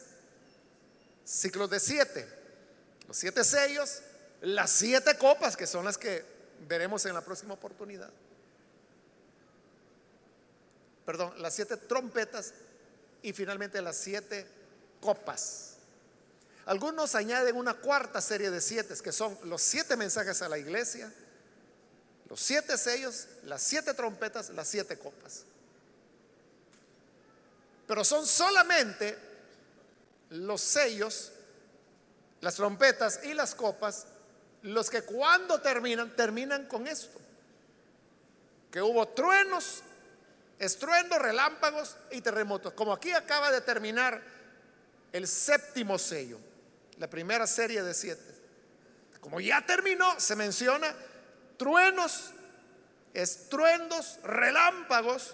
ciclos 1.28 1.70
de 1.70 1.80
siete. 1.80 2.28
Los 3.08 3.18
siete 3.18 3.44
sellos, 3.44 4.00
las 4.42 4.72
siete 4.72 5.18
copas, 5.18 5.58
que 5.58 5.68
son 5.68 5.86
las 5.86 5.98
que 5.98 6.24
veremos 6.68 7.06
en 7.06 7.14
la 7.14 7.22
próxima 7.22 7.54
oportunidad. 7.54 8.10
Perdón, 11.06 11.42
las 11.42 11.54
siete 11.54 11.78
trompetas 11.78 12.54
y 13.22 13.34
finalmente 13.34 13.82
las 13.82 13.98
siete 13.98 14.48
copas. 15.02 15.74
Algunos 16.66 17.16
añaden 17.16 17.56
una 17.56 17.76
cuarta 17.76 18.20
serie 18.20 18.52
de 18.52 18.60
siete, 18.60 18.94
que 19.02 19.12
son 19.12 19.38
los 19.44 19.62
siete 19.62 19.96
mensajes 19.96 20.42
a 20.42 20.50
la 20.50 20.58
iglesia, 20.58 21.12
los 22.30 22.42
siete 22.42 22.78
sellos, 22.78 23.28
las 23.44 23.62
siete 23.62 23.94
trompetas, 23.94 24.50
las 24.50 24.68
siete 24.68 24.98
copas. 24.98 25.44
Pero 27.88 28.04
son 28.04 28.28
solamente 28.28 29.27
los 30.30 30.62
sellos, 30.62 31.32
las 32.42 32.56
trompetas 32.56 33.22
y 33.24 33.34
las 33.34 33.56
copas 33.56 34.08
los 34.64 34.90
que 34.90 35.04
cuando 35.04 35.62
terminan, 35.62 36.16
terminan 36.16 36.66
con 36.66 36.88
esto. 36.88 37.20
Que 38.72 38.82
hubo 38.82 39.08
truenos, 39.10 39.82
estruendos, 40.60 41.20
relámpagos 41.20 41.96
y 42.12 42.22
terremotos. 42.22 42.74
Como 42.74 42.94
aquí 42.94 43.12
acaba 43.12 43.52
de 43.52 43.62
terminar 43.62 44.22
el 45.14 45.28
séptimo 45.28 45.98
sello, 45.98 46.38
la 46.98 47.10
primera 47.10 47.48
serie 47.48 47.82
de 47.84 47.94
siete. 47.94 48.36
Como 49.22 49.40
ya 49.40 49.66
terminó, 49.66 50.20
se 50.20 50.36
menciona 50.36 50.94
truenos, 51.58 52.32
estruendos, 53.14 54.20
relámpagos 54.24 55.34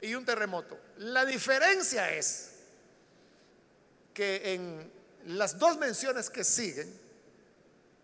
y 0.00 0.14
un 0.14 0.24
terremoto. 0.24 0.78
La 0.98 1.24
diferencia 1.24 2.10
es 2.10 2.51
que 4.12 4.54
en 4.54 4.92
las 5.26 5.58
dos 5.58 5.78
menciones 5.78 6.30
que 6.30 6.44
siguen 6.44 6.92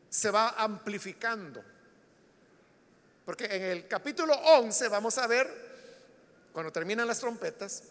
se 0.09 0.31
va 0.31 0.51
amplificando. 0.51 1.63
Porque 3.25 3.45
en 3.45 3.63
el 3.63 3.89
capítulo 3.89 4.35
11 4.35 4.89
vamos 4.89 5.19
a 5.19 5.27
ver, 5.27 5.49
cuando 6.53 6.73
terminan 6.73 7.07
las 7.07 7.21
trompetas, 7.21 7.83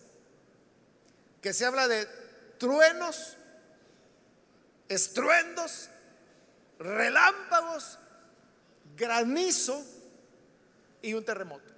que 1.41 1.53
se 1.53 1.65
habla 1.65 1.87
de 1.87 2.07
truenos, 2.57 3.37
estruendos, 4.89 5.89
relámpagos, 6.79 7.99
granizo 8.95 9.85
y 11.01 11.13
un 11.13 11.23
terremoto. 11.23 11.71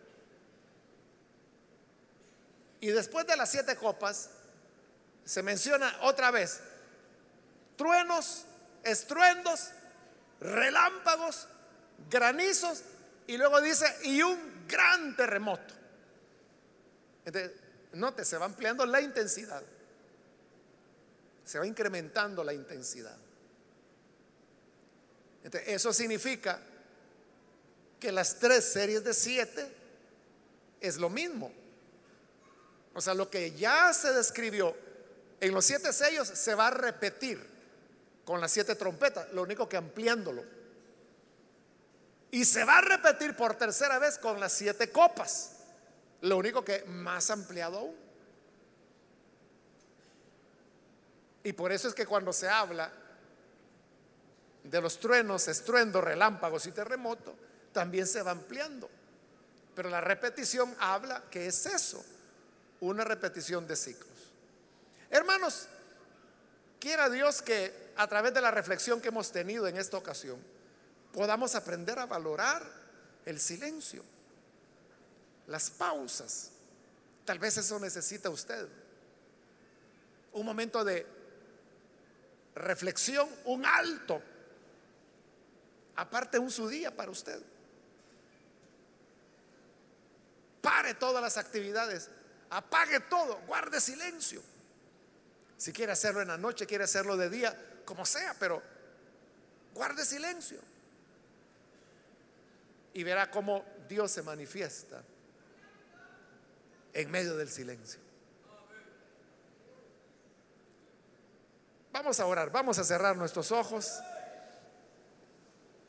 Y 2.82 2.88
después 2.88 3.28
de 3.28 3.36
las 3.36 3.52
siete 3.52 3.76
copas, 3.76 4.30
se 5.30 5.44
menciona 5.44 5.96
otra 6.02 6.32
vez 6.32 6.60
truenos, 7.76 8.46
estruendos, 8.82 9.70
relámpagos, 10.42 11.48
granizos 12.10 12.82
y 13.28 13.38
luego 13.38 13.62
dice, 13.62 13.86
y 14.06 14.24
un 14.24 14.66
gran 14.68 15.16
terremoto. 15.16 15.76
Note, 17.94 18.26
se 18.26 18.40
va 18.40 18.46
ampliando 18.46 18.88
la 18.88 19.02
intensidad. 19.02 19.62
Se 21.46 21.60
va 21.60 21.68
incrementando 21.68 22.44
la 22.44 22.54
intensidad. 22.54 23.16
Eso 25.68 25.94
significa 25.94 26.60
que 28.00 28.12
las 28.12 28.40
tres 28.40 28.66
series 28.66 29.04
de 29.04 29.14
siete 29.14 29.72
es 30.82 30.98
lo 30.98 31.12
mismo. 31.12 31.52
O 32.96 33.00
sea, 33.02 33.14
lo 33.14 33.30
que 33.30 33.52
ya 33.52 33.94
se 33.94 34.12
describió 34.12 34.89
en 35.42 35.54
los 35.54 35.66
siete 35.66 35.94
sellos 35.94 36.28
se 36.28 36.56
va 36.56 36.68
a 36.68 36.72
repetir 36.72 37.46
con 38.26 38.42
las 38.42 38.52
siete 38.52 38.76
trompetas, 38.76 39.32
lo 39.34 39.42
único 39.42 39.68
que 39.68 39.78
ampliándolo. 39.78 40.44
Y 42.32 42.46
se 42.46 42.64
va 42.64 42.78
a 42.78 42.82
repetir 42.82 43.36
por 43.36 43.56
tercera 43.56 43.98
vez 43.98 44.18
con 44.18 44.40
las 44.40 44.54
siete 44.54 44.92
copas, 44.92 45.54
lo 46.22 46.38
único 46.38 46.64
que 46.64 46.84
más 46.86 47.30
ampliado 47.32 47.80
aún. 47.80 47.96
Y 51.44 51.54
por 51.54 51.72
eso 51.72 51.88
es 51.88 51.96
que 51.96 52.06
cuando 52.06 52.34
se 52.34 52.48
habla 52.48 52.92
de 54.64 54.82
los 54.82 55.00
truenos, 55.00 55.48
estruendos, 55.48 56.04
relámpagos 56.04 56.68
y 56.68 56.72
terremotos, 56.72 57.34
también 57.72 58.06
se 58.06 58.22
va 58.22 58.32
ampliando. 58.32 58.90
Pero 59.74 59.90
la 59.90 60.02
repetición 60.02 60.76
habla 60.80 61.24
que 61.32 61.48
es 61.48 61.66
eso, 61.66 62.06
una 62.82 63.04
repetición 63.04 63.66
de 63.66 63.76
ciclos. 63.76 64.09
Hermanos, 65.10 65.68
quiera 66.80 67.10
Dios 67.10 67.42
que 67.42 67.92
a 67.96 68.08
través 68.08 68.34
de 68.34 68.42
la 68.42 68.52
reflexión 68.52 69.02
que 69.02 69.10
hemos 69.10 69.32
tenido 69.32 69.68
en 69.68 69.78
esta 69.78 69.98
ocasión, 69.98 70.40
podamos 71.14 71.56
aprender 71.56 72.00
a 72.00 72.06
valorar 72.06 72.64
el 73.26 73.40
silencio, 73.40 74.04
las 75.48 75.70
pausas. 75.70 76.52
Tal 77.26 77.40
vez 77.40 77.58
eso 77.58 77.80
necesita 77.80 78.30
usted. 78.30 78.68
Un 80.34 80.46
momento 80.46 80.84
de 80.84 81.06
reflexión, 82.56 83.28
un 83.46 83.66
alto. 83.66 84.22
Aparte 85.96 86.40
un 86.40 86.50
su 86.50 86.68
día 86.68 86.96
para 86.96 87.12
usted. 87.12 87.42
Pare 90.62 90.94
todas 90.94 91.22
las 91.22 91.38
actividades 91.38 92.10
apague 92.50 93.00
todo, 93.02 93.40
guarde 93.48 93.80
silencio. 93.80 94.42
Si 95.60 95.74
quiere 95.74 95.92
hacerlo 95.92 96.22
en 96.22 96.30
la 96.30 96.38
noche, 96.38 96.66
quiere 96.66 96.86
hacerlo 96.86 97.18
de 97.18 97.30
día, 97.30 97.54
como 97.84 98.06
sea, 98.06 98.34
pero 98.40 98.64
guarde 99.74 100.06
silencio. 100.06 100.58
Y 102.94 103.04
verá 103.04 103.30
cómo 103.30 103.66
Dios 103.90 104.10
se 104.10 104.24
manifiesta 104.24 105.04
en 106.94 107.12
medio 107.12 107.36
del 107.36 107.50
silencio. 107.50 108.00
Vamos 111.92 112.22
a 112.22 112.26
orar, 112.26 112.50
vamos 112.54 112.80
a 112.80 112.86
cerrar 112.86 113.18
nuestros 113.18 113.52
ojos 113.52 114.00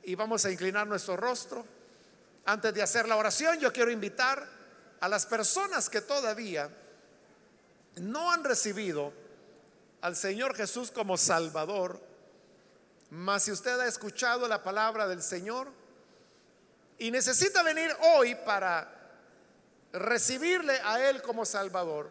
y 0.02 0.16
vamos 0.16 0.44
a 0.46 0.50
inclinar 0.50 0.88
nuestro 0.88 1.16
rostro. 1.16 1.64
Antes 2.44 2.74
de 2.74 2.82
hacer 2.82 3.06
la 3.06 3.14
oración, 3.14 3.60
yo 3.60 3.72
quiero 3.72 3.92
invitar 3.92 4.44
a 4.98 5.08
las 5.08 5.26
personas 5.26 5.88
que 5.88 6.00
todavía 6.00 6.68
no 8.00 8.32
han 8.32 8.42
recibido 8.42 9.29
al 10.00 10.16
Señor 10.16 10.56
Jesús 10.56 10.90
como 10.90 11.16
Salvador, 11.16 12.00
mas 13.10 13.44
si 13.44 13.52
usted 13.52 13.78
ha 13.80 13.86
escuchado 13.86 14.48
la 14.48 14.62
palabra 14.62 15.06
del 15.06 15.22
Señor 15.22 15.68
y 16.98 17.10
necesita 17.10 17.62
venir 17.62 17.90
hoy 18.14 18.34
para 18.34 18.88
recibirle 19.92 20.80
a 20.84 21.08
Él 21.08 21.20
como 21.22 21.44
Salvador, 21.44 22.10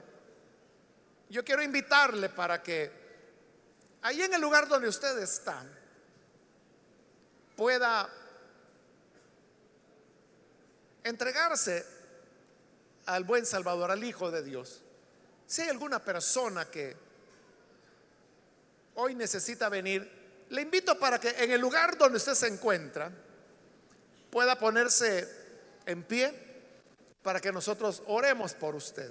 yo 1.29 1.43
quiero 1.43 1.61
invitarle 1.61 2.29
para 2.29 2.61
que 2.61 2.91
ahí 4.01 4.21
en 4.21 4.33
el 4.33 4.41
lugar 4.41 4.67
donde 4.67 4.87
usted 4.87 5.17
está 5.19 5.63
pueda 7.55 8.09
entregarse 11.03 11.85
al 13.05 13.23
buen 13.23 13.45
Salvador, 13.45 13.91
al 13.91 14.03
Hijo 14.03 14.31
de 14.31 14.43
Dios. 14.43 14.81
Si 15.45 15.61
hay 15.61 15.69
alguna 15.69 16.03
persona 16.03 16.65
que 16.65 16.95
hoy 18.99 19.15
necesita 19.15 19.69
venir, 19.69 20.45
le 20.49 20.61
invito 20.61 20.97
para 20.99 21.19
que 21.19 21.29
en 21.29 21.51
el 21.51 21.61
lugar 21.61 21.97
donde 21.97 22.17
usted 22.17 22.33
se 22.33 22.47
encuentra 22.47 23.11
pueda 24.29 24.57
ponerse 24.57 25.27
en 25.85 26.03
pie 26.03 26.33
para 27.23 27.39
que 27.39 27.51
nosotros 27.51 28.03
oremos 28.07 28.53
por 28.53 28.75
usted. 28.75 29.09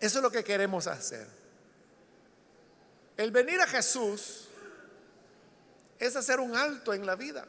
Eso 0.00 0.18
es 0.18 0.22
lo 0.22 0.30
que 0.30 0.44
queremos 0.44 0.86
hacer. 0.86 1.26
El 3.16 3.30
venir 3.30 3.60
a 3.60 3.66
Jesús 3.66 4.48
es 5.98 6.16
hacer 6.16 6.40
un 6.40 6.56
alto 6.56 6.92
en 6.92 7.06
la 7.06 7.14
vida 7.14 7.46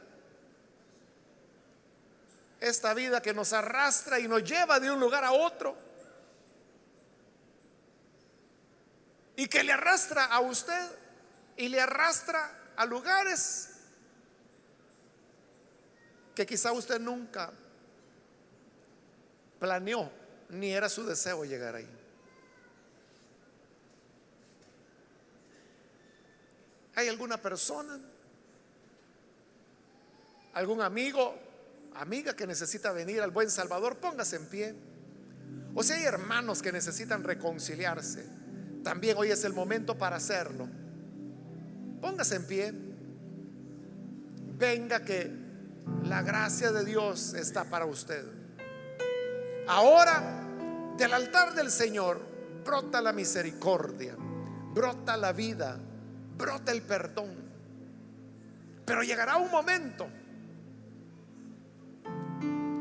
esta 2.60 2.94
vida 2.94 3.20
que 3.20 3.34
nos 3.34 3.52
arrastra 3.52 4.18
y 4.18 4.28
nos 4.28 4.42
lleva 4.42 4.80
de 4.80 4.90
un 4.90 5.00
lugar 5.00 5.24
a 5.24 5.32
otro. 5.32 5.76
Y 9.36 9.48
que 9.48 9.62
le 9.62 9.72
arrastra 9.72 10.24
a 10.24 10.40
usted 10.40 10.90
y 11.56 11.68
le 11.68 11.80
arrastra 11.80 12.72
a 12.76 12.86
lugares 12.86 13.70
que 16.34 16.44
quizá 16.46 16.72
usted 16.72 16.98
nunca 17.00 17.52
planeó 19.58 20.10
ni 20.48 20.72
era 20.72 20.88
su 20.88 21.04
deseo 21.06 21.44
llegar 21.44 21.74
ahí. 21.74 21.88
¿Hay 26.94 27.08
alguna 27.08 27.36
persona? 27.36 28.00
¿Algún 30.54 30.80
amigo 30.80 31.46
amiga 31.98 32.34
que 32.34 32.46
necesita 32.46 32.92
venir 32.92 33.20
al 33.20 33.30
buen 33.30 33.50
Salvador, 33.50 33.98
póngase 33.98 34.36
en 34.36 34.46
pie. 34.46 34.74
O 35.74 35.82
si 35.82 35.92
hay 35.92 36.04
hermanos 36.04 36.62
que 36.62 36.72
necesitan 36.72 37.24
reconciliarse, 37.24 38.26
también 38.86 39.18
hoy 39.18 39.32
es 39.32 39.42
el 39.42 39.52
momento 39.52 39.98
para 39.98 40.14
hacerlo. 40.14 40.68
Póngase 42.00 42.36
en 42.36 42.46
pie. 42.46 42.72
Venga 44.56 45.00
que 45.00 45.28
la 46.04 46.22
gracia 46.22 46.70
de 46.70 46.84
Dios 46.84 47.34
está 47.34 47.64
para 47.64 47.84
usted. 47.84 48.24
Ahora, 49.66 50.22
del 50.96 51.12
altar 51.12 51.52
del 51.56 51.72
Señor, 51.72 52.20
brota 52.64 53.02
la 53.02 53.12
misericordia, 53.12 54.14
brota 54.72 55.16
la 55.16 55.32
vida, 55.32 55.80
brota 56.38 56.70
el 56.70 56.82
perdón. 56.82 57.34
Pero 58.84 59.02
llegará 59.02 59.36
un 59.38 59.50
momento 59.50 60.06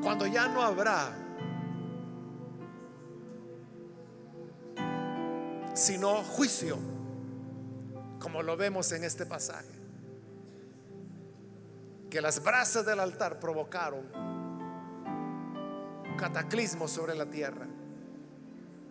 cuando 0.03 0.27
ya 0.27 0.47
no 0.49 0.61
habrá 0.61 1.24
sino 5.75 6.23
juicio, 6.23 6.79
como 8.19 8.41
lo 8.41 8.57
vemos 8.57 8.91
en 8.93 9.03
este 9.03 9.25
pasaje, 9.27 9.75
que 12.09 12.21
las 12.21 12.41
brasas 12.41 12.85
del 12.85 12.99
altar 12.99 13.39
provocaron 13.39 14.05
cataclismo 16.17 16.87
sobre 16.87 17.13
la 17.13 17.25
tierra. 17.25 17.67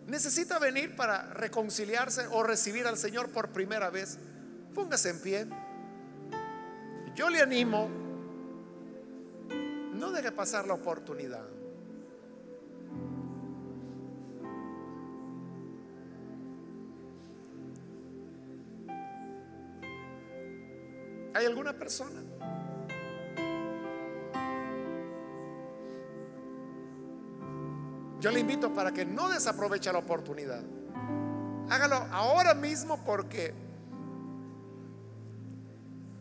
Necesita 0.07 0.59
venir 0.59 0.95
para 0.95 1.33
reconciliarse 1.33 2.27
o 2.27 2.43
recibir 2.43 2.85
al 2.85 2.97
Señor 2.97 3.29
por 3.29 3.49
primera 3.49 3.89
vez. 3.89 4.19
Póngase 4.75 5.09
en 5.09 5.21
pie. 5.21 5.47
Yo 7.15 7.29
le 7.31 7.41
animo 7.41 7.89
no 9.95 10.11
deje 10.11 10.31
pasar 10.31 10.67
la 10.67 10.73
oportunidad. 10.73 11.54
¿Hay 21.35 21.45
alguna 21.45 21.73
persona? 21.73 22.21
Yo 28.21 28.31
le 28.31 28.39
invito 28.39 28.73
para 28.73 28.93
que 28.93 29.03
no 29.05 29.27
desaproveche 29.27 29.91
la 29.91 29.99
oportunidad. 29.99 30.63
Hágalo 31.69 31.97
ahora 32.13 32.53
mismo 32.53 33.03
porque 33.03 33.53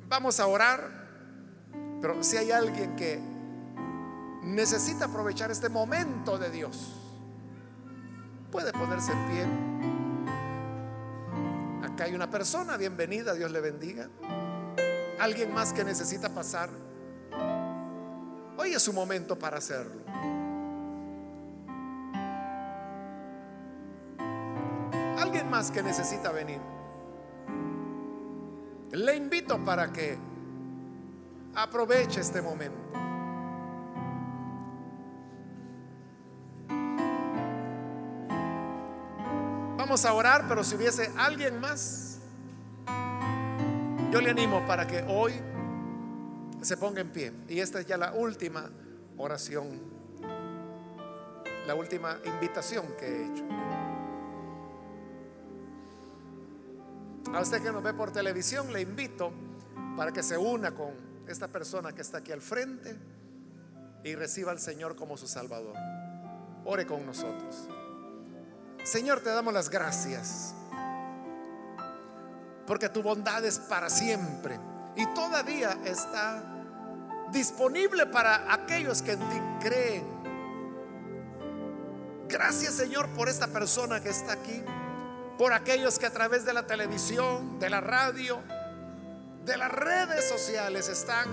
vamos 0.08 0.40
a 0.40 0.48
orar. 0.48 1.04
Pero 2.00 2.24
si 2.24 2.36
hay 2.36 2.50
alguien 2.50 2.96
que 2.96 3.20
necesita 4.42 5.04
aprovechar 5.04 5.48
este 5.52 5.68
momento 5.68 6.38
de 6.38 6.50
Dios, 6.50 6.92
puede 8.50 8.72
ponerse 8.72 9.12
en 9.12 9.26
pie. 9.28 9.46
Acá 11.88 12.04
hay 12.04 12.14
una 12.16 12.28
persona, 12.28 12.76
bienvenida, 12.76 13.32
Dios 13.32 13.52
le 13.52 13.60
bendiga. 13.60 14.08
Alguien 15.18 15.52
más 15.52 15.72
que 15.72 15.84
necesita 15.84 16.28
pasar. 16.28 16.70
Hoy 18.56 18.74
es 18.74 18.82
su 18.82 18.92
momento 18.92 19.38
para 19.38 19.58
hacerlo. 19.58 20.02
Alguien 25.18 25.48
más 25.50 25.70
que 25.70 25.82
necesita 25.82 26.30
venir. 26.30 26.60
Le 28.92 29.16
invito 29.16 29.62
para 29.64 29.92
que 29.92 30.16
aproveche 31.54 32.20
este 32.20 32.40
momento. 32.42 32.84
Vamos 39.76 40.04
a 40.04 40.14
orar, 40.14 40.46
pero 40.48 40.64
si 40.64 40.76
hubiese 40.76 41.12
alguien 41.16 41.60
más, 41.60 42.03
yo 44.14 44.20
le 44.20 44.30
animo 44.30 44.64
para 44.64 44.86
que 44.86 45.04
hoy 45.08 45.32
se 46.62 46.76
ponga 46.76 47.00
en 47.00 47.10
pie. 47.10 47.32
Y 47.48 47.58
esta 47.58 47.80
es 47.80 47.86
ya 47.86 47.96
la 47.96 48.12
última 48.12 48.70
oración, 49.18 49.80
la 51.66 51.74
última 51.74 52.20
invitación 52.24 52.94
que 52.96 53.06
he 53.06 53.26
hecho. 53.26 53.44
A 57.34 57.40
usted 57.40 57.60
que 57.60 57.72
nos 57.72 57.82
ve 57.82 57.92
por 57.92 58.12
televisión, 58.12 58.72
le 58.72 58.82
invito 58.82 59.32
para 59.96 60.12
que 60.12 60.22
se 60.22 60.38
una 60.38 60.72
con 60.72 60.92
esta 61.26 61.48
persona 61.48 61.92
que 61.92 62.02
está 62.02 62.18
aquí 62.18 62.30
al 62.30 62.40
frente 62.40 62.96
y 64.04 64.14
reciba 64.14 64.52
al 64.52 64.60
Señor 64.60 64.94
como 64.94 65.16
su 65.16 65.26
Salvador. 65.26 65.74
Ore 66.64 66.86
con 66.86 67.04
nosotros. 67.04 67.68
Señor, 68.84 69.22
te 69.22 69.30
damos 69.30 69.52
las 69.52 69.70
gracias 69.70 70.54
porque 72.66 72.88
tu 72.88 73.02
bondad 73.02 73.44
es 73.44 73.58
para 73.58 73.90
siempre 73.90 74.58
y 74.96 75.06
todavía 75.14 75.78
está 75.84 76.42
disponible 77.30 78.06
para 78.06 78.52
aquellos 78.52 79.02
que 79.02 79.12
en 79.12 79.20
ti 79.20 79.40
creen. 79.60 80.14
Gracias 82.28 82.74
Señor 82.74 83.08
por 83.10 83.28
esta 83.28 83.48
persona 83.48 84.00
que 84.00 84.10
está 84.10 84.32
aquí 84.32 84.62
por 85.38 85.52
aquellos 85.52 85.98
que 85.98 86.06
a 86.06 86.12
través 86.12 86.44
de 86.44 86.52
la 86.52 86.66
televisión, 86.66 87.58
de 87.58 87.70
la 87.70 87.80
radio, 87.80 88.40
de 89.44 89.56
las 89.56 89.70
redes 89.70 90.28
sociales 90.28 90.88
están 90.88 91.28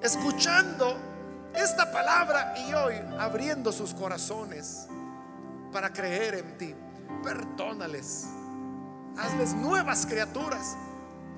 escuchando 0.00 0.96
esta 1.54 1.90
palabra 1.92 2.54
y 2.56 2.72
hoy 2.74 2.94
abriendo 3.18 3.72
sus 3.72 3.92
corazones 3.92 4.86
para 5.72 5.92
creer 5.92 6.34
en 6.36 6.58
ti. 6.58 6.74
Perdónales, 7.22 8.26
hazles 9.18 9.54
nuevas 9.54 10.06
criaturas, 10.06 10.76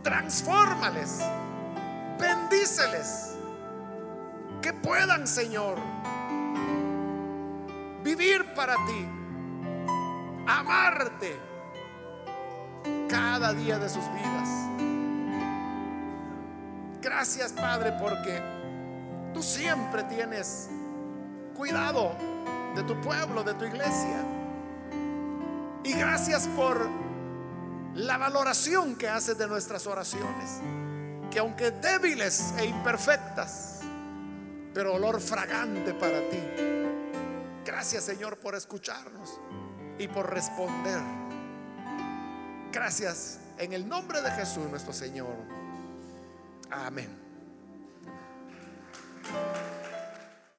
transfórmales, 0.03 1.21
bendíceles, 2.19 3.35
que 4.61 4.73
puedan, 4.73 5.27
Señor, 5.27 5.79
vivir 8.03 8.55
para 8.55 8.75
ti 8.87 9.09
amarte 10.47 11.37
cada 13.09 13.53
día 13.53 13.79
de 13.79 13.89
sus 13.89 14.05
vidas. 14.13 14.49
Gracias 17.01 17.53
Padre 17.53 17.93
porque 18.01 18.43
tú 19.33 19.43
siempre 19.43 20.03
tienes 20.05 20.71
cuidado 21.55 22.17
de 22.75 22.83
tu 22.83 23.01
pueblo, 23.01 23.43
de 23.43 23.55
tu 23.55 23.65
iglesia. 23.65 24.25
Y 25.85 25.93
gracias 25.93 26.49
por 26.49 26.89
la 27.95 28.19
valoración 28.19 28.97
que 28.97 29.09
haces 29.09 29.39
de 29.39 29.47
nuestras 29.47 29.87
oraciones, 29.87 30.61
que 31.31 31.39
aunque 31.39 31.71
débiles 31.71 32.53
e 32.59 32.65
imperfectas, 32.65 33.81
pero 34.73 34.95
olor 34.95 35.21
fragante 35.21 35.95
para 35.95 36.19
ti. 36.29 36.41
Gracias 37.65 38.05
Señor 38.05 38.39
por 38.39 38.55
escucharnos 38.55 39.41
y 39.99 40.09
por 40.09 40.31
responder. 40.31 41.01
Gracias 42.73 43.39
en 43.59 43.73
el 43.73 43.89
nombre 43.89 44.21
de 44.21 44.31
Jesús 44.33 44.69
nuestro 44.69 44.93
Señor. 44.93 45.37
Amén. 46.71 47.09